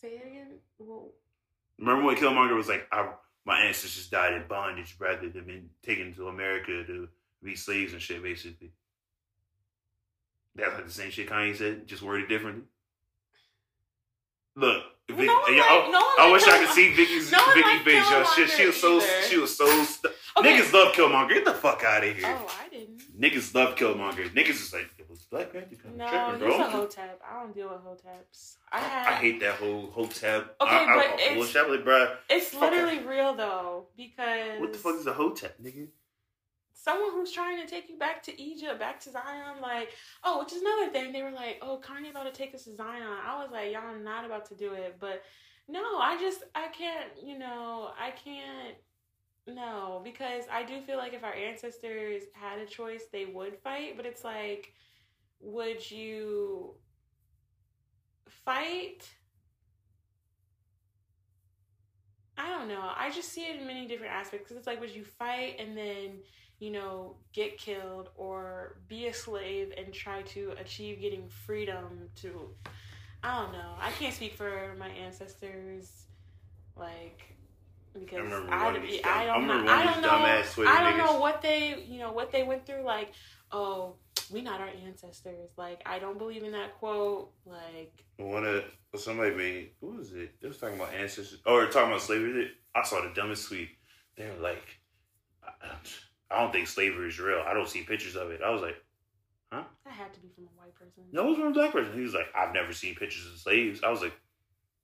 say 0.00 0.08
it 0.08 0.33
Remember 1.78 2.04
when 2.04 2.16
Killmonger 2.16 2.56
was 2.56 2.68
like, 2.68 2.86
I, 2.92 3.10
"My 3.44 3.60
ancestors 3.62 4.06
died 4.08 4.34
in 4.34 4.46
bondage 4.48 4.94
rather 4.98 5.28
than 5.28 5.44
being 5.44 5.70
taken 5.82 6.14
to 6.14 6.28
America 6.28 6.84
to 6.86 7.08
be 7.42 7.56
slaves 7.56 7.92
and 7.92 8.00
shit." 8.02 8.22
Basically, 8.22 8.70
that's 10.54 10.74
like 10.74 10.86
the 10.86 10.92
same 10.92 11.10
shit 11.10 11.28
Kanye 11.28 11.56
said, 11.56 11.86
just 11.86 12.02
worded 12.02 12.28
differently. 12.28 12.64
Look, 14.56 14.84
No 15.08 15.16
Vic- 15.16 15.26
yeah, 15.26 15.32
like- 15.56 15.66
oh, 15.68 15.88
no 15.90 16.24
I 16.24 16.30
wish 16.32 16.44
I 16.46 16.58
could 16.64 16.70
see 16.74 16.94
Vicky's 16.94 17.32
No 17.32 17.38
one 17.38 17.54
Vicky 17.56 17.68
like 17.68 17.84
face. 17.84 18.10
Yo, 18.10 18.24
she, 18.36 18.46
she 18.46 18.66
was 18.66 18.80
so 18.80 19.00
she 19.28 19.36
was 19.38 19.56
so 19.56 19.66
stu- 19.84 20.08
Okay. 20.38 20.48
niggas 20.60 20.72
love 20.72 20.92
Killmonger. 20.94 21.30
Get 21.30 21.44
the 21.44 21.54
fuck 21.54 21.82
out 21.84 22.04
of 22.04 22.16
here. 22.16 22.24
oh 22.38 22.56
i 22.64 22.68
didn't 22.68 23.02
Niggas 23.20 23.52
love 23.54 23.74
Killmonger. 23.76 24.32
Niggas 24.32 24.50
is 24.50 24.72
like 24.72 24.88
Black 25.34 25.52
Panther. 25.52 25.76
I'm 25.86 25.96
no 25.96 26.08
tripping, 26.08 26.48
he's 26.48 26.56
bro. 26.56 26.66
a 26.66 26.70
hotep 26.70 27.20
i 27.28 27.40
don't 27.40 27.54
deal 27.54 27.68
with 27.68 27.80
hoteps 27.80 28.56
i 28.70 28.78
I, 28.78 29.08
I 29.08 29.14
hate 29.16 29.40
that 29.40 29.54
whole 29.54 29.90
hotep. 29.90 30.54
Okay, 30.60 30.70
I, 30.76 30.84
I, 30.84 30.94
but 30.94 31.06
I, 31.06 31.14
it's- 31.14 31.38
wish 31.38 31.56
I 31.56 31.68
would, 31.68 31.84
bruh. 31.84 32.16
It's 32.30 32.54
literally 32.54 33.00
real 33.00 33.34
though, 33.34 33.86
because 33.96 34.60
What 34.60 34.72
the 34.72 34.78
fuck 34.78 34.96
is 34.96 35.06
a 35.06 35.12
hotep, 35.12 35.56
nigga? 35.62 35.88
someone 36.84 37.12
who's 37.12 37.32
trying 37.32 37.60
to 37.60 37.66
take 37.66 37.88
you 37.88 37.96
back 37.98 38.22
to 38.24 38.40
Egypt, 38.40 38.78
back 38.78 39.00
to 39.00 39.10
Zion, 39.10 39.60
like, 39.62 39.88
oh, 40.22 40.40
which 40.40 40.52
is 40.52 40.60
another 40.60 40.90
thing. 40.92 41.12
They 41.12 41.22
were 41.22 41.30
like, 41.30 41.58
oh, 41.62 41.80
Kanye 41.82 42.10
about 42.10 42.24
to 42.24 42.32
take 42.32 42.54
us 42.54 42.64
to 42.64 42.74
Zion. 42.76 43.02
I 43.02 43.42
was 43.42 43.50
like, 43.50 43.72
y'all 43.72 43.98
not 43.98 44.26
about 44.26 44.44
to 44.50 44.54
do 44.54 44.74
it, 44.74 44.96
but 45.00 45.22
no, 45.66 45.80
I 45.80 46.18
just 46.20 46.42
I 46.54 46.68
can't, 46.68 47.08
you 47.24 47.38
know, 47.38 47.90
I 47.98 48.10
can't. 48.10 48.76
No, 49.46 50.00
because 50.04 50.44
I 50.52 50.62
do 50.62 50.80
feel 50.82 50.96
like 50.98 51.14
if 51.14 51.24
our 51.24 51.34
ancestors 51.34 52.22
had 52.34 52.58
a 52.58 52.66
choice, 52.66 53.04
they 53.12 53.26
would 53.26 53.58
fight. 53.58 53.96
But 53.96 54.04
it's 54.06 54.24
like, 54.24 54.72
would 55.44 55.90
you 55.90 56.74
fight? 58.28 59.08
I 62.36 62.48
don't 62.48 62.68
know. 62.68 62.90
I 62.96 63.10
just 63.10 63.28
see 63.32 63.42
it 63.42 63.60
in 63.60 63.66
many 63.66 63.86
different 63.86 64.12
aspects 64.12 64.50
it's 64.50 64.66
like, 64.66 64.80
would 64.80 64.94
you 64.94 65.04
fight 65.04 65.56
and 65.60 65.76
then, 65.76 66.18
you 66.58 66.70
know, 66.72 67.16
get 67.32 67.58
killed 67.58 68.08
or 68.16 68.78
be 68.88 69.06
a 69.06 69.14
slave 69.14 69.72
and 69.76 69.92
try 69.92 70.22
to 70.22 70.54
achieve 70.58 71.00
getting 71.00 71.28
freedom 71.28 72.08
to, 72.22 72.50
I 73.22 73.42
don't 73.42 73.52
know. 73.52 73.74
I 73.78 73.90
can't 73.92 74.14
speak 74.14 74.34
for 74.34 74.74
my 74.78 74.88
ancestors, 74.88 76.06
like, 76.76 77.36
because 77.92 78.18
remember 78.18 78.52
I, 78.52 78.64
one 78.64 78.76
of 78.76 78.82
I, 78.82 78.86
dumb- 78.86 79.00
I 79.04 79.24
don't 79.26 79.46
know. 79.46 79.54
remember 79.54 79.70
I 79.70 79.84
don't 79.84 80.02
know. 80.02 80.70
I 80.70 80.82
don't 80.82 80.98
know 80.98 81.20
what 81.20 81.40
they, 81.40 81.84
you 81.86 82.00
know, 82.00 82.12
what 82.12 82.32
they 82.32 82.42
went 82.42 82.66
through. 82.66 82.84
Like, 82.84 83.12
oh, 83.52 83.94
we 84.30 84.40
not 84.42 84.60
our 84.60 84.70
ancestors. 84.86 85.50
Like, 85.56 85.82
I 85.86 85.98
don't 85.98 86.18
believe 86.18 86.42
in 86.42 86.52
that 86.52 86.78
quote. 86.78 87.30
Like, 87.46 88.04
One 88.16 88.44
of 88.44 88.64
somebody 89.00 89.34
made 89.34 89.70
who 89.80 89.96
was 89.96 90.12
it? 90.12 90.40
They 90.40 90.48
was 90.48 90.58
talking 90.58 90.76
about 90.76 90.94
ancestors 90.94 91.40
or 91.46 91.66
talking 91.66 91.88
about 91.90 92.02
slavery. 92.02 92.50
I 92.74 92.82
saw 92.84 93.00
the 93.02 93.12
dumbest 93.14 93.48
tweet. 93.48 93.68
They 94.16 94.26
were 94.26 94.42
like, 94.42 94.64
I, 95.42 95.74
I 96.30 96.40
don't 96.40 96.52
think 96.52 96.66
slavery 96.68 97.08
is 97.08 97.18
real. 97.20 97.42
I 97.46 97.54
don't 97.54 97.68
see 97.68 97.82
pictures 97.82 98.16
of 98.16 98.30
it. 98.30 98.40
I 98.44 98.50
was 98.50 98.62
like, 98.62 98.76
huh? 99.52 99.64
that 99.84 99.92
had 99.92 100.12
to 100.14 100.20
be 100.20 100.28
from 100.34 100.44
a 100.44 100.60
white 100.60 100.74
person. 100.74 101.04
no, 101.12 101.26
it 101.26 101.28
was 101.30 101.38
from 101.38 101.48
a 101.48 101.52
black 101.52 101.72
person. 101.72 101.92
He 101.94 102.00
was 102.00 102.14
like, 102.14 102.26
I've 102.36 102.54
never 102.54 102.72
seen 102.72 102.94
pictures 102.94 103.26
of 103.26 103.38
slaves. 103.38 103.80
I 103.84 103.90
was 103.90 104.00
like, 104.02 104.14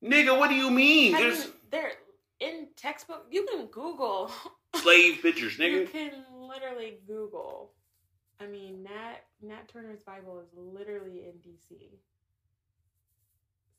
nigga, 0.05 0.39
what 0.39 0.49
do 0.51 0.57
you 0.57 0.71
mean? 0.71 1.15
I 1.15 1.21
There's 1.23 1.45
mean, 1.45 1.55
they're 1.71 1.93
in 2.41 2.69
textbook. 2.77 3.27
You 3.31 3.47
can 3.47 3.67
Google. 3.67 4.31
slave 4.77 5.21
pictures, 5.23 5.57
nigga. 5.59 5.81
You 5.81 5.87
can 5.87 6.13
literally 6.39 6.99
Google. 7.07 7.73
I 8.41 8.47
mean, 8.47 8.83
Nat 8.83 9.25
Nat 9.43 9.69
Turner's 9.69 10.03
Bible 10.03 10.41
is 10.41 10.49
literally 10.57 11.25
in 11.27 11.35
DC. 11.47 11.77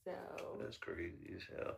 So 0.06 0.12
That's 0.60 0.78
crazy 0.78 1.34
as 1.36 1.42
hell. 1.56 1.76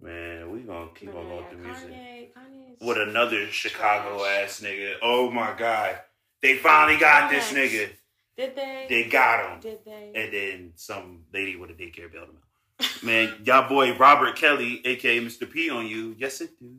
Man, 0.00 0.50
we 0.52 0.60
gonna 0.60 0.90
keep 0.94 1.08
on 1.14 1.28
going 1.28 1.44
through 1.50 1.58
music. 1.58 1.88
Kanye, 1.90 2.28
Kanye's 2.32 2.80
With 2.80 2.98
another 2.98 3.46
Chicago 3.48 4.18
trash. 4.18 4.44
ass 4.44 4.60
nigga. 4.60 4.94
Oh 5.02 5.30
my 5.30 5.54
god. 5.56 5.98
They 6.40 6.56
finally 6.56 6.98
got 6.98 7.30
this 7.30 7.52
nigga. 7.52 7.90
Did 8.36 8.54
they? 8.54 8.86
They 8.88 9.04
got 9.08 9.50
him. 9.54 9.60
Did 9.60 9.84
they? 9.84 10.12
And 10.14 10.32
then 10.32 10.72
some 10.76 11.24
lady 11.32 11.56
with 11.56 11.70
a 11.70 11.74
daycare 11.74 12.12
bailed 12.12 12.28
him 12.28 12.36
out. 12.36 12.88
Man, 13.02 13.34
y'all 13.44 13.68
boy 13.68 13.96
Robert 13.96 14.36
Kelly, 14.36 14.80
aka 14.86 15.18
Mr. 15.20 15.50
P 15.50 15.68
on 15.70 15.86
you. 15.86 16.14
Yes 16.16 16.40
it 16.40 16.50
do. 16.60 16.76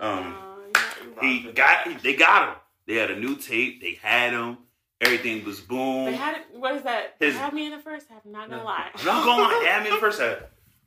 um, 0.00 0.34
Uh, 0.34 1.20
He 1.20 1.52
got 1.52 2.02
they 2.02 2.14
got 2.16 2.48
him. 2.48 2.56
They 2.92 2.98
had 2.98 3.10
a 3.10 3.18
new 3.18 3.36
tape, 3.36 3.80
they 3.80 3.98
had 4.02 4.34
him. 4.34 4.58
Everything 5.00 5.42
was 5.46 5.60
boom. 5.62 6.04
They 6.04 6.12
had 6.14 6.36
it. 6.36 6.42
What 6.52 6.76
is 6.76 6.82
that? 6.82 7.16
His- 7.18 7.34
Have 7.38 7.54
me 7.54 7.64
in 7.64 7.72
the 7.72 7.78
first 7.78 8.06
half. 8.10 8.20
I'm 8.26 8.32
not 8.32 8.50
gonna 8.50 8.62
lie. 8.62 8.90
I'm 8.94 9.06
not 9.06 9.24
gonna 9.24 9.42
lie, 9.44 9.60
damn 9.64 9.86
in 9.86 9.94
the 9.94 9.98
first 9.98 10.20
half. 10.20 10.40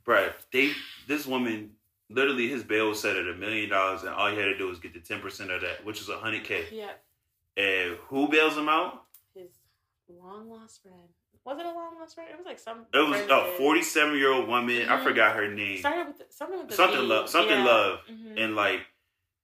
Bruh, 0.05 0.31
they 0.53 0.71
this 1.07 1.25
woman 1.25 1.71
literally 2.11 2.47
his 2.47 2.61
bail 2.63 2.89
was 2.89 3.01
set 3.01 3.15
at 3.17 3.27
a 3.27 3.33
million 3.33 3.71
dollars 3.71 4.01
and 4.03 4.11
all 4.11 4.29
he 4.29 4.37
had 4.37 4.45
to 4.45 4.55
do 4.57 4.67
was 4.67 4.77
get 4.77 4.93
the 4.93 4.99
ten 4.99 5.19
percent 5.19 5.49
of 5.49 5.61
that, 5.61 5.83
which 5.83 5.99
is 5.99 6.07
a 6.07 6.17
hundred 6.19 6.43
K. 6.43 6.65
Yeah, 6.71 6.91
And 7.57 7.97
who 8.09 8.27
bails 8.27 8.55
him 8.55 8.69
out? 8.69 9.01
his 9.33 9.49
long 10.07 10.47
lost 10.47 10.83
friend. 10.83 11.09
Was 11.43 11.57
it 11.57 11.65
a 11.65 11.71
long 11.71 11.95
lost 11.99 12.13
friend? 12.13 12.29
It 12.31 12.37
was 12.37 12.45
like 12.45 12.59
some. 12.59 12.85
It 12.93 12.99
was 12.99 13.19
a 13.31 13.57
47 13.57 14.15
year 14.15 14.31
old 14.31 14.47
woman. 14.47 14.87
I 14.87 14.97
Mhm. 14.99 15.03
forgot 15.03 15.35
her 15.35 15.47
name. 15.51 15.79
Started 15.79 16.05
with 16.05 16.17
the, 16.19 16.25
something 16.29 16.59
with 16.59 16.67
the 16.67 16.75
Something 16.75 17.07
love, 17.07 17.29
something 17.29 17.57
Yeah. 17.57 17.65
love, 17.65 17.99
Mhm. 18.07 18.39
and 18.43 18.55
like 18.55 18.81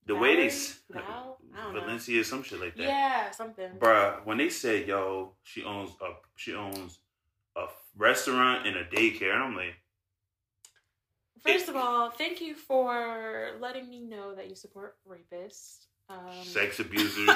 the 0.06 0.16
way 0.16 0.36
they, 0.36 0.50
Val? 0.92 1.40
Don't 1.56 1.74
know. 1.74 1.82
Valencia, 1.82 2.24
some 2.24 2.44
shit 2.44 2.60
like 2.60 2.76
that. 2.76 2.84
Yeah, 2.84 3.32
something. 3.32 3.72
Bruh, 3.78 4.26
when 4.26 4.38
they 4.38 4.50
said, 4.50 4.88
"Yo, 4.88 5.34
she 5.44 5.64
owns 5.64 5.92
a 6.02 6.14
she 6.36 6.54
owns 6.54 7.00
a 7.56 7.66
restaurant 7.98 8.68
and 8.68 8.78
a 8.78 8.86
daycare," 8.86 9.34
and 9.34 9.44
I'm 9.44 9.56
like, 9.56 9.76
First 11.44 11.70
of 11.70 11.76
all, 11.76 12.12
thank 12.12 12.40
you 12.40 12.54
for 12.54 13.52
letting 13.60 13.90
me 13.90 14.02
know 14.02 14.36
that 14.36 14.50
you 14.50 14.56
support 14.56 14.98
rapists. 15.08 15.86
Um, 16.08 16.44
sex 16.44 16.80
abusers. 16.86 17.30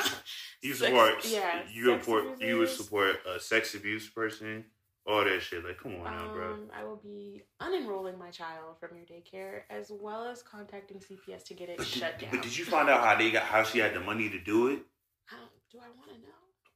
You 0.62 0.73
sex- 0.73 0.91
support, 0.91 1.25
yeah, 1.25 1.62
you 1.71 1.86
support, 1.97 2.41
you 2.41 2.58
would 2.60 2.69
support 2.69 3.17
a 3.25 3.39
sex 3.39 3.73
abuse 3.73 4.08
person 4.10 4.65
all 5.08 5.24
that 5.24 5.41
shit. 5.41 5.63
Like, 5.63 5.78
come 5.80 5.96
on 5.96 6.04
now, 6.04 6.34
bro. 6.34 6.54
Um, 6.54 6.70
I 6.76 6.84
will 6.84 6.96
be 7.04 7.44
unenrolling 7.62 8.18
my 8.18 8.30
child 8.30 8.78
from 8.80 8.89
your 8.98 9.06
daycare 9.06 9.62
as 9.70 9.91
well 9.91 10.26
as 10.26 10.41
contacting 10.41 10.98
CPS 11.00 11.44
to 11.46 11.54
get 11.54 11.70
it 11.70 11.78
But 11.78 11.88
shut 11.88 12.18
did, 12.20 12.26
down. 12.26 12.36
but 12.39 12.44
did 12.44 12.58
you 12.58 12.65
find 12.65 12.89
out 12.89 13.04
how 13.04 13.15
they 13.15 13.32
got 13.32 13.44
how 13.44 13.63
she 13.63 13.80
had 13.80 13.94
the 13.94 14.00
money 14.00 14.30
to 14.30 14.39
do 14.39 14.68
it, 14.70 14.80
How 15.26 15.38
do 15.72 15.78
I 15.80 15.88
want 15.96 16.10
to 16.10 16.15
know? 16.18 16.34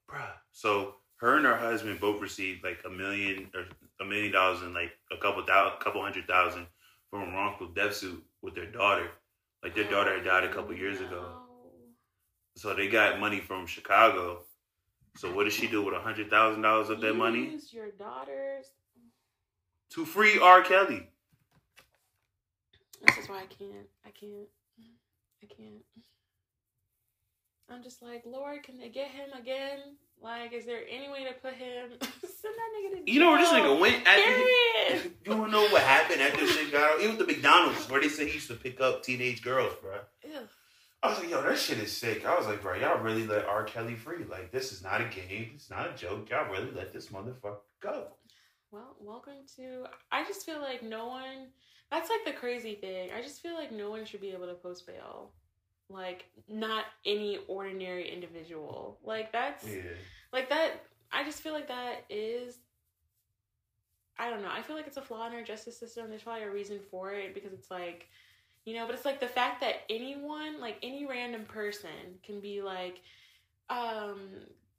bruh? 0.10 0.32
So 0.52 0.96
her 1.18 1.38
and 1.38 1.46
her 1.46 1.56
husband 1.58 2.00
both 2.00 2.22
received 2.22 2.64
like 2.64 2.80
a 2.86 2.90
million 2.90 3.50
or 3.56 3.66
a 4.00 4.06
million 4.06 4.32
dollars 4.32 4.62
and 4.62 4.74
like 4.74 4.92
a 5.12 5.18
couple 5.18 5.44
thousand, 5.46 5.80
couple 5.80 6.02
hundred 6.02 6.28
thousand 6.28 6.68
from 7.10 7.24
a 7.24 7.32
wrongful 7.34 7.68
death 7.70 7.96
suit 7.96 8.24
with 8.42 8.56
their 8.56 8.72
daughter. 8.72 9.10
Like 9.64 9.76
their 9.76 9.90
daughter 9.90 10.16
had 10.16 10.24
died 10.26 10.44
a 10.46 10.54
couple 10.54 10.74
years 10.76 11.02
ago. 11.02 11.42
So 12.56 12.74
they 12.74 12.88
got 12.88 13.20
money 13.20 13.40
from 13.40 13.66
Chicago. 13.66 14.44
So 15.20 15.30
what 15.36 15.44
does 15.44 15.54
she 15.54 15.68
do 15.68 15.84
with 15.84 15.94
a 15.94 16.00
hundred 16.00 16.30
thousand 16.30 16.62
dollars 16.62 16.90
of 16.90 17.02
that 17.02 17.14
money? 17.14 17.50
Use 17.50 17.74
your 17.74 17.90
daughters. 17.92 18.68
To 19.90 20.06
free 20.06 20.40
R. 20.40 20.62
Kelly. 20.62 21.10
This 23.06 23.18
is 23.18 23.28
why 23.28 23.40
I 23.40 23.48
can't. 23.48 23.90
I 24.06 24.12
can't. 24.12 24.48
I 25.44 25.46
can't. 25.48 25.84
I'm 27.70 27.84
just 27.84 28.02
like, 28.02 28.24
Lord, 28.26 28.64
can 28.64 28.78
they 28.78 28.88
get 28.88 29.10
him 29.10 29.28
again? 29.38 29.80
Like, 30.22 30.54
is 30.54 30.66
there 30.66 30.84
any 30.90 31.10
way 31.10 31.26
to 31.26 31.34
put 31.34 31.54
him? 31.54 31.90
Send 32.00 32.56
that 32.56 32.96
nigga 32.96 33.06
to. 33.06 33.12
You 33.12 33.20
know 33.20 33.32
where 33.32 33.42
this 33.42 33.50
nigga 33.50 33.78
went 33.78 34.06
Period. 34.06 35.12
You 35.26 35.34
don't 35.34 35.52
know 35.52 35.68
what 35.68 35.82
happened 35.82 36.22
after 36.22 36.48
shit 36.48 36.72
got 36.72 36.94
out? 36.94 37.02
It 37.02 37.10
was 37.10 37.18
the 37.18 37.26
McDonald's 37.26 37.90
where 37.90 38.00
they 38.00 38.08
said 38.08 38.28
he 38.28 38.36
used 38.36 38.48
to 38.48 38.56
pick 38.56 38.80
up 38.80 39.04
teenage 39.04 39.42
girls, 39.42 39.74
bro. 39.82 40.00
Ew. 40.24 40.48
I 41.02 41.10
was 41.10 41.20
like, 41.20 41.30
yo, 41.30 41.42
that 41.42 41.58
shit 41.58 41.78
is 41.78 41.96
sick. 41.96 42.26
I 42.26 42.38
was 42.38 42.46
like, 42.46 42.62
bro, 42.62 42.76
y'all 42.76 43.02
really 43.02 43.26
let 43.26 43.46
R. 43.46 43.64
Kelly 43.64 43.96
free. 43.96 44.26
Like, 44.30 44.52
this 44.52 44.74
is 44.74 44.84
not 44.84 45.00
a 45.00 45.06
game. 45.06 45.52
It's 45.56 45.70
not 45.70 45.90
a 45.90 45.96
joke. 45.96 46.30
Y'all 46.30 46.52
really 46.52 46.72
let 46.72 46.92
this 46.92 47.08
motherfucker 47.08 47.60
go. 47.80 48.08
Well, 48.72 48.98
welcome 49.00 49.46
to. 49.56 49.86
I 50.12 50.26
just 50.26 50.46
feel 50.46 50.60
like 50.60 50.84
no 50.84 51.08
one. 51.08 51.48
That's 51.90 52.10
like 52.10 52.26
the 52.26 52.38
crazy 52.38 52.76
thing. 52.76 53.12
I 53.18 53.22
just 53.22 53.42
feel 53.42 53.54
like 53.54 53.72
no 53.72 53.90
one 53.90 54.04
should 54.04 54.20
be 54.20 54.32
able 54.32 54.48
to 54.48 54.56
post 54.56 54.86
bail. 54.86 55.32
Like, 55.90 56.26
not 56.50 56.84
any 57.06 57.40
ordinary 57.48 58.12
individual. 58.12 59.00
Like, 59.02 59.32
that's. 59.32 59.66
Yeah. 59.66 59.94
Like, 60.34 60.50
that. 60.50 60.84
I 61.14 61.24
just 61.24 61.42
feel 61.42 61.54
like 61.54 61.70
that 61.70 62.04
is. 62.10 62.58
I 64.18 64.30
don't 64.30 64.42
know. 64.42 64.52
I 64.52 64.62
feel 64.64 64.76
like 64.76 64.86
it's 64.86 64.98
a 64.98 65.02
flaw 65.02 65.28
in 65.28 65.34
our 65.34 65.44
justice 65.44 65.80
system. 65.80 66.10
There's 66.10 66.24
probably 66.24 66.44
a 66.44 66.52
reason 66.52 66.82
for 66.92 67.14
it 67.14 67.34
because 67.34 67.54
it's 67.54 67.72
like. 67.72 68.10
You 68.70 68.76
know, 68.76 68.86
but 68.86 68.94
it's 68.94 69.04
like 69.04 69.20
the 69.20 69.26
fact 69.28 69.62
that 69.62 69.78
anyone, 69.90 70.60
like 70.62 70.78
any 70.84 71.08
random 71.08 71.44
person, 71.46 71.90
can 72.24 72.40
be 72.40 72.62
like, 72.62 73.02
um, 73.68 74.20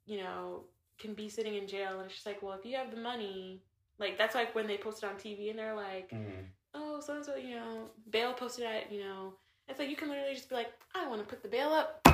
you 0.05 0.19
know, 0.19 0.61
can 0.97 1.13
be 1.13 1.27
sitting 1.27 1.55
in 1.55 1.67
jail, 1.67 1.97
and 1.97 2.05
it's 2.05 2.13
just 2.13 2.25
like, 2.25 2.41
well, 2.41 2.53
if 2.53 2.65
you 2.65 2.77
have 2.77 2.89
the 2.95 3.01
money, 3.01 3.61
like 3.99 4.17
that's 4.17 4.33
like 4.33 4.55
when 4.55 4.65
they 4.65 4.77
posted 4.77 5.09
on 5.09 5.15
TV, 5.15 5.49
and 5.49 5.59
they're 5.59 5.75
like, 5.75 6.09
Mm. 6.11 6.45
oh, 6.73 7.01
so 7.01 7.15
and 7.17 7.25
so, 7.25 7.35
you 7.35 7.55
know, 7.55 7.89
bail 8.11 8.31
posted 8.31 8.63
at, 8.63 8.89
you 8.93 9.01
know, 9.03 9.33
it's 9.67 9.77
like 9.77 9.89
you 9.89 9.97
can 9.97 10.07
literally 10.07 10.35
just 10.35 10.47
be 10.47 10.55
like, 10.55 10.71
I 10.95 11.05
want 11.09 11.19
to 11.19 11.27
put 11.27 11.43
the 11.43 11.49
bail 11.49 11.71
up 11.73 12.07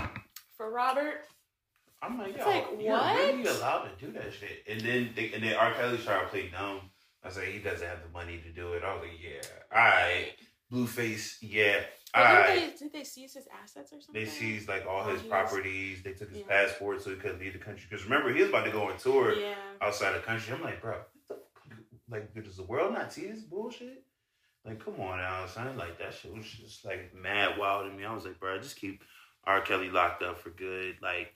for 0.57 0.71
Robert. 0.71 1.25
I'm 2.01 2.17
like, 2.17 2.29
It's 2.29 2.39
yo, 2.39 2.49
like, 2.49 2.65
you're 2.79 2.91
what? 2.93 3.15
really 3.15 3.45
allowed 3.45 3.83
to 3.89 4.03
do 4.03 4.11
that 4.13 4.33
shit. 4.33 4.63
And 4.67 4.81
then 4.81 5.11
they, 5.15 5.31
and 5.31 5.43
then 5.43 5.53
R. 5.55 5.73
Kelly 5.75 5.99
tried 5.99 6.21
to 6.21 6.27
play 6.29 6.49
dumb. 6.49 6.81
I 7.23 7.27
was 7.27 7.37
like, 7.37 7.49
he 7.49 7.59
doesn't 7.59 7.87
have 7.87 8.01
the 8.01 8.09
money 8.09 8.39
to 8.41 8.49
do 8.49 8.73
it. 8.73 8.83
I 8.83 8.93
was 8.95 9.03
like, 9.03 9.19
yeah, 9.21 9.41
all 9.71 9.83
right. 9.85 10.31
Blueface, 10.71 11.37
yeah, 11.41 11.81
right. 12.15 12.45
didn't 12.47 12.71
they, 12.71 12.77
did 12.85 12.93
they 12.93 13.03
seize 13.05 13.33
his 13.33 13.47
assets 13.63 13.93
or 13.93 14.01
something? 14.01 14.21
They 14.21 14.29
seized 14.29 14.67
like 14.67 14.85
all 14.85 15.05
his 15.05 15.21
Oh, 15.25 15.29
properties. 15.29 16.03
They 16.03 16.11
took 16.11 16.29
his 16.29 16.39
Yeah. 16.39 16.47
passport 16.47 17.01
so 17.01 17.11
he 17.11 17.15
couldn't 17.15 17.39
leave 17.39 17.53
the 17.53 17.59
country. 17.59 17.87
Because 17.89 18.03
remember, 18.03 18.33
he 18.33 18.41
was 18.41 18.49
about 18.49 18.65
to 18.65 18.71
go 18.71 18.83
on 18.89 18.97
tour 18.97 19.33
Yeah. 19.33 19.55
outside 19.79 20.13
the 20.13 20.19
country. 20.19 20.53
I'm 20.53 20.61
like, 20.61 20.81
bro, 20.81 20.97
what 20.97 21.09
the 21.29 21.35
fuck? 21.35 21.43
like, 22.09 22.33
does 22.43 22.57
the 22.57 22.63
world 22.63 22.93
not 22.93 23.13
see 23.13 23.27
this 23.27 23.41
bullshit? 23.43 24.03
Like, 24.65 24.83
come 24.83 24.99
on 24.99 25.19
now, 25.19 25.45
son. 25.45 25.77
Like, 25.77 25.97
that 25.99 26.13
shit 26.13 26.35
was 26.35 26.45
just 26.45 26.83
like 26.83 27.13
mad 27.13 27.57
wild 27.57 27.89
to 27.89 27.97
me. 27.97 28.03
I 28.03 28.13
was 28.13 28.25
like, 28.25 28.37
bro, 28.39 28.57
just 28.59 28.75
keep 28.75 29.01
R. 29.45 29.61
Kelly 29.61 29.89
locked 29.89 30.21
up 30.21 30.37
for 30.39 30.49
good. 30.49 30.97
Like, 31.01 31.33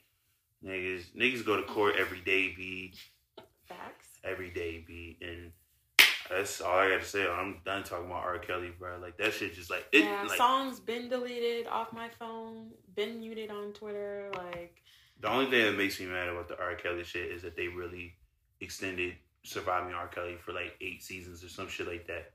niggas, 0.62 1.14
niggas 1.16 1.44
go 1.46 1.56
to 1.56 1.62
court 1.62 1.94
every 1.98 2.20
day, 2.20 2.52
be 2.54 2.92
Facts. 3.66 4.08
every 4.24 4.50
day, 4.50 4.84
be 4.86 5.16
and. 5.22 5.52
That's 6.34 6.60
all 6.60 6.78
I 6.78 6.88
got 6.90 7.00
to 7.00 7.06
say. 7.06 7.28
I'm 7.28 7.58
done 7.64 7.82
talking 7.84 8.06
about 8.06 8.22
R. 8.24 8.38
Kelly, 8.38 8.70
bro. 8.78 8.98
Like 9.00 9.16
that 9.18 9.34
shit, 9.34 9.54
just 9.54 9.70
like 9.70 9.86
it. 9.92 10.04
yeah, 10.04 10.24
like, 10.26 10.36
songs 10.36 10.80
been 10.80 11.08
deleted 11.08 11.66
off 11.66 11.92
my 11.92 12.08
phone, 12.18 12.70
been 12.94 13.20
muted 13.20 13.50
on 13.50 13.72
Twitter. 13.72 14.30
Like, 14.34 14.82
The 15.20 15.28
only 15.28 15.50
thing 15.50 15.64
that 15.66 15.76
makes 15.76 16.00
me 16.00 16.06
mad 16.06 16.28
about 16.28 16.48
the 16.48 16.58
R. 16.58 16.74
Kelly 16.76 17.04
shit 17.04 17.30
is 17.30 17.42
that 17.42 17.56
they 17.56 17.68
really 17.68 18.14
extended 18.60 19.14
Surviving 19.44 19.92
R. 19.92 20.06
Kelly 20.08 20.36
for 20.36 20.52
like 20.52 20.76
eight 20.80 21.02
seasons 21.02 21.42
or 21.42 21.48
some 21.48 21.68
shit 21.68 21.88
like 21.88 22.06
that. 22.06 22.32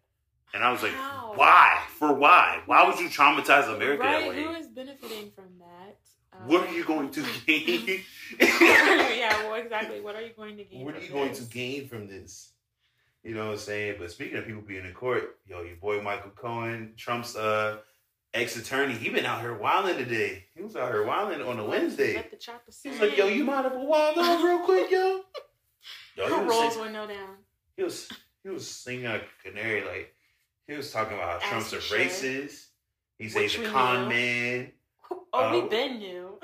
And 0.54 0.64
I 0.64 0.72
was 0.72 0.84
like, 0.84 0.92
How? 0.92 1.34
why? 1.36 1.82
For 1.98 2.14
why? 2.14 2.62
Why 2.66 2.88
would 2.88 3.00
you 3.00 3.08
traumatize 3.08 3.74
America 3.74 4.04
right? 4.04 4.22
that 4.22 4.30
way? 4.30 4.44
Who 4.44 4.52
is 4.52 4.68
benefiting 4.68 5.32
from 5.36 5.46
that? 5.60 5.98
Um, 6.34 6.48
what 6.48 6.68
are 6.68 6.74
you 6.74 6.84
going 6.86 7.10
to 7.12 7.24
gain? 7.48 8.02
yeah, 8.40 9.44
well, 9.44 9.56
exactly. 9.56 10.02
What 10.02 10.16
are 10.16 10.22
you 10.22 10.34
going 10.36 10.58
to 10.58 10.64
gain? 10.64 10.86
what 10.86 10.96
are 10.96 11.00
from 11.00 11.06
you 11.08 11.14
going 11.14 11.34
to 11.34 11.44
gain 11.44 11.88
from 11.88 12.08
this? 12.08 12.52
You 13.24 13.34
know 13.36 13.48
what 13.48 13.52
I'm 13.54 13.58
saying? 13.58 13.96
But 14.00 14.12
speaking 14.12 14.38
of 14.38 14.46
people 14.46 14.62
being 14.62 14.86
in 14.86 14.94
court, 14.94 15.38
yo, 15.46 15.62
your 15.62 15.76
boy 15.76 16.02
Michael 16.02 16.32
Cohen, 16.32 16.94
Trump's 16.98 17.36
uh 17.36 17.78
ex 18.34 18.56
attorney, 18.56 18.94
he 18.94 19.10
been 19.10 19.26
out 19.26 19.42
here 19.42 19.54
wilding 19.58 19.98
today. 19.98 20.46
He 20.56 20.62
was 20.62 20.76
out 20.76 20.92
here 20.92 21.06
wilding 21.06 21.42
on 21.42 21.60
a 21.60 21.66
Wednesday. 21.66 22.16
Let 22.16 22.32
the 22.32 22.38
chopper 22.38 22.72
He 22.84 22.90
was 22.90 23.00
like, 23.00 23.18
yo, 23.18 23.28
you 23.28 23.44
mind 23.44 23.66
if 23.66 23.74
I 23.74 23.78
wild 23.78 24.18
out 24.18 24.44
real 24.44 24.60
quick, 24.60 24.92
yo? 24.92 25.22
Yo, 26.18 26.26
he 26.28 26.34
Her 26.34 26.44
was 26.46 26.50
rolls 26.50 26.74
sing- 26.74 26.82
window 26.84 27.06
down. 27.08 27.36
he 27.76 27.84
was 27.84 28.10
he 28.44 28.50
was 28.50 28.68
singing 28.70 29.06
a 29.06 29.22
canary, 29.44 29.86
like 29.86 30.14
he 30.68 30.74
was 30.74 30.92
talking 30.92 31.16
about 31.16 31.42
how 31.44 31.50
Trump's 31.50 31.74
a 31.74 31.78
racist. 31.78 32.66
He 33.20 33.30
says 33.30 33.54
he's 33.54 33.66
a 33.66 33.70
con 33.70 34.04
knew. 34.04 34.10
man. 34.16 34.72
Oh, 35.34 35.52
we 35.52 35.62
Uh, 35.62 35.68
been 35.68 36.00
knew. 36.00 36.40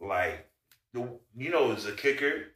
Like 0.00 0.46
the 0.92 1.08
you 1.36 1.50
know, 1.50 1.72
as 1.72 1.86
a 1.86 1.92
kicker, 1.92 2.48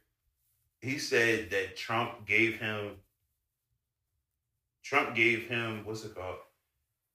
he 0.81 0.97
said 0.99 1.49
that 1.51 1.75
Trump 1.75 2.25
gave 2.27 2.59
him 2.59 2.91
Trump 4.83 5.15
gave 5.15 5.47
him 5.47 5.81
what's 5.85 6.03
it 6.05 6.15
called? 6.15 6.37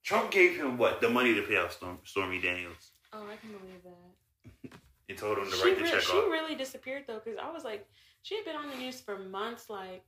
Trump 0.03 0.31
gave 0.31 0.57
him 0.57 0.77
what? 0.77 1.01
The 1.01 1.09
money 1.09 1.35
to 1.35 1.43
pay 1.43 1.57
off 1.57 1.73
Storm, 1.73 1.99
Stormy 2.05 2.41
Daniels. 2.41 2.93
Oh, 3.13 3.25
I 3.27 3.37
can 3.37 3.51
believe 3.53 3.83
that. 3.85 4.79
He 5.09 5.15
told 5.15 5.39
him 5.39 5.45
to 5.45 5.51
She, 5.57 5.63
write 5.65 5.77
the 5.79 5.85
re- 5.85 5.91
check 5.91 6.01
she 6.01 6.13
off. 6.13 6.25
really 6.31 6.55
disappeared 6.55 7.05
though, 7.07 7.21
because 7.25 7.39
I 7.43 7.51
was 7.51 7.65
like, 7.65 7.87
she 8.23 8.37
had 8.37 8.45
been 8.45 8.57
on 8.57 8.69
the 8.71 8.77
news 8.77 9.01
for 9.01 9.19
months, 9.19 9.69
like 9.71 10.03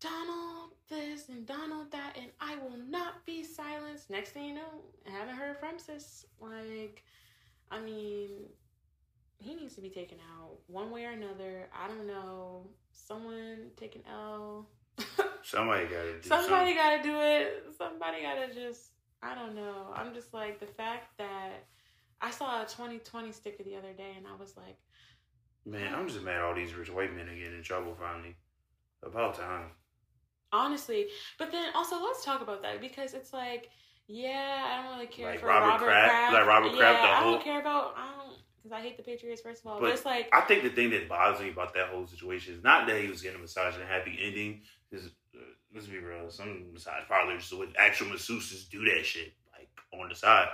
Donald 0.00 0.70
this 0.88 1.28
and 1.28 1.46
Donald 1.46 1.90
that, 1.92 2.16
and 2.16 2.26
I 2.40 2.56
will 2.56 2.76
not 2.88 3.24
be 3.26 3.42
silenced. 3.42 4.10
Next 4.10 4.30
thing 4.30 4.44
you 4.44 4.54
know, 4.54 4.82
I 5.06 5.10
haven't 5.10 5.36
heard 5.36 5.58
from 5.58 5.78
sis. 5.78 6.26
Like, 6.40 7.02
I 7.70 7.80
mean, 7.80 8.28
he 9.38 9.54
needs 9.54 9.74
to 9.74 9.80
be 9.80 9.88
taken 9.90 10.18
out 10.38 10.58
one 10.68 10.90
way 10.90 11.04
or 11.04 11.10
another. 11.10 11.68
I 11.74 11.88
don't 11.88 12.06
know. 12.06 12.66
Someone 12.92 13.70
take 13.76 13.94
an 13.96 14.02
L. 14.10 14.68
Somebody 15.42 15.84
got 15.84 16.02
to 16.02 16.20
do 16.20 16.28
Somebody 16.28 16.74
got 16.74 16.96
to 16.96 17.02
do 17.02 17.20
it. 17.20 17.64
Somebody 17.78 18.22
got 18.22 18.34
to 18.46 18.54
just. 18.54 18.90
I 19.22 19.34
don't 19.34 19.54
know. 19.54 19.86
I'm 19.94 20.12
just 20.14 20.32
like 20.34 20.60
the 20.60 20.66
fact 20.66 21.16
that 21.18 21.64
I 22.20 22.30
saw 22.30 22.62
a 22.62 22.66
2020 22.66 23.32
sticker 23.32 23.62
the 23.62 23.76
other 23.76 23.92
day, 23.92 24.12
and 24.16 24.26
I 24.26 24.34
was 24.40 24.56
like, 24.56 24.76
Man, 25.64 25.94
I'm 25.94 26.06
just 26.08 26.22
mad 26.22 26.40
all 26.42 26.54
these 26.54 26.74
rich 26.74 26.90
white 26.92 27.14
men 27.14 27.28
are 27.28 27.34
getting 27.34 27.56
in 27.56 27.62
trouble 27.62 27.96
finally. 27.98 28.36
About 29.04 29.34
time. 29.34 29.70
honestly. 30.52 31.06
But 31.38 31.50
then 31.52 31.70
also, 31.74 32.02
let's 32.02 32.24
talk 32.24 32.40
about 32.40 32.62
that 32.62 32.80
because 32.80 33.14
it's 33.14 33.32
like, 33.32 33.68
yeah, 34.08 34.64
I 34.68 34.82
don't 34.82 34.94
really 34.94 35.06
care 35.08 35.30
Like 35.30 35.40
for 35.40 35.46
Robert 35.46 35.66
Robert, 35.68 35.84
Kraft- 35.86 36.08
Kraft. 36.10 36.32
like 36.34 36.46
Robert 36.46 36.70
yeah, 36.72 36.76
Kraft, 36.78 37.02
the 37.02 37.08
I 37.08 37.14
whole- 37.16 37.32
don't 37.32 37.44
care 37.44 37.60
about. 37.60 37.94
I 37.96 38.12
don't 38.16 38.36
because 38.62 38.72
I 38.78 38.80
hate 38.80 38.96
the 38.96 39.02
Patriots 39.04 39.42
first 39.42 39.64
of 39.64 39.70
all. 39.70 39.74
But, 39.80 39.86
But 39.86 39.92
it's 39.94 40.04
like, 40.04 40.28
I 40.32 40.40
think 40.40 40.62
the 40.64 40.70
thing 40.70 40.90
that 40.90 41.08
bothers 41.08 41.40
me 41.40 41.50
about 41.50 41.72
that 41.74 41.88
whole 41.88 42.06
situation 42.06 42.54
is 42.54 42.64
not 42.64 42.86
that 42.88 43.00
he 43.00 43.06
was 43.08 43.22
getting 43.22 43.38
a 43.38 43.42
massage 43.42 43.74
and 43.74 43.82
a 43.84 43.86
happy 43.86 44.18
ending. 44.20 44.62
Because 44.90 45.06
uh, 45.34 45.38
let's 45.74 45.86
be 45.86 45.98
real, 45.98 46.30
some 46.30 46.72
massage 46.72 47.06
parlors 47.08 47.52
with 47.52 47.70
actual 47.78 48.08
masseuses 48.08 48.68
do 48.68 48.84
that 48.84 49.04
shit 49.04 49.32
like 49.52 49.68
on 50.00 50.08
the 50.08 50.14
side. 50.14 50.48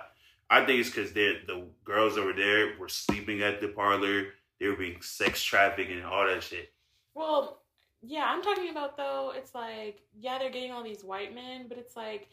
I 0.51 0.65
think 0.65 0.81
it's 0.81 0.91
because 0.91 1.13
the 1.13 1.67
girls 1.85 2.19
over 2.19 2.33
there 2.33 2.79
were 2.79 2.89
sleeping 2.89 3.43
at 3.43 3.61
the 3.61 3.69
parlor. 3.69 4.27
They 4.61 4.69
were 4.69 4.77
being 4.77 5.01
sex 5.01 5.43
trafficked 5.43 5.91
and 5.91 6.05
all 6.05 6.27
that 6.27 6.43
shit. 6.43 6.73
well, 7.15 7.59
yeah, 8.05 8.25
I'm 8.27 8.43
talking 8.43 8.71
about 8.71 8.97
though. 8.97 9.33
It's 9.35 9.55
like, 9.55 10.01
yeah, 10.19 10.39
they're 10.39 10.51
getting 10.51 10.73
all 10.73 10.83
these 10.83 11.05
white 11.05 11.35
men, 11.35 11.67
but 11.69 11.79
it's 11.79 11.97
like. 11.97 12.29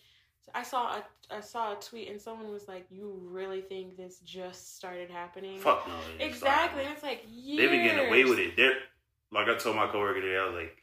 I 0.56 0.64
saw 0.64 0.96
a 0.98 1.04
I 1.32 1.42
saw 1.42 1.74
a 1.74 1.76
tweet 1.76 2.10
and 2.10 2.20
someone 2.20 2.52
was 2.52 2.68
like, 2.68 2.88
"You 2.90 3.20
really 3.24 3.62
think 3.62 3.96
this 3.96 4.18
just 4.26 4.78
started 4.78 5.12
happening?" 5.12 5.60
Fuck 5.60 5.88
no. 5.88 5.94
Exactly, 6.26 6.84
and 6.84 6.94
it's 6.94 7.04
like 7.04 7.24
years. 7.32 7.60
They've 7.60 7.70
been 7.70 7.84
getting 7.86 8.08
away 8.08 8.24
with 8.24 8.40
it. 8.40 8.56
They're 8.58 8.74
like 9.32 9.48
I 9.48 9.56
told 9.58 9.76
my 9.76 9.86
coworker 9.88 10.22
today. 10.22 10.38
I 10.38 10.46
was 10.46 10.56
like, 10.56 10.79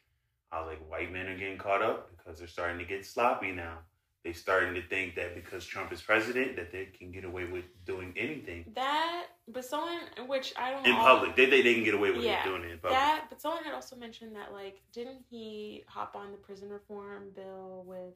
I 0.52 0.60
was 0.60 0.68
like, 0.68 0.90
white 0.90 1.12
men 1.12 1.26
are 1.26 1.36
getting 1.36 1.58
caught 1.58 1.82
up 1.82 2.10
because 2.16 2.38
they're 2.38 2.48
starting 2.48 2.78
to 2.78 2.84
get 2.84 3.04
sloppy 3.04 3.52
now. 3.52 3.78
they 4.24 4.32
starting 4.32 4.74
to 4.74 4.82
think 4.88 5.14
that 5.14 5.34
because 5.34 5.64
Trump 5.64 5.92
is 5.92 6.02
president 6.02 6.56
that 6.56 6.72
they 6.72 6.86
can 6.86 7.12
get 7.12 7.24
away 7.24 7.44
with 7.44 7.64
doing 7.84 8.12
anything 8.16 8.64
That, 8.74 9.26
but 9.48 9.64
someone, 9.64 9.98
which 10.26 10.52
I 10.56 10.70
don't 10.72 10.84
in 10.86 10.92
all- 10.92 11.04
public. 11.04 11.36
They 11.36 11.46
they, 11.46 11.62
they 11.62 11.74
can 11.74 11.84
get 11.84 11.94
away 11.94 12.10
with 12.10 12.22
Yeah, 12.24 12.44
doing 12.44 12.62
it 12.62 12.70
in 12.72 12.78
public. 12.78 12.98
That, 12.98 13.26
but 13.28 13.40
someone 13.40 13.62
had 13.64 13.74
also 13.74 13.94
mentioned 13.96 14.34
that, 14.34 14.52
like, 14.52 14.80
didn't 14.92 15.22
he 15.30 15.84
hop 15.86 16.16
on 16.16 16.30
the 16.32 16.38
prison 16.38 16.68
reform 16.70 17.30
bill 17.36 17.84
with 17.86 18.14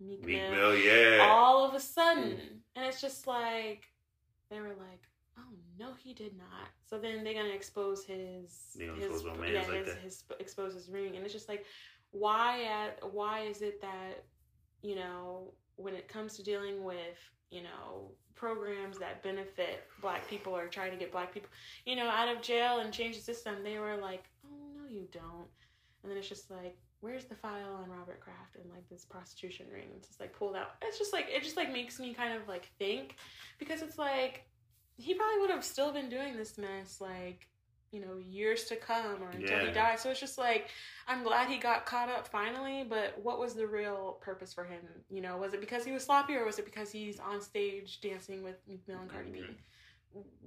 Meek, 0.00 0.24
Meek 0.24 0.40
Mill? 0.42 0.50
Mill, 0.52 0.76
yeah. 0.78 1.26
all 1.30 1.66
of 1.68 1.74
a 1.74 1.80
sudden. 1.80 2.38
And 2.74 2.84
it's 2.86 3.00
just 3.00 3.26
like, 3.26 3.84
they 4.50 4.60
were 4.60 4.68
like, 4.68 5.02
oh, 5.38 5.54
no, 5.78 5.94
he 6.02 6.14
did 6.14 6.36
not. 6.36 6.68
So 6.84 6.98
then 6.98 7.24
they're 7.24 7.34
to 7.34 7.54
expose 7.54 8.04
his, 8.04 8.74
They 8.76 8.86
gonna 8.86 8.98
his, 8.98 9.12
expose 9.12 9.38
yeah, 9.50 9.60
like 9.68 9.86
his, 9.86 9.94
his, 10.02 10.24
expose 10.40 10.74
his 10.74 10.88
ring. 10.90 11.16
And 11.16 11.24
it's 11.24 11.32
just 11.32 11.48
like, 11.48 11.64
why 12.10 12.64
at, 12.64 13.12
why 13.12 13.42
is 13.42 13.62
it 13.62 13.80
that, 13.80 14.24
you 14.82 14.94
know, 14.94 15.52
when 15.76 15.94
it 15.94 16.08
comes 16.08 16.36
to 16.36 16.42
dealing 16.42 16.84
with, 16.84 17.18
you 17.50 17.62
know, 17.62 18.10
programs 18.34 18.98
that 18.98 19.22
benefit 19.22 19.84
black 20.00 20.28
people 20.28 20.54
or 20.54 20.68
trying 20.68 20.90
to 20.90 20.96
get 20.96 21.12
black 21.12 21.32
people, 21.32 21.48
you 21.84 21.96
know, 21.96 22.06
out 22.06 22.28
of 22.28 22.42
jail 22.42 22.80
and 22.80 22.92
change 22.92 23.16
the 23.16 23.22
system, 23.22 23.56
they 23.62 23.78
were 23.78 23.96
like, 23.96 24.24
oh, 24.46 24.68
no, 24.76 24.88
you 24.88 25.06
don't. 25.12 25.48
And 26.02 26.10
then 26.10 26.18
it's 26.18 26.28
just 26.28 26.50
like, 26.50 26.76
where's 27.00 27.24
the 27.24 27.34
file 27.34 27.74
on 27.82 27.90
Robert 27.90 28.20
Kraft 28.20 28.56
and 28.56 28.70
like 28.72 28.88
this 28.88 29.04
prostitution 29.04 29.66
ring? 29.72 29.88
It's 29.96 30.08
just 30.08 30.20
like 30.20 30.32
pulled 30.32 30.56
out. 30.56 30.74
It's 30.82 30.98
just 30.98 31.12
like 31.12 31.26
it 31.28 31.42
just 31.42 31.56
like 31.56 31.72
makes 31.72 31.98
me 31.98 32.14
kind 32.14 32.34
of 32.34 32.48
like 32.48 32.70
think 32.78 33.16
because 33.58 33.82
it's 33.82 33.98
like 33.98 34.46
he 34.96 35.14
probably 35.14 35.40
would 35.40 35.50
have 35.50 35.64
still 35.64 35.92
been 35.92 36.08
doing 36.08 36.36
this 36.36 36.58
mess 36.58 37.00
like 37.00 37.48
you 37.92 38.00
know 38.00 38.16
years 38.18 38.64
to 38.64 38.76
come 38.76 39.22
or 39.22 39.30
until 39.30 39.60
he 39.60 39.70
died. 39.70 40.00
So 40.00 40.10
it's 40.10 40.20
just 40.20 40.38
like 40.38 40.68
I'm 41.06 41.22
glad 41.22 41.48
he 41.48 41.56
got 41.56 41.86
caught 41.86 42.08
up 42.08 42.26
finally. 42.28 42.84
But 42.88 43.18
what 43.22 43.38
was 43.38 43.54
the 43.54 43.66
real 43.66 44.18
purpose 44.20 44.52
for 44.52 44.64
him? 44.64 44.80
You 45.08 45.20
know, 45.22 45.36
was 45.36 45.54
it 45.54 45.60
because 45.60 45.84
he 45.84 45.92
was 45.92 46.04
sloppy 46.04 46.34
or 46.34 46.44
was 46.44 46.58
it 46.58 46.64
because 46.64 46.90
he's 46.90 47.20
on 47.20 47.40
stage 47.40 48.00
dancing 48.00 48.42
with 48.42 48.56
Meek 48.68 48.86
Mill 48.88 48.98
and 48.98 49.10
Cardi 49.10 49.30
B? 49.30 49.38
Mm-hmm. 49.40 49.52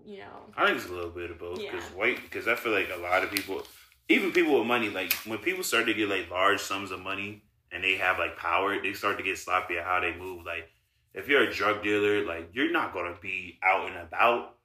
You 0.03 0.19
know, 0.19 0.53
I 0.57 0.65
think 0.65 0.77
it's 0.77 0.89
a 0.89 0.93
little 0.93 1.11
bit 1.11 1.31
of 1.31 1.39
both 1.39 1.59
because 1.59 1.83
Yeah. 1.83 1.97
white 1.97 2.21
because 2.23 2.47
I 2.47 2.55
feel 2.55 2.71
like 2.71 2.89
a 2.93 2.99
lot 2.99 3.23
of 3.23 3.31
people, 3.31 3.63
even 4.09 4.31
people 4.31 4.57
with 4.57 4.67
money, 4.67 4.89
like 4.89 5.13
when 5.25 5.37
people 5.39 5.63
start 5.63 5.85
to 5.85 5.93
get 5.93 6.09
like 6.09 6.29
large 6.31 6.59
sums 6.59 6.91
of 6.91 7.01
money 7.01 7.43
and 7.71 7.83
they 7.83 7.95
have 7.95 8.17
like 8.17 8.35
power, 8.37 8.81
they 8.81 8.93
start 8.93 9.17
to 9.17 9.23
get 9.23 9.37
sloppy 9.37 9.77
at 9.77 9.85
how 9.85 9.99
they 9.99 10.15
move. 10.15 10.45
Like 10.45 10.69
if 11.13 11.27
you're 11.27 11.43
a 11.43 11.51
drug 11.53 11.83
dealer, 11.83 12.25
like 12.25 12.49
you're 12.53 12.71
not 12.71 12.93
gonna 12.93 13.15
be 13.21 13.59
out 13.63 13.87
and 13.87 13.97
about. 13.97 14.55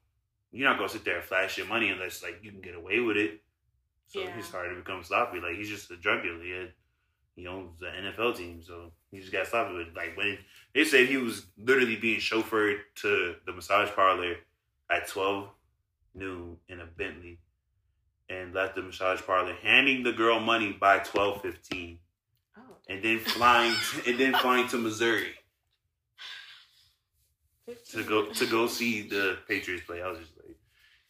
You're 0.53 0.69
not 0.69 0.77
gonna 0.79 0.89
sit 0.89 1.05
there 1.05 1.17
and 1.17 1.25
flash 1.25 1.59
your 1.59 1.67
money 1.67 1.91
unless 1.91 2.23
like 2.23 2.39
you 2.43 2.51
can 2.53 2.61
get 2.61 2.75
away 2.75 3.01
with 3.01 3.17
it. 3.17 3.41
So 4.07 4.21
Yeah. 4.21 4.37
he 4.37 4.43
started 4.43 4.71
to 4.71 4.77
become 4.77 5.03
sloppy. 5.03 5.41
Like 5.41 5.57
he's 5.57 5.69
just 5.69 5.91
a 5.91 5.97
drug 5.97 6.23
dealer. 6.23 6.43
He, 6.43 6.51
had, 6.51 6.73
he 7.35 7.47
owns 7.47 7.81
the 7.81 7.87
NFL 7.87 8.37
team, 8.37 8.63
so 8.63 8.93
he 9.11 9.19
just 9.21 9.33
got 9.33 9.47
sloppy 9.47 9.75
with 9.75 9.89
it. 9.89 9.97
Like 9.97 10.17
when 10.17 10.39
they 10.75 10.85
said 10.85 11.09
he 11.09 11.17
was 11.17 11.47
literally 11.59 11.97
being 11.97 12.21
chauffeured 12.21 12.79
to 12.97 13.35
the 13.47 13.53
massage 13.53 13.91
parlor 13.91 14.37
at 14.91 15.09
twelve 15.09 15.49
noon 16.15 16.59
in 16.69 16.81
a 16.81 16.87
Bentley 16.87 17.39
and 18.29 18.55
left 18.55 18.77
the 18.77 18.83
massage 18.83 19.21
parlor, 19.23 19.55
handing 19.63 20.03
the 20.05 20.13
girl 20.13 20.39
money 20.39 20.73
by 20.73 20.99
twelve 20.99 21.43
fifteen, 21.43 21.99
oh, 22.57 22.61
and 22.89 23.03
then 23.03 23.19
flying 23.19 23.75
and 24.07 24.19
then 24.19 24.35
flying 24.35 24.69
to 24.69 24.77
Missouri 24.79 25.33
to 27.93 28.03
go 28.05 28.27
to 28.27 28.47
go 28.47 28.67
see 28.67 29.09
the 29.09 29.39
Patriots 29.49 29.85
play. 29.87 30.03
I 30.03 30.09
was 30.09 30.19
just 30.19 30.33
like, 30.37 30.57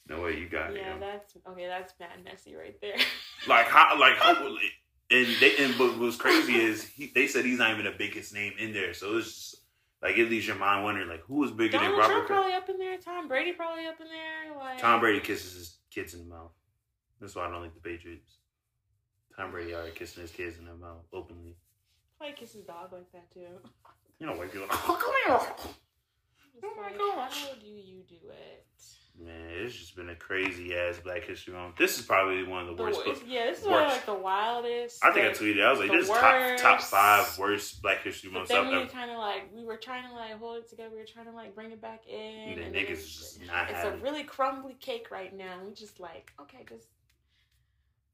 no 0.08 0.22
way, 0.22 0.38
you 0.38 0.48
got 0.48 0.70
it. 0.70 0.76
Yeah, 0.76 0.98
that's 0.98 1.36
okay. 1.48 1.66
That's 1.66 1.92
bad 1.94 2.24
messy 2.24 2.54
right 2.54 2.80
there. 2.80 2.96
Like 3.46 3.66
how 3.66 4.00
like 4.00 4.16
how 4.16 4.32
and 5.10 5.26
they 5.38 5.56
and 5.58 5.76
but 5.76 5.98
what's 5.98 6.16
crazy 6.16 6.54
is 6.54 6.82
he, 6.82 7.12
they 7.14 7.26
said 7.26 7.44
he's 7.44 7.58
not 7.58 7.72
even 7.72 7.84
the 7.84 7.90
biggest 7.90 8.32
name 8.32 8.54
in 8.58 8.72
there, 8.72 8.94
so 8.94 9.18
it's 9.18 9.26
just 9.26 9.56
like 10.02 10.16
it 10.16 10.30
leaves 10.30 10.46
your 10.46 10.56
mind 10.56 10.82
wondering 10.82 11.08
like 11.08 11.20
who 11.24 11.44
is 11.44 11.50
bigger 11.50 11.72
Donald 11.72 11.92
than 11.92 11.98
Robert 11.98 12.12
Trump 12.12 12.26
Kraft? 12.26 12.40
probably 12.40 12.52
up 12.54 12.68
in 12.70 12.78
there. 12.78 12.96
Tom 12.96 13.28
Brady 13.28 13.52
probably 13.52 13.86
up 13.86 14.00
in 14.00 14.06
there. 14.06 14.56
Like 14.58 14.80
Tom 14.80 15.00
Brady 15.00 15.20
kisses 15.20 15.52
his 15.54 15.76
kids 15.90 16.14
in 16.14 16.20
the 16.20 16.34
mouth. 16.34 16.52
That's 17.20 17.34
why 17.34 17.46
I 17.46 17.50
don't 17.50 17.60
like 17.60 17.74
the 17.74 17.80
Patriots. 17.80 18.38
Tom 19.36 19.50
Brady 19.50 19.74
already 19.74 19.92
kissing 19.92 20.22
his 20.22 20.30
kids 20.30 20.58
in 20.58 20.64
the 20.64 20.74
mouth 20.74 21.04
openly. 21.12 21.56
Probably 22.16 22.36
kiss 22.36 22.52
his 22.52 22.62
dog 22.64 22.92
like 22.92 23.10
that 23.12 23.30
too. 23.32 23.40
You 24.18 24.26
know, 24.26 24.32
white 24.32 24.52
people. 24.52 24.68
Oh, 24.70 24.98
come 25.00 25.14
here. 25.26 25.70
Just 26.54 26.64
Oh 26.64 26.74
my 26.80 26.88
like, 26.88 26.98
gosh. 26.98 27.46
How 27.48 27.54
do 27.54 27.66
you 27.66 28.02
do 28.08 28.16
it? 28.30 28.60
Man, 29.16 29.30
it's 29.48 29.76
just 29.76 29.94
been 29.94 30.08
a 30.08 30.16
crazy 30.16 30.74
ass 30.76 30.98
Black 31.04 31.22
History 31.24 31.54
Month. 31.54 31.76
This 31.76 32.00
is 32.00 32.04
probably 32.04 32.42
one 32.42 32.62
of 32.62 32.66
the 32.68 32.74
The 32.74 32.82
worst. 32.82 33.06
worst, 33.06 33.20
books. 33.20 33.30
yeah, 33.30 33.46
this 33.46 33.60
is 33.60 33.64
one 33.64 33.74
of 33.74 33.86
worst. 33.88 33.96
like 33.96 34.06
the 34.06 34.14
wildest. 34.22 35.04
I 35.04 35.12
think 35.12 35.26
I 35.26 35.30
tweeted. 35.30 35.64
I 35.64 35.70
was 35.70 35.78
like, 35.78 35.90
the 35.92 35.96
"This 35.98 36.06
is 36.06 36.10
top 36.10 36.56
top 36.58 36.80
five 36.80 37.38
worst 37.38 37.80
Black 37.80 38.02
History 38.02 38.30
But 38.30 38.38
Months 38.38 38.50
then 38.50 38.66
we 38.66 38.86
kind 38.86 39.12
of 39.12 39.18
like 39.18 39.50
we 39.54 39.64
were 39.64 39.76
trying 39.76 40.08
to 40.08 40.14
like 40.14 40.32
hold 40.36 40.56
it 40.58 40.68
together. 40.68 40.90
We 40.90 40.98
were 40.98 41.04
trying 41.06 41.26
to 41.26 41.30
like 41.32 41.54
bring 41.54 41.70
it 41.70 41.80
back 41.80 42.08
in. 42.08 42.56
The 42.56 42.62
and 42.64 42.74
niggas 42.74 42.90
it's- 42.90 43.16
just 43.16 43.46
not 43.46 43.70
It's 43.70 43.74
a 43.74 43.82
having. 43.84 44.00
it. 44.00 44.02
really 44.02 44.24
crumbly 44.24 44.74
cake 44.80 45.12
right 45.12 45.32
now. 45.34 45.60
We 45.64 45.72
just 45.74 46.00
like 46.00 46.32
okay, 46.40 46.64
just 46.68 46.88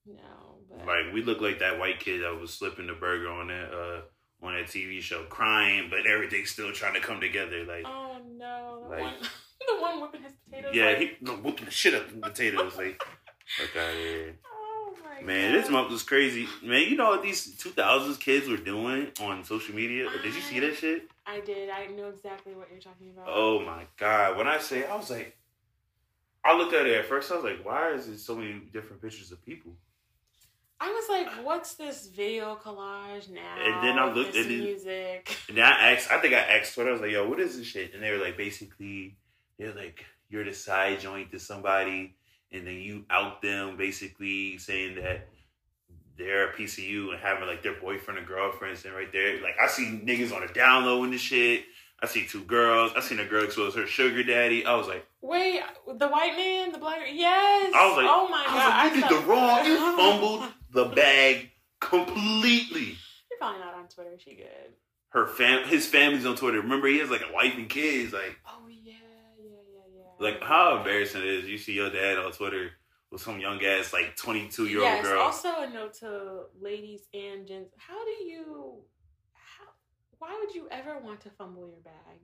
no. 0.06 0.58
But 0.68 0.86
Like 0.86 1.14
we 1.14 1.22
look 1.22 1.40
like 1.40 1.60
that 1.60 1.78
white 1.78 2.00
kid 2.00 2.22
that 2.22 2.38
was 2.38 2.52
slipping 2.52 2.86
the 2.88 2.92
burger 2.92 3.30
on 3.30 3.46
that 3.48 3.72
uh 3.72 4.00
on 4.42 4.56
a 4.56 4.62
TV 4.62 5.00
show, 5.00 5.24
crying, 5.24 5.88
but 5.90 6.06
everything's 6.06 6.50
still 6.50 6.72
trying 6.72 6.94
to 6.94 7.00
come 7.00 7.20
together. 7.20 7.64
Like, 7.64 7.84
oh 7.86 8.16
no, 8.36 8.84
the 8.84 8.88
Like- 8.90 9.00
one, 9.02 9.14
the 9.68 9.80
one 9.82 10.00
whipping 10.00 10.22
his 10.22 10.32
potatoes. 10.48 10.74
yeah, 10.74 10.84
like, 10.86 10.98
he 10.98 11.10
no, 11.20 11.32
whooping 11.36 11.66
the 11.66 11.70
shit 11.70 11.94
up 11.94 12.10
in 12.10 12.20
potatoes. 12.20 12.76
Like, 12.76 13.02
okay, 13.64 14.32
Oh 14.44 14.94
my 15.04 15.22
man, 15.22 15.52
God. 15.52 15.62
this 15.62 15.70
month 15.70 15.90
was 15.90 16.02
crazy. 16.02 16.46
Man, 16.62 16.82
you 16.88 16.96
know 16.96 17.10
what 17.10 17.22
these 17.22 17.54
two 17.56 17.70
thousands 17.70 18.16
kids 18.16 18.48
were 18.48 18.56
doing 18.56 19.08
on 19.20 19.44
social 19.44 19.74
media? 19.74 20.08
Did 20.22 20.34
you 20.34 20.40
see 20.40 20.60
that 20.60 20.76
shit? 20.76 21.08
I 21.26 21.40
did. 21.40 21.68
I 21.70 21.86
know 21.88 22.08
exactly 22.08 22.54
what 22.54 22.68
you're 22.70 22.80
talking 22.80 23.10
about. 23.10 23.26
Oh 23.28 23.60
my 23.60 23.84
god! 23.98 24.36
When 24.38 24.48
I 24.48 24.58
say, 24.58 24.84
I 24.86 24.96
was 24.96 25.10
like, 25.10 25.36
I 26.44 26.56
looked 26.56 26.72
at 26.74 26.86
it 26.86 26.96
at 26.96 27.04
first. 27.06 27.30
I 27.30 27.34
was 27.36 27.44
like, 27.44 27.64
why 27.64 27.92
is 27.92 28.08
it 28.08 28.18
so 28.18 28.34
many 28.34 28.54
different 28.72 29.02
pictures 29.02 29.30
of 29.30 29.44
people? 29.44 29.72
I 30.82 30.90
was 30.90 31.08
like, 31.10 31.44
"What's 31.44 31.74
this 31.74 32.06
video 32.08 32.56
collage 32.56 33.28
now?" 33.28 33.56
And 33.58 33.86
then 33.86 33.98
I 33.98 34.10
looked- 34.12 34.34
and 34.34 34.50
then- 34.50 34.60
music. 34.64 35.36
And 35.48 35.58
then 35.58 35.64
I 35.64 35.92
asked, 35.92 36.10
I 36.10 36.18
think 36.20 36.32
I 36.34 36.38
asked 36.38 36.74
Twitter, 36.74 36.88
I 36.90 36.92
was 36.92 37.02
like, 37.02 37.10
yo, 37.10 37.28
what 37.28 37.38
is 37.38 37.58
this 37.58 37.66
shit? 37.66 37.92
And 37.94 38.02
they 38.02 38.10
were 38.10 38.18
like, 38.24 38.36
basically, 38.36 39.16
they're 39.58 39.74
like, 39.74 40.04
you're 40.30 40.44
the 40.44 40.54
side 40.54 41.00
joint 41.00 41.32
to 41.32 41.38
somebody, 41.38 42.14
and 42.50 42.66
then 42.66 42.76
you 42.76 43.04
out 43.10 43.42
them, 43.42 43.76
basically 43.76 44.56
saying 44.58 44.94
that 44.96 45.28
they're 46.16 46.50
a 46.50 46.52
piece 46.52 46.78
of 46.78 46.84
you 46.84 47.10
and 47.12 47.20
having 47.20 47.46
like 47.46 47.62
their 47.62 47.74
boyfriend 47.80 48.18
and 48.18 48.26
girlfriend 48.26 48.78
And 48.84 48.94
right 48.94 49.10
there, 49.12 49.40
like, 49.42 49.56
I 49.62 49.66
see 49.68 49.84
niggas 49.84 50.34
on 50.34 50.46
the 50.46 50.52
download 50.52 51.04
and 51.04 51.12
the 51.12 51.18
shit. 51.18 51.64
I 52.02 52.06
see 52.06 52.26
two 52.26 52.44
girls. 52.44 52.92
I 52.96 53.00
seen 53.00 53.20
a 53.20 53.26
girl 53.26 53.44
expose 53.44 53.74
her 53.74 53.86
sugar 53.86 54.22
daddy. 54.22 54.64
I 54.64 54.74
was 54.74 54.88
like, 54.88 55.06
Wait, 55.20 55.60
the 55.86 56.08
white 56.08 56.34
man, 56.34 56.72
the 56.72 56.78
black. 56.78 57.00
Yes. 57.12 57.72
I 57.76 57.86
was 57.88 57.96
like, 57.98 58.06
oh 58.08 58.28
my 58.28 58.42
I 58.46 58.46
god, 58.46 58.92
was 58.94 59.02
like, 59.02 59.10
you 59.12 59.16
did 59.18 59.26
the 59.26 59.30
wrong, 59.30 59.66
you 59.66 59.76
fumbled 59.96 60.44
the 60.72 60.84
bag 60.86 61.50
completely. 61.80 62.96
You're 63.30 63.38
probably 63.38 63.60
not 63.60 63.74
on 63.74 63.88
Twitter. 63.88 64.16
She 64.18 64.34
good. 64.34 64.74
Her 65.10 65.26
fam, 65.26 65.66
his 65.68 65.86
family's 65.86 66.24
on 66.26 66.36
Twitter. 66.36 66.60
Remember, 66.60 66.86
he 66.86 66.98
has 66.98 67.10
like 67.10 67.22
a 67.28 67.32
wife 67.32 67.54
and 67.56 67.68
kids. 67.68 68.12
Like, 68.12 68.38
Oh 68.46 68.68
yeah, 68.68 68.92
yeah, 69.38 69.50
yeah, 69.72 70.02
yeah. 70.20 70.24
Like 70.24 70.42
how 70.42 70.78
embarrassing 70.78 71.22
it 71.22 71.26
is. 71.26 71.48
You 71.48 71.58
see 71.58 71.72
your 71.72 71.90
dad 71.90 72.18
on 72.18 72.32
Twitter 72.32 72.70
with 73.10 73.20
some 73.20 73.40
young 73.40 73.62
ass 73.64 73.92
like 73.92 74.16
twenty 74.16 74.48
two 74.48 74.66
year 74.66 74.82
old 74.84 75.02
girl. 75.02 75.20
Also, 75.22 75.48
a 75.48 75.68
note 75.68 75.94
to 75.94 76.42
ladies 76.60 77.08
and 77.12 77.46
gents: 77.46 77.74
How 77.76 78.04
do 78.04 78.24
you? 78.24 78.82
How? 79.34 79.66
Why 80.18 80.38
would 80.38 80.54
you 80.54 80.68
ever 80.70 80.98
want 81.00 81.20
to 81.22 81.30
fumble 81.30 81.66
your 81.68 81.80
bag? 81.80 82.20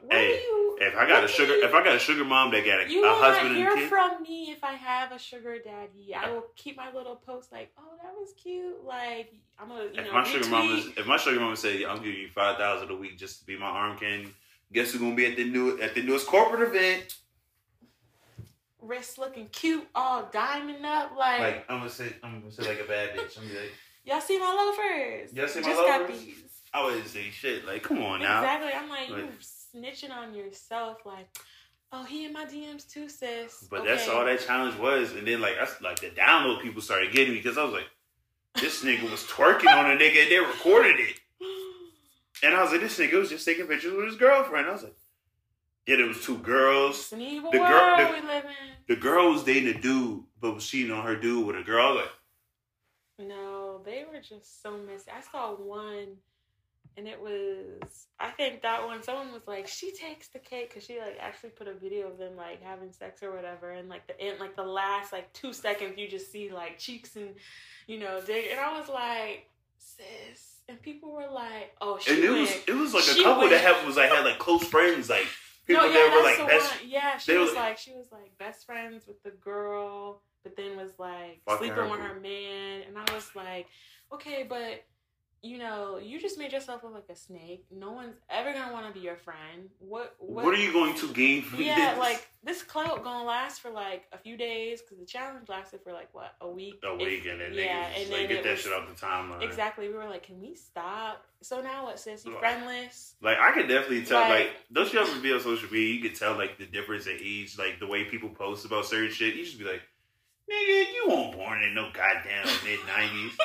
What 0.00 0.12
Hey, 0.14 0.40
you? 0.42 0.78
if 0.80 0.96
I 0.96 1.06
got 1.06 1.22
a 1.22 1.28
sugar, 1.28 1.54
you- 1.56 1.64
if 1.64 1.72
I 1.74 1.84
got 1.84 1.94
a 1.94 1.98
sugar 1.98 2.24
mom 2.24 2.50
that 2.50 2.64
got 2.64 2.80
a, 2.80 2.90
You 2.90 3.04
a 3.04 3.14
husband 3.14 3.54
hear 3.56 3.68
and 3.70 3.78
a 3.78 3.82
kid, 3.82 3.88
from 3.88 4.22
me 4.22 4.50
if 4.50 4.64
I 4.64 4.72
have 4.72 5.12
a 5.12 5.18
sugar 5.18 5.58
daddy. 5.60 6.12
I 6.14 6.30
will 6.32 6.46
keep 6.56 6.76
my 6.76 6.90
little 6.92 7.14
post 7.16 7.52
like, 7.52 7.70
"Oh, 7.78 7.96
that 8.02 8.12
was 8.14 8.32
cute." 8.42 8.82
Like 8.84 9.32
I'm 9.60 9.68
gonna, 9.68 9.84
you 9.84 9.90
if 9.94 10.06
know, 10.06 10.12
my 10.12 10.24
sugar 10.24 10.48
mom 10.48 10.76
is, 10.76 10.86
if 10.96 11.06
my 11.06 11.16
sugar 11.16 11.38
mama 11.38 11.56
said, 11.56 11.82
"I'm 11.84 11.98
giving 12.02 12.18
you 12.20 12.28
five 12.30 12.56
thousand 12.58 12.90
a 12.90 12.96
week 12.96 13.16
just 13.16 13.40
to 13.40 13.46
be 13.46 13.56
my 13.56 13.66
arm 13.66 13.96
candy," 13.96 14.34
guess 14.72 14.90
who's 14.92 15.00
gonna 15.00 15.14
be 15.14 15.26
at 15.26 15.36
the 15.36 15.44
new 15.44 15.80
at 15.80 15.94
the 15.94 16.02
newest 16.02 16.26
corporate 16.26 16.68
event? 16.68 17.16
wrist 18.80 19.16
looking 19.18 19.46
cute, 19.50 19.86
all 19.94 20.28
diamond 20.32 20.84
up. 20.84 21.12
Like, 21.16 21.40
Like 21.40 21.64
I'm 21.68 21.78
gonna 21.78 21.90
say, 21.90 22.16
I'm 22.24 22.40
gonna 22.40 22.50
say 22.50 22.66
like 22.66 22.80
a 22.80 22.84
bad 22.88 23.10
bitch. 23.10 23.38
I'm 23.38 23.44
gonna 23.44 23.54
be 23.54 23.60
like, 23.60 23.72
y'all 24.04 24.20
see 24.20 24.38
my 24.40 24.52
loafers? 24.52 25.32
Y'all 25.32 25.46
see 25.46 25.60
my 25.60 25.66
Just 25.68 25.86
got 25.86 26.00
loafers? 26.00 26.18
these. 26.24 26.44
I 26.74 26.84
wouldn't 26.84 27.06
say 27.06 27.30
shit. 27.30 27.64
Like, 27.64 27.84
come 27.84 28.02
on 28.02 28.20
now. 28.20 28.40
Exactly. 28.42 28.72
I'm 28.72 28.88
like, 28.88 29.08
you 29.08 29.14
Like- 29.14 29.30
snitching 29.74 30.10
on 30.10 30.34
yourself. 30.34 30.98
Like, 31.04 31.28
oh, 31.92 32.04
he 32.04 32.24
in 32.24 32.32
my 32.32 32.44
DMs 32.44 32.90
too, 32.90 33.08
sis. 33.08 33.66
But 33.70 33.80
Okay. 33.80 33.88
that's 33.90 34.08
all 34.08 34.24
that 34.24 34.40
challenge 34.40 34.76
was. 34.78 35.12
And 35.12 35.26
then 35.26 35.40
like 35.40 35.54
that's 35.58 35.80
like 35.80 36.00
the 36.00 36.10
download 36.10 36.62
people 36.62 36.82
started 36.82 37.12
getting 37.12 37.34
me 37.34 37.40
because 37.40 37.58
I 37.58 37.64
was 37.64 37.72
like, 37.72 37.88
this 38.60 38.82
nigga 38.84 39.10
was 39.10 39.22
twerking 39.24 39.74
on 39.74 39.90
a 39.90 39.96
nigga 39.96 40.22
and 40.22 40.30
they 40.30 40.38
recorded 40.38 40.96
it. 41.00 41.18
And 42.44 42.54
I 42.54 42.62
was 42.62 42.72
like, 42.72 42.80
this 42.80 42.98
nigga 42.98 43.14
was 43.18 43.28
just 43.30 43.44
taking 43.44 43.66
pictures 43.66 43.94
with 43.94 44.06
his 44.06 44.16
girlfriend. 44.16 44.66
I 44.66 44.72
was 44.72 44.82
like, 44.82 44.96
yeah, 45.86 45.96
there 45.96 46.06
was 46.06 46.20
two 46.24 46.38
girls. 46.38 46.96
It's 46.98 47.12
an 47.12 47.20
evil 47.20 47.50
The 47.52 47.58
girl- 47.58 47.96
the- 47.98 48.20
we 48.20 48.26
live 48.26 48.44
in. 48.44 48.50
The 48.88 48.96
girl 48.96 49.32
was 49.32 49.44
dating 49.44 49.76
a 49.76 49.80
dude, 49.80 50.24
but 50.40 50.54
was 50.54 50.66
cheating 50.66 50.90
on 50.92 51.04
her 51.06 51.14
dude 51.16 51.46
with 51.46 51.56
a 51.56 51.62
girl. 51.62 51.94
Like, 51.94 52.10
No, 53.18 53.80
they 53.84 54.04
were 54.12 54.20
just 54.20 54.60
so 54.62 54.76
messy. 54.76 55.10
I 55.16 55.20
saw 55.20 55.54
one 55.54 56.16
and 56.96 57.08
it 57.08 57.20
was 57.20 58.06
I 58.20 58.30
think 58.30 58.62
that 58.62 58.84
one 58.86 59.02
someone 59.02 59.32
was 59.32 59.46
like 59.46 59.66
she 59.68 59.92
takes 59.92 60.28
the 60.28 60.38
cake 60.38 60.68
because 60.70 60.84
she 60.84 60.98
like 60.98 61.16
actually 61.20 61.50
put 61.50 61.68
a 61.68 61.74
video 61.74 62.08
of 62.08 62.18
them 62.18 62.36
like 62.36 62.62
having 62.62 62.92
sex 62.92 63.22
or 63.22 63.34
whatever, 63.34 63.70
and 63.70 63.88
like 63.88 64.06
the 64.06 64.20
end 64.20 64.38
like 64.40 64.56
the 64.56 64.62
last 64.62 65.12
like 65.12 65.32
two 65.32 65.52
seconds 65.52 65.94
you 65.98 66.08
just 66.08 66.30
see 66.30 66.50
like 66.52 66.78
cheeks 66.78 67.16
and 67.16 67.30
you 67.86 67.98
know 67.98 68.20
dig, 68.20 68.46
and 68.50 68.60
I 68.60 68.78
was 68.78 68.88
like 68.88 69.48
sis, 69.78 70.60
and 70.68 70.80
people 70.80 71.12
were 71.12 71.28
like 71.30 71.74
oh 71.80 71.98
she 72.00 72.12
And 72.14 72.24
it 72.24 72.30
went. 72.30 72.40
was 72.40 72.50
it 72.68 72.74
was 72.74 72.94
like 72.94 73.04
a 73.18 73.22
couple 73.22 73.38
went- 73.42 73.50
that 73.50 73.60
had 73.60 73.86
was 73.86 73.96
like 73.96 74.10
had 74.10 74.24
like 74.24 74.38
close 74.38 74.64
friends, 74.64 75.08
like 75.10 75.26
people 75.66 75.82
no, 75.82 75.88
yeah, 75.88 75.94
that 75.94 76.16
were 76.38 76.44
like 76.44 76.50
best 76.50 76.80
one. 76.80 76.90
Yeah, 76.90 77.18
she 77.18 77.36
was 77.36 77.50
were- 77.50 77.56
like 77.56 77.78
she 77.78 77.92
was 77.92 78.06
like 78.12 78.36
best 78.38 78.66
friends 78.66 79.06
with 79.06 79.22
the 79.22 79.30
girl, 79.30 80.22
but 80.42 80.56
then 80.56 80.76
was 80.76 80.92
like 80.98 81.40
sleeping 81.58 81.90
with 81.90 82.00
her 82.00 82.20
man, 82.20 82.82
and 82.86 82.96
I 82.98 83.14
was 83.14 83.30
like, 83.34 83.66
okay, 84.12 84.44
but 84.48 84.84
you 85.44 85.58
know, 85.58 85.98
you 85.98 86.20
just 86.20 86.38
made 86.38 86.52
yourself 86.52 86.84
look 86.84 86.94
like 86.94 87.08
a 87.10 87.16
snake. 87.16 87.64
No 87.70 87.90
one's 87.90 88.14
ever 88.30 88.52
gonna 88.52 88.72
want 88.72 88.86
to 88.86 88.92
be 88.92 89.04
your 89.04 89.16
friend. 89.16 89.70
What? 89.80 90.14
what, 90.20 90.44
are 90.54 90.56
you 90.56 90.72
going 90.72 90.94
to 90.98 91.12
gain 91.12 91.42
from 91.42 91.60
Yeah, 91.60 91.90
this? 91.90 91.98
like 91.98 92.28
this 92.44 92.62
clout 92.62 93.02
gonna 93.02 93.24
last 93.24 93.60
for 93.60 93.70
like 93.70 94.04
a 94.12 94.18
few 94.18 94.36
days 94.36 94.80
because 94.82 94.98
the 94.98 95.04
challenge 95.04 95.48
lasted 95.48 95.80
for 95.82 95.92
like 95.92 96.08
what 96.14 96.34
a 96.40 96.48
week. 96.48 96.80
a 96.84 96.94
week 96.94 97.26
and 97.26 97.40
then 97.40 97.54
yeah, 97.54 97.88
niggas 97.90 98.02
and 98.02 98.10
like 98.10 98.18
then 98.20 98.28
get 98.28 98.44
that 98.44 98.50
was- 98.52 98.60
shit 98.60 98.72
off 98.72 98.88
the 98.88 98.94
timeline. 99.06 99.42
Exactly. 99.42 99.88
We 99.88 99.94
were 99.94 100.04
like, 100.08 100.22
can 100.22 100.40
we 100.40 100.54
stop? 100.54 101.24
So 101.40 101.60
now 101.60 101.86
what, 101.86 101.98
sis? 101.98 102.24
You 102.24 102.38
friendless? 102.38 103.16
Like 103.20 103.38
I 103.38 103.50
could 103.52 103.66
definitely 103.66 104.04
tell, 104.04 104.20
Like- 104.20 104.30
like 104.30 104.50
those 104.70 104.92
you 104.92 105.00
ever 105.00 105.20
be 105.20 105.32
on 105.32 105.40
social 105.40 105.68
media, 105.72 105.94
you 105.94 106.02
could 106.02 106.14
tell 106.16 106.36
like 106.36 106.56
the 106.58 106.66
difference 106.66 107.08
in 107.08 107.18
age, 107.20 107.58
like 107.58 107.80
the 107.80 107.86
way 107.88 108.04
people 108.04 108.28
post 108.28 108.64
about 108.64 108.86
certain 108.86 109.10
shit. 109.10 109.34
You 109.34 109.44
just 109.44 109.58
be 109.58 109.64
like, 109.64 109.82
nigga, 110.48 110.92
you 110.94 111.04
weren't 111.08 111.32
born 111.36 111.62
in 111.64 111.74
no 111.74 111.90
goddamn 111.92 112.46
mid 112.64 112.78
nineties. 112.86 113.36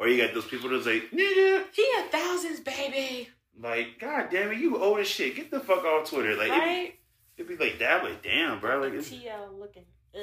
Or 0.00 0.08
you 0.08 0.16
got 0.20 0.32
those 0.32 0.46
people 0.46 0.70
that's 0.70 0.86
like, 0.86 1.10
nigga, 1.12 1.64
He 1.72 1.86
had 1.94 2.10
thousands, 2.10 2.60
baby. 2.60 3.28
like, 3.60 3.98
god 4.00 4.28
damn 4.30 4.50
it, 4.50 4.56
you 4.56 4.82
old 4.82 4.98
as 4.98 5.06
shit. 5.06 5.36
Get 5.36 5.50
the 5.50 5.60
fuck 5.60 5.84
off 5.84 6.08
Twitter. 6.08 6.34
Like 6.36 6.50
right? 6.50 6.94
it'd, 7.36 7.46
be, 7.46 7.54
it'd 7.54 7.58
be 7.58 7.64
like 7.64 7.78
that, 7.80 8.02
like 8.02 8.22
damn, 8.22 8.60
bro. 8.60 8.80
Like 8.80 8.94
it's, 8.94 9.10
TL 9.10 9.58
looking. 9.58 9.84
Ugh. 10.16 10.22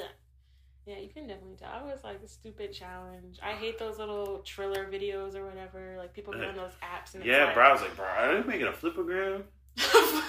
Yeah, 0.87 0.97
you 0.97 1.09
can 1.09 1.27
definitely 1.27 1.57
tell. 1.57 1.69
I 1.69 1.83
was 1.83 2.03
like 2.03 2.21
the 2.21 2.27
stupid 2.27 2.73
challenge. 2.73 3.37
I 3.43 3.51
hate 3.51 3.77
those 3.77 3.99
little 3.99 4.39
Triller 4.39 4.89
videos 4.91 5.35
or 5.35 5.45
whatever. 5.45 5.95
Like 5.97 6.13
people 6.13 6.33
go 6.33 6.43
on 6.43 6.55
those 6.55 6.71
apps 6.81 7.13
and 7.13 7.21
it's 7.21 7.25
yeah, 7.25 7.45
like, 7.45 7.53
bro. 7.53 7.63
I 7.65 7.71
was 7.73 7.81
like, 7.81 7.95
bro, 7.95 8.05
are 8.05 8.41
they 8.41 8.47
making 8.47 8.67
a 8.67 8.71
Flipagram? 8.71 9.43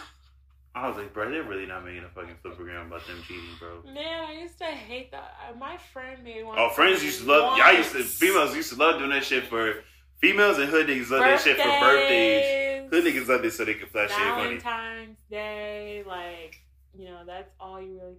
I 0.75 0.89
was 0.89 0.97
like, 0.97 1.13
bro, 1.13 1.31
they're 1.31 1.43
really 1.43 1.67
not 1.67 1.85
making 1.85 2.05
a 2.05 2.09
fucking 2.09 2.37
Flipagram 2.45 2.87
about 2.87 3.07
them 3.07 3.21
cheating, 3.27 3.51
bro. 3.59 3.83
Man, 3.93 4.25
I 4.29 4.33
used 4.33 4.59
to 4.59 4.65
hate 4.65 5.11
that. 5.11 5.35
My 5.59 5.77
friend 5.93 6.23
made 6.23 6.45
one. 6.45 6.57
Oh, 6.59 6.71
friends 6.71 7.03
used 7.03 7.23
to 7.23 7.27
love. 7.27 7.59
Y'all 7.59 7.73
used 7.73 7.93
to 7.93 7.99
once. 7.99 8.15
females 8.15 8.55
used 8.55 8.73
to 8.73 8.77
love 8.77 8.99
doing 8.99 9.11
that 9.11 9.25
shit 9.25 9.45
for 9.47 9.83
females 10.19 10.59
and 10.59 10.69
hood 10.69 10.87
niggas 10.87 11.11
love 11.11 11.21
that 11.21 11.41
shit 11.41 11.57
for 11.57 11.65
birthdays. 11.65 12.91
Hood 12.91 13.05
niggas 13.05 13.29
love 13.29 13.43
this 13.43 13.57
so 13.57 13.65
they 13.65 13.75
can 13.75 13.89
flash 13.89 14.11
shit 14.11 14.19
money. 14.19 14.59
Valentine's 14.59 15.19
Day, 15.31 16.05
like 16.07 16.61
you 16.97 17.07
know, 17.07 17.21
that's 17.27 17.51
all 17.61 17.81
you 17.81 17.95
really. 17.95 18.17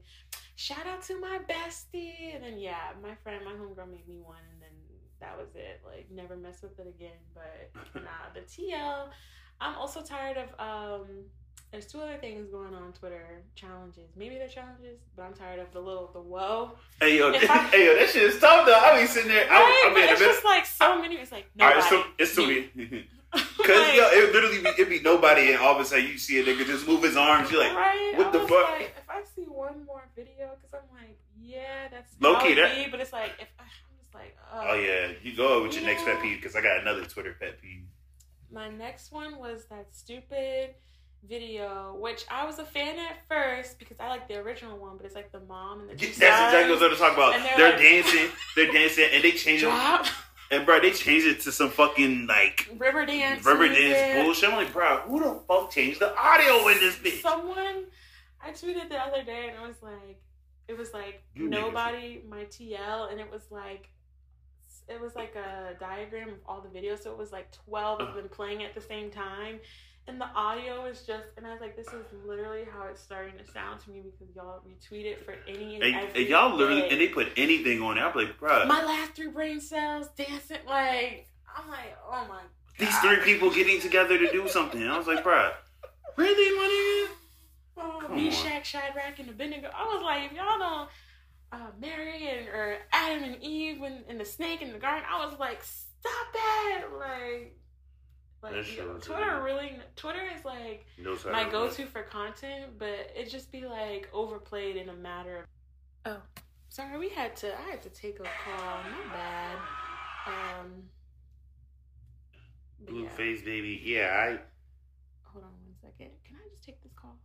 Shout 0.56 0.86
out 0.86 1.02
to 1.04 1.20
my 1.20 1.40
bestie, 1.50 2.36
and 2.36 2.44
then 2.44 2.58
yeah, 2.58 2.92
my 3.02 3.16
friend, 3.24 3.44
my 3.46 3.52
homegirl 3.52 3.90
made 3.90 4.08
me 4.08 4.20
one, 4.22 4.38
and 4.52 4.62
then 4.62 4.70
that 5.22 5.38
was 5.38 5.56
it. 5.56 5.82
Like 5.86 6.08
never 6.12 6.36
mess 6.36 6.62
with 6.62 6.78
it 6.80 6.88
again. 6.88 7.20
But 7.34 7.72
nah, 7.96 8.34
the 8.34 8.42
TL. 8.42 9.10
I'm 9.62 9.76
also 9.76 10.02
tired 10.02 10.38
of 10.38 10.50
um. 10.60 11.08
There's 11.72 11.86
two 11.86 12.00
other 12.02 12.18
things 12.18 12.48
going 12.50 12.74
on 12.74 12.94
Twitter 12.94 13.44
challenges. 13.56 14.10
Maybe 14.16 14.36
they're 14.40 14.48
challenges, 14.48 15.00
but 15.16 15.22
I'm 15.24 15.34
tired 15.34 15.60
of 15.60 15.72
the 15.72 15.80
little 15.80 16.10
the 16.12 16.20
whoa. 16.20 16.72
Hey 17.00 17.20
yo, 17.20 17.32
I- 17.32 17.38
hey 17.72 17.86
yo, 17.86 17.96
that 18.00 18.10
shit 18.10 18.24
is 18.24 18.40
tough 18.40 18.66
though. 18.66 18.74
I 18.74 19.00
be 19.00 19.06
sitting 19.08 19.30
there. 19.30 19.48
Right? 19.48 19.52
I, 19.52 19.90
I 19.90 19.90
but 19.94 20.00
mean, 20.00 20.10
it's 20.10 20.20
just 20.20 20.44
like 20.44 20.66
so 20.66 21.00
many. 21.00 21.16
It's 21.18 21.32
like 21.32 21.46
right, 21.60 21.76
nobody. 21.78 21.90
so 21.90 22.04
it's 22.18 22.36
too 22.36 22.48
many. 22.48 23.08
Cause 23.32 23.96
yo, 23.96 24.10
it 24.10 24.34
literally 24.34 24.62
be, 24.64 24.70
it 24.82 24.90
be 24.90 25.00
nobody, 25.02 25.52
and 25.52 25.62
all 25.62 25.76
of 25.76 25.82
a 25.82 25.86
sudden 25.86 26.08
you 26.08 26.18
see 26.18 26.40
a 26.40 26.44
nigga 26.44 26.66
just 26.66 26.88
move 26.88 27.04
his 27.04 27.16
arms. 27.16 27.52
You're 27.52 27.62
like, 27.64 27.76
right? 27.76 28.14
what 28.16 28.28
I 28.28 28.32
the 28.32 28.40
fuck? 28.40 28.70
Like, 28.72 28.96
if 28.98 29.08
I 29.08 29.22
see 29.36 29.44
one 29.44 29.86
more 29.86 30.08
video, 30.16 30.58
because 30.60 30.74
I'm 30.84 30.98
like, 30.98 31.16
yeah, 31.40 31.88
that's 31.92 32.12
Low 32.20 32.40
key, 32.42 32.56
that- 32.56 32.90
but 32.90 33.00
it's 33.00 33.14
like 33.14 33.34
if 33.40 33.48
I'm 33.60 33.68
just 34.02 34.16
like, 34.16 34.36
uh, 34.52 34.70
oh 34.70 34.74
yeah, 34.74 35.10
you 35.22 35.36
go 35.38 35.62
with 35.62 35.74
your 35.74 35.82
You 35.82 35.88
next 35.90 36.04
pet 36.06 36.20
peeve 36.20 36.38
because 36.38 36.56
I 36.56 36.62
got 36.62 36.80
another 36.80 37.06
Twitter 37.06 37.36
pet 37.40 37.62
peeve. 37.62 37.84
My 38.52 38.70
next 38.70 39.12
one 39.12 39.38
was 39.38 39.66
that 39.70 39.90
stupid 39.92 40.74
video, 41.28 41.96
which 42.00 42.26
I 42.30 42.46
was 42.46 42.60
a 42.60 42.66
fan 42.66 42.98
at 43.00 43.18
first 43.28 43.78
because 43.80 43.98
I 44.00 44.08
like 44.10 44.28
the 44.28 44.36
original 44.38 44.78
one, 44.78 44.98
but 44.98 45.06
it's 45.06 45.16
like 45.16 45.32
the 45.32 45.42
mom 45.42 45.82
and 45.82 45.90
the 45.90 45.96
That's 45.96 46.18
exactly 46.18 46.76
what 46.76 46.92
I'm 46.92 46.98
talking 46.98 47.14
about. 47.16 47.34
They're 47.34 47.58
They're, 47.58 47.72
like- 47.72 47.80
dancing, 47.82 48.30
they're 48.56 48.72
dancing, 48.72 49.08
and 49.14 49.24
they 49.24 49.32
change 49.32 49.62
it. 49.62 49.66
drop 49.66 50.06
And 50.52 50.66
bro, 50.66 50.80
they 50.80 50.92
changed 50.92 51.28
it 51.28 51.42
to 51.42 51.52
some 51.52 51.70
fucking 51.70 52.26
like 52.28 52.68
river 52.78 53.06
dance, 53.06 53.46
river 53.46 53.68
dance 53.68 54.24
bullshit. 54.26 54.50
I'm 54.50 54.56
like, 54.56 54.74
bro, 54.74 54.98
who 55.02 55.20
the 55.20 55.40
fuck 55.48 55.72
changed 55.72 56.00
the 56.00 56.16
audio 56.18 56.68
in 56.70 56.80
this 56.80 56.96
bitch? 56.96 57.22
Someone 57.22 57.86
I 58.42 58.52
tweeted 58.52 58.90
the 58.90 58.98
other 58.98 59.22
day 59.24 59.50
and 59.54 59.64
it 59.64 59.68
was 59.68 59.76
like 59.84 60.20
it 60.68 60.78
was 60.78 60.94
like 60.94 61.22
You 61.36 61.50
nobody 61.50 62.22
my 62.28 62.46
TL 62.46 63.12
and 63.12 63.20
it 63.20 63.30
was 63.32 63.44
like 63.52 63.90
it 64.88 65.00
was 65.00 65.16
like 65.16 65.36
a 65.36 65.76
diagram 65.80 66.30
of 66.30 66.36
all 66.48 66.62
the 66.62 66.70
videos 66.80 67.04
so 67.04 67.12
it 67.12 67.18
was 67.18 67.32
like 67.32 67.52
12 67.68 68.02
of 68.02 68.16
them 68.16 68.28
playing 68.30 68.64
at 68.64 68.74
the 68.74 68.82
same 68.82 69.12
time 69.12 69.60
and 70.10 70.20
the 70.20 70.28
audio 70.36 70.86
is 70.86 71.04
just 71.04 71.26
and 71.38 71.46
I 71.48 71.52
was 71.52 71.62
like 71.62 71.76
this 71.76 71.88
is 71.88 72.06
literally 72.26 72.64
how 72.72 72.88
it's 72.88 73.02
starting 73.02 73.36
to 73.38 73.52
sound 73.52 73.80
to 73.82 73.92
me 73.92 74.02
because 74.02 74.36
y'all 74.36 74.62
retweet 74.68 75.06
it 75.06 75.24
for 75.24 75.36
any 75.48 75.76
and, 75.76 75.84
And, 75.84 76.16
and 76.18 76.28
y'all 76.28 76.56
literally, 76.56 76.82
day. 76.82 76.90
and 76.90 77.00
they 77.02 77.08
put 77.08 77.28
anything 77.38 77.82
on 77.82 77.98
it. 77.98 78.02
I'm 78.02 78.16
like, 78.16 78.38
bro, 78.40 78.66
my 78.66 78.84
last 78.84 79.14
three 79.14 79.28
brain 79.30 79.62
cells 79.62 80.08
dancing 80.18 80.58
like 80.68 81.28
I'm 81.56 81.70
like 81.70 81.96
oh 82.06 82.26
my 82.28 82.38
God. 82.40 82.44
these 82.80 82.98
three 83.00 83.18
people 83.24 83.50
getting 83.52 83.80
together 83.80 84.18
to 84.18 84.32
do 84.32 84.48
something. 84.48 84.82
I 84.84 84.98
was 84.98 85.08
like, 85.08 85.24
bro, 85.24 85.52
really, 86.18 86.58
my 86.58 87.08
Oh, 87.82 88.08
Meshach, 88.10 88.66
Shadrach, 88.66 89.20
and 89.20 89.30
Abednego. 89.30 89.70
I 89.74 89.86
was 89.86 90.04
like, 90.04 90.32
if 90.32 90.38
y'all 90.38 90.58
don't 90.60 90.90
uh, 91.52 91.72
Mary 91.80 92.28
and 92.28 92.48
or 92.50 92.78
Adam 92.92 93.24
and 93.24 93.42
Eve 93.42 93.80
when 93.80 94.04
and 94.10 94.20
the 94.20 94.26
snake 94.26 94.62
in 94.62 94.74
the 94.74 94.80
garden, 94.80 95.06
I 95.10 95.26
was 95.26 95.40
like, 95.40 95.64
stop 95.64 96.34
that! 96.34 96.84
Like, 96.98 97.56
like 98.42 98.78
yo, 98.78 98.94
Twitter 99.00 99.42
really. 99.44 99.78
Twitter 99.96 100.22
is 100.36 100.46
like? 100.46 100.86
No 100.98 101.18
my 101.32 101.50
go-to 101.50 101.86
for 101.86 102.04
content, 102.04 102.78
but 102.78 103.12
it 103.16 103.30
just 103.30 103.52
be 103.52 103.66
like 103.66 104.10
overplayed 104.14 104.76
in 104.78 104.90
a 104.90 104.94
matter 104.94 105.46
of. 106.06 106.14
Oh, 106.14 106.42
sorry, 106.70 106.98
we 106.98 107.10
had 107.10 107.36
to. 107.38 107.54
I 107.58 107.72
had 107.72 107.82
to 107.84 107.90
take 107.90 108.20
a 108.20 108.24
call. 108.24 108.78
My 108.84 109.14
bad. 109.14 109.58
Um. 110.28 110.84
but 112.80 112.94
Blue 112.94 113.04
yeah. 113.04 113.10
face 113.10 113.42
baby. 113.42 113.82
Yeah, 113.84 114.16
I. 114.16 114.40
Hold 115.32 115.46
on 115.46 115.52
one 115.52 115.76
second. 115.82 116.12
Can 116.26 116.38
I 116.38 116.50
just 116.50 116.64
take 116.64 116.82
this 116.82 116.94
call? 116.94 117.18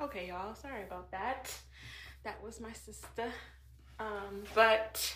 Okay, 0.00 0.28
y'all. 0.28 0.54
Sorry 0.54 0.82
about 0.82 1.10
that. 1.10 1.54
That 2.24 2.42
was 2.42 2.60
my 2.60 2.72
sister. 2.72 3.30
Um, 3.98 4.44
but 4.54 5.14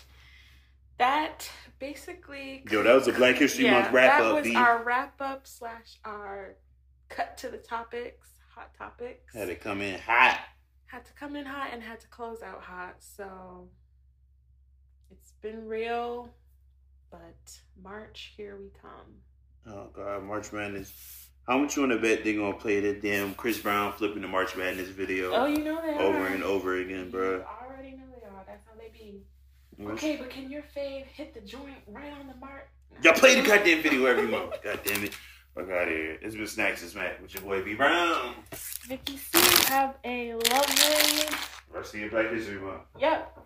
that 0.97 1.49
basically. 1.79 2.63
Yo, 2.69 2.83
that 2.83 2.93
was 2.95 3.07
a 3.07 3.13
Black 3.13 3.35
History 3.35 3.65
yeah, 3.65 3.79
Month 3.81 3.91
wrap 3.93 4.19
that 4.19 4.25
up. 4.25 4.35
That 4.43 4.45
was 4.49 4.55
our 4.55 4.83
wrap 4.83 5.21
up 5.21 5.47
slash 5.47 5.99
our 6.05 6.55
cut 7.09 7.37
to 7.39 7.49
the 7.49 7.57
topics, 7.57 8.29
hot 8.53 8.71
topics. 8.77 9.33
Had 9.33 9.47
to 9.47 9.55
come 9.55 9.81
in 9.81 9.99
hot. 9.99 10.39
Had 10.87 11.05
to 11.05 11.13
come 11.13 11.35
in 11.35 11.45
hot 11.45 11.69
and 11.73 11.83
had 11.83 11.99
to 11.99 12.07
close 12.07 12.41
out 12.41 12.61
hot. 12.61 12.95
So 12.99 13.69
it's 15.11 15.33
been 15.41 15.67
real, 15.67 16.29
but 17.11 17.59
March, 17.81 18.33
here 18.37 18.57
we 18.57 18.69
come. 18.81 19.15
Oh 19.67 19.89
God, 19.93 20.23
March 20.23 20.51
Madness. 20.53 21.29
How 21.47 21.57
much 21.57 21.75
you 21.77 21.81
want 21.83 21.93
to 21.93 21.99
bet 21.99 22.23
they 22.25 22.33
gonna 22.33 22.57
play 22.57 22.79
that 22.81 23.01
damn 23.01 23.33
Chris 23.35 23.57
Brown 23.59 23.93
flipping 23.93 24.21
the 24.21 24.27
March 24.27 24.55
Madness 24.57 24.89
video 24.89 25.31
Oh, 25.33 25.45
you 25.45 25.59
know 25.59 25.81
they 25.81 25.93
are. 25.93 26.01
over 26.01 26.27
and 26.27 26.43
over 26.43 26.75
again, 26.75 27.05
You 27.05 27.11
bro? 27.11 27.45
already 27.61 27.91
know 27.91 28.03
they 28.19 28.25
are. 28.27 28.43
That's 28.45 28.65
how 28.67 28.73
they 28.77 28.89
be. 28.91 29.21
Okay, 29.79 30.15
but 30.15 30.29
can 30.29 30.49
your 30.49 30.63
fave 30.75 31.05
hit 31.05 31.33
the 31.33 31.41
joint 31.41 31.77
right 31.87 32.11
on 32.19 32.27
the 32.27 32.35
mark? 32.35 32.67
Y'all 33.03 33.13
play 33.13 33.39
the 33.39 33.47
goddamn 33.47 33.83
video 33.83 34.05
every 34.05 34.27
month. 34.27 34.53
God 34.63 34.79
damn 34.83 35.03
it. 35.03 35.13
Fuck 35.53 35.69
out 35.69 35.83
of 35.83 35.89
here. 35.89 36.17
It's 36.21 36.35
been 36.35 36.47
Snacks 36.47 36.81
and 36.81 36.91
Smack 36.91 37.21
with 37.21 37.33
your 37.33 37.43
boy 37.43 37.63
B 37.63 37.75
Brown. 37.75 38.33
Vicky 38.87 39.17
C, 39.17 39.37
have 39.71 39.95
a 40.03 40.33
lovely. 40.33 41.37
Rest 41.71 41.93
of 41.93 41.99
your 41.99 42.09
Black 42.09 42.31
History 42.31 42.59
Month. 42.59 42.81
Yep. 42.99 43.37